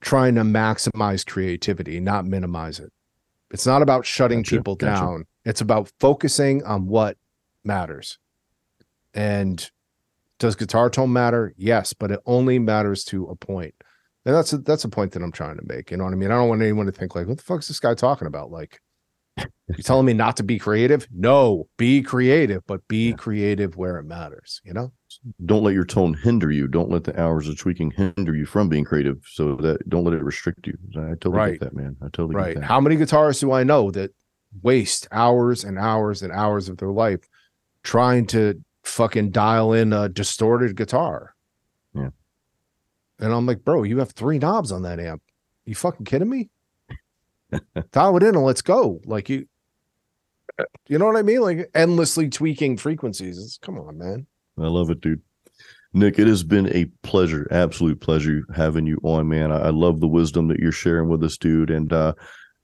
trying 0.00 0.34
to 0.36 0.42
maximize 0.42 1.26
creativity, 1.26 2.00
not 2.00 2.24
minimize 2.24 2.80
it. 2.80 2.90
It's 3.50 3.66
not 3.66 3.82
about 3.82 4.06
shutting 4.06 4.40
Gotcha, 4.40 4.56
people 4.56 4.76
gotcha. 4.76 5.00
down. 5.00 5.24
It's 5.44 5.60
about 5.60 5.90
focusing 6.00 6.64
on 6.64 6.86
what 6.86 7.16
matters. 7.64 8.18
And 9.12 9.70
does 10.40 10.56
guitar 10.56 10.90
tone 10.90 11.12
matter? 11.12 11.54
Yes, 11.56 11.92
but 11.92 12.10
it 12.10 12.18
only 12.26 12.58
matters 12.58 13.04
to 13.04 13.26
a 13.26 13.36
point. 13.36 13.74
And 14.26 14.34
that's 14.34 14.52
a, 14.52 14.58
that's 14.58 14.84
a 14.84 14.88
point 14.88 15.12
that 15.12 15.22
I'm 15.22 15.32
trying 15.32 15.56
to 15.56 15.62
make. 15.64 15.90
You 15.90 15.96
know 15.96 16.04
what 16.04 16.12
I 16.12 16.16
mean? 16.16 16.30
I 16.30 16.34
don't 16.34 16.48
want 16.48 16.62
anyone 16.62 16.86
to 16.86 16.92
think 16.92 17.14
like, 17.14 17.28
what 17.28 17.36
the 17.38 17.42
fuck 17.44 17.60
is 17.60 17.68
this 17.68 17.78
guy 17.80 17.94
talking 17.94 18.26
about? 18.26 18.50
Like, 18.50 18.80
you 19.38 19.82
telling 19.82 20.04
me 20.04 20.12
not 20.12 20.36
to 20.38 20.42
be 20.42 20.58
creative? 20.58 21.06
No, 21.14 21.68
be 21.78 22.02
creative, 22.02 22.62
but 22.66 22.86
be 22.88 23.10
Yeah. 23.10 23.16
creative 23.16 23.76
where 23.76 23.96
it 23.98 24.04
matters. 24.04 24.60
You 24.64 24.72
know? 24.74 24.92
don't 25.44 25.64
let 25.64 25.74
your 25.74 25.84
tone 25.84 26.14
hinder 26.14 26.50
you. 26.52 26.68
Don't 26.68 26.88
let 26.88 27.02
the 27.04 27.20
hours 27.20 27.48
of 27.48 27.58
tweaking 27.58 27.90
hinder 27.90 28.34
you 28.34 28.46
from 28.46 28.68
being 28.68 28.84
creative. 28.84 29.18
So 29.26 29.56
that 29.56 29.86
don't 29.88 30.04
let 30.04 30.14
it 30.14 30.22
restrict 30.22 30.66
you. 30.66 30.78
I 30.96 31.10
totally 31.20 31.36
Right. 31.36 31.60
get 31.60 31.60
that, 31.60 31.74
man. 31.74 31.96
I 32.00 32.06
totally 32.06 32.36
right. 32.36 32.54
get 32.54 32.60
that. 32.60 32.66
How 32.66 32.80
many 32.80 32.96
guitarists 32.96 33.40
do 33.40 33.50
I 33.52 33.64
know 33.64 33.90
that 33.90 34.12
waste 34.62 35.08
hours 35.10 35.64
and 35.64 35.78
hours 35.78 36.22
and 36.22 36.32
hours 36.32 36.68
of 36.68 36.78
their 36.78 36.90
life 36.92 37.20
trying 37.82 38.26
to 38.28 38.62
fucking 38.84 39.30
dial 39.30 39.72
in 39.72 39.92
a 39.92 40.08
distorted 40.08 40.76
guitar? 40.76 41.34
Yeah. 41.94 42.10
And 43.18 43.32
I'm 43.32 43.46
like, 43.46 43.64
bro, 43.64 43.82
you 43.82 43.98
have 43.98 44.12
three 44.12 44.38
knobs 44.38 44.72
on 44.72 44.82
that 44.82 45.00
amp. 45.00 45.22
You 45.64 45.74
fucking 45.74 46.06
kidding 46.06 46.30
me? 46.30 46.50
dial 47.92 48.16
it 48.16 48.22
in 48.22 48.34
and 48.34 48.44
let's 48.44 48.62
go. 48.62 49.00
Like 49.04 49.28
you, 49.28 49.46
you 50.88 50.98
know 50.98 51.06
what 51.06 51.16
I 51.16 51.22
mean? 51.22 51.40
Like 51.40 51.70
endlessly 51.74 52.28
tweaking 52.28 52.76
frequencies. 52.76 53.38
It's, 53.38 53.58
come 53.58 53.78
on, 53.78 53.98
man. 53.98 54.26
I 54.58 54.66
love 54.66 54.90
it, 54.90 55.00
dude. 55.00 55.22
Nic, 55.92 56.18
it 56.18 56.28
has 56.28 56.44
been 56.44 56.68
a 56.74 56.84
pleasure, 57.02 57.48
absolute 57.50 58.00
pleasure 58.00 58.44
having 58.54 58.86
you 58.86 59.00
on, 59.02 59.28
man. 59.28 59.50
I, 59.50 59.66
I 59.66 59.70
love 59.70 60.00
the 60.00 60.06
wisdom 60.06 60.46
that 60.48 60.60
you're 60.60 60.70
sharing 60.70 61.08
with 61.08 61.24
us, 61.24 61.36
dude. 61.36 61.70
And 61.70 61.92
uh, 61.92 62.14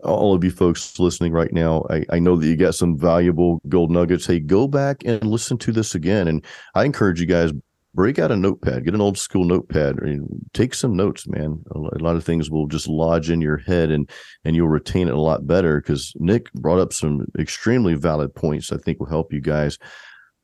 all 0.05 0.35
of 0.35 0.45
you 0.45 0.51
folks 0.51 0.99
listening 0.99 1.33
right 1.33 1.53
now, 1.53 1.85
I, 1.91 2.05
I 2.11 2.19
know 2.19 2.37
that 2.37 2.47
you 2.47 2.57
got 2.57 2.75
some 2.75 2.99
valuable 2.99 3.61
gold 3.69 3.91
nuggets. 3.91 4.27
Hey, 4.27 4.41
go 4.41 4.69
back 4.69 5.03
and 5.05 5.23
listen 5.25 5.59
to 5.59 5.73
this 5.73 5.95
again. 5.95 6.29
And 6.29 6.45
I 6.75 6.85
encourage 6.85 7.21
you 7.21 7.27
guys, 7.27 7.53
break 7.95 8.19
out 8.19 8.31
a 8.31 8.37
notepad, 8.37 8.85
get 8.85 8.95
an 8.95 9.01
old 9.01 9.17
school 9.17 9.45
notepad, 9.47 9.97
and 10.01 10.29
take 10.53 10.75
some 10.75 10.95
notes, 10.95 11.27
man. 11.27 11.65
A 11.75 11.79
lot 11.79 12.15
of 12.15 12.25
things 12.25 12.51
will 12.51 12.67
just 12.67 12.89
lodge 12.89 13.31
in 13.31 13.41
your 13.41 13.57
head 13.57 13.91
and 13.91 14.09
and 14.45 14.55
you'll 14.55 14.69
retain 14.69 15.09
it 15.09 15.15
a 15.15 15.21
lot 15.21 15.47
better 15.47 15.81
because 15.81 16.13
Nic 16.17 16.53
brought 16.53 16.79
up 16.79 16.93
some 16.93 17.27
extremely 17.39 17.95
valid 17.95 18.35
points 18.35 18.71
I 18.71 18.77
think 18.77 19.01
will 19.01 19.07
help 19.09 19.33
you 19.33 19.41
guys 19.41 19.79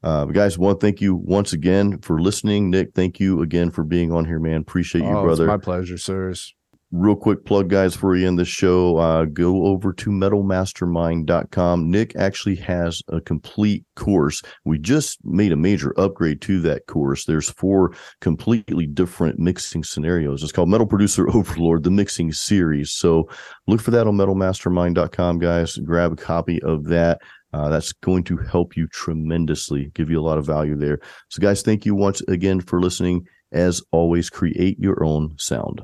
Uh, 0.03 0.25
guys, 0.25 0.59
one, 0.59 0.79
thank 0.79 1.01
you 1.01 1.15
once 1.15 1.53
again 1.53 1.99
for 2.01 2.21
listening. 2.21 2.71
Nic, 2.71 2.93
thank 2.95 3.21
you 3.21 3.41
again 3.43 3.71
for 3.71 3.85
being 3.85 4.11
on 4.11 4.25
here, 4.25 4.41
man. 4.41 4.63
Appreciate 4.63 5.03
you, 5.05 5.17
Oh, 5.17 5.23
brother. 5.23 5.45
It's 5.45 5.49
my 5.49 5.59
pleasure, 5.59 5.97
sirs. 5.99 6.55
Real 6.95 7.17
quick 7.17 7.47
plug 7.47 7.71
guys 7.71 7.97
for 7.97 8.15
you 8.15 8.29
in 8.29 8.37
the 8.37 8.45
show 8.45 8.99
uh, 8.99 9.25
go 9.25 9.65
over 9.65 9.95
to 9.95 10.11
metalmastermind.com 10.11 11.91
Nic 11.91 12.15
actually 12.17 12.57
has 12.57 13.01
a 13.09 13.19
complete 13.19 13.87
course. 13.97 14.43
We 14.67 14.79
just 14.79 15.19
made 15.25 15.53
a 15.53 15.57
major 15.57 15.99
upgrade 15.99 16.43
to 16.43 16.61
that 16.61 16.87
course. 16.89 17.25
There's 17.25 17.49
four 17.49 17.95
completely 18.21 18.87
different 18.87 19.39
mixing 19.39 19.85
scenarios. 19.85 20.43
It's 20.43 20.53
called 20.53 20.69
metal 20.69 20.87
producer 20.87 21.31
overlord 21.35 21.85
the 21.85 21.91
mixing 21.91 22.31
series. 22.31 22.93
So 22.93 23.27
look 23.67 23.81
for 23.81 23.91
that 23.93 24.07
on 24.07 24.19
metalmastermind.com 24.19 25.39
guys. 25.39 25.79
Grab 25.79 26.13
a 26.13 26.17
copy 26.17 26.61
of 26.63 26.85
that. 26.85 27.23
Uh, 27.55 27.71
that's 27.71 27.93
going 27.95 28.25
to 28.25 28.37
help 28.37 28.77
you 28.77 28.87
tremendously 28.89 29.91
give 29.95 30.11
you 30.11 30.21
a 30.21 30.27
lot 30.27 30.37
of 30.37 30.45
value 30.45 30.77
there. 30.77 30.99
So 31.31 31.41
guys 31.41 31.63
thank 31.63 31.87
you 31.87 31.95
once 31.95 32.21
again 32.29 32.61
for 32.61 32.83
listening. 32.83 33.27
As 33.51 33.83
always 33.93 34.29
create 34.29 34.79
your 34.79 35.03
own 35.03 35.37
sound 35.39 35.83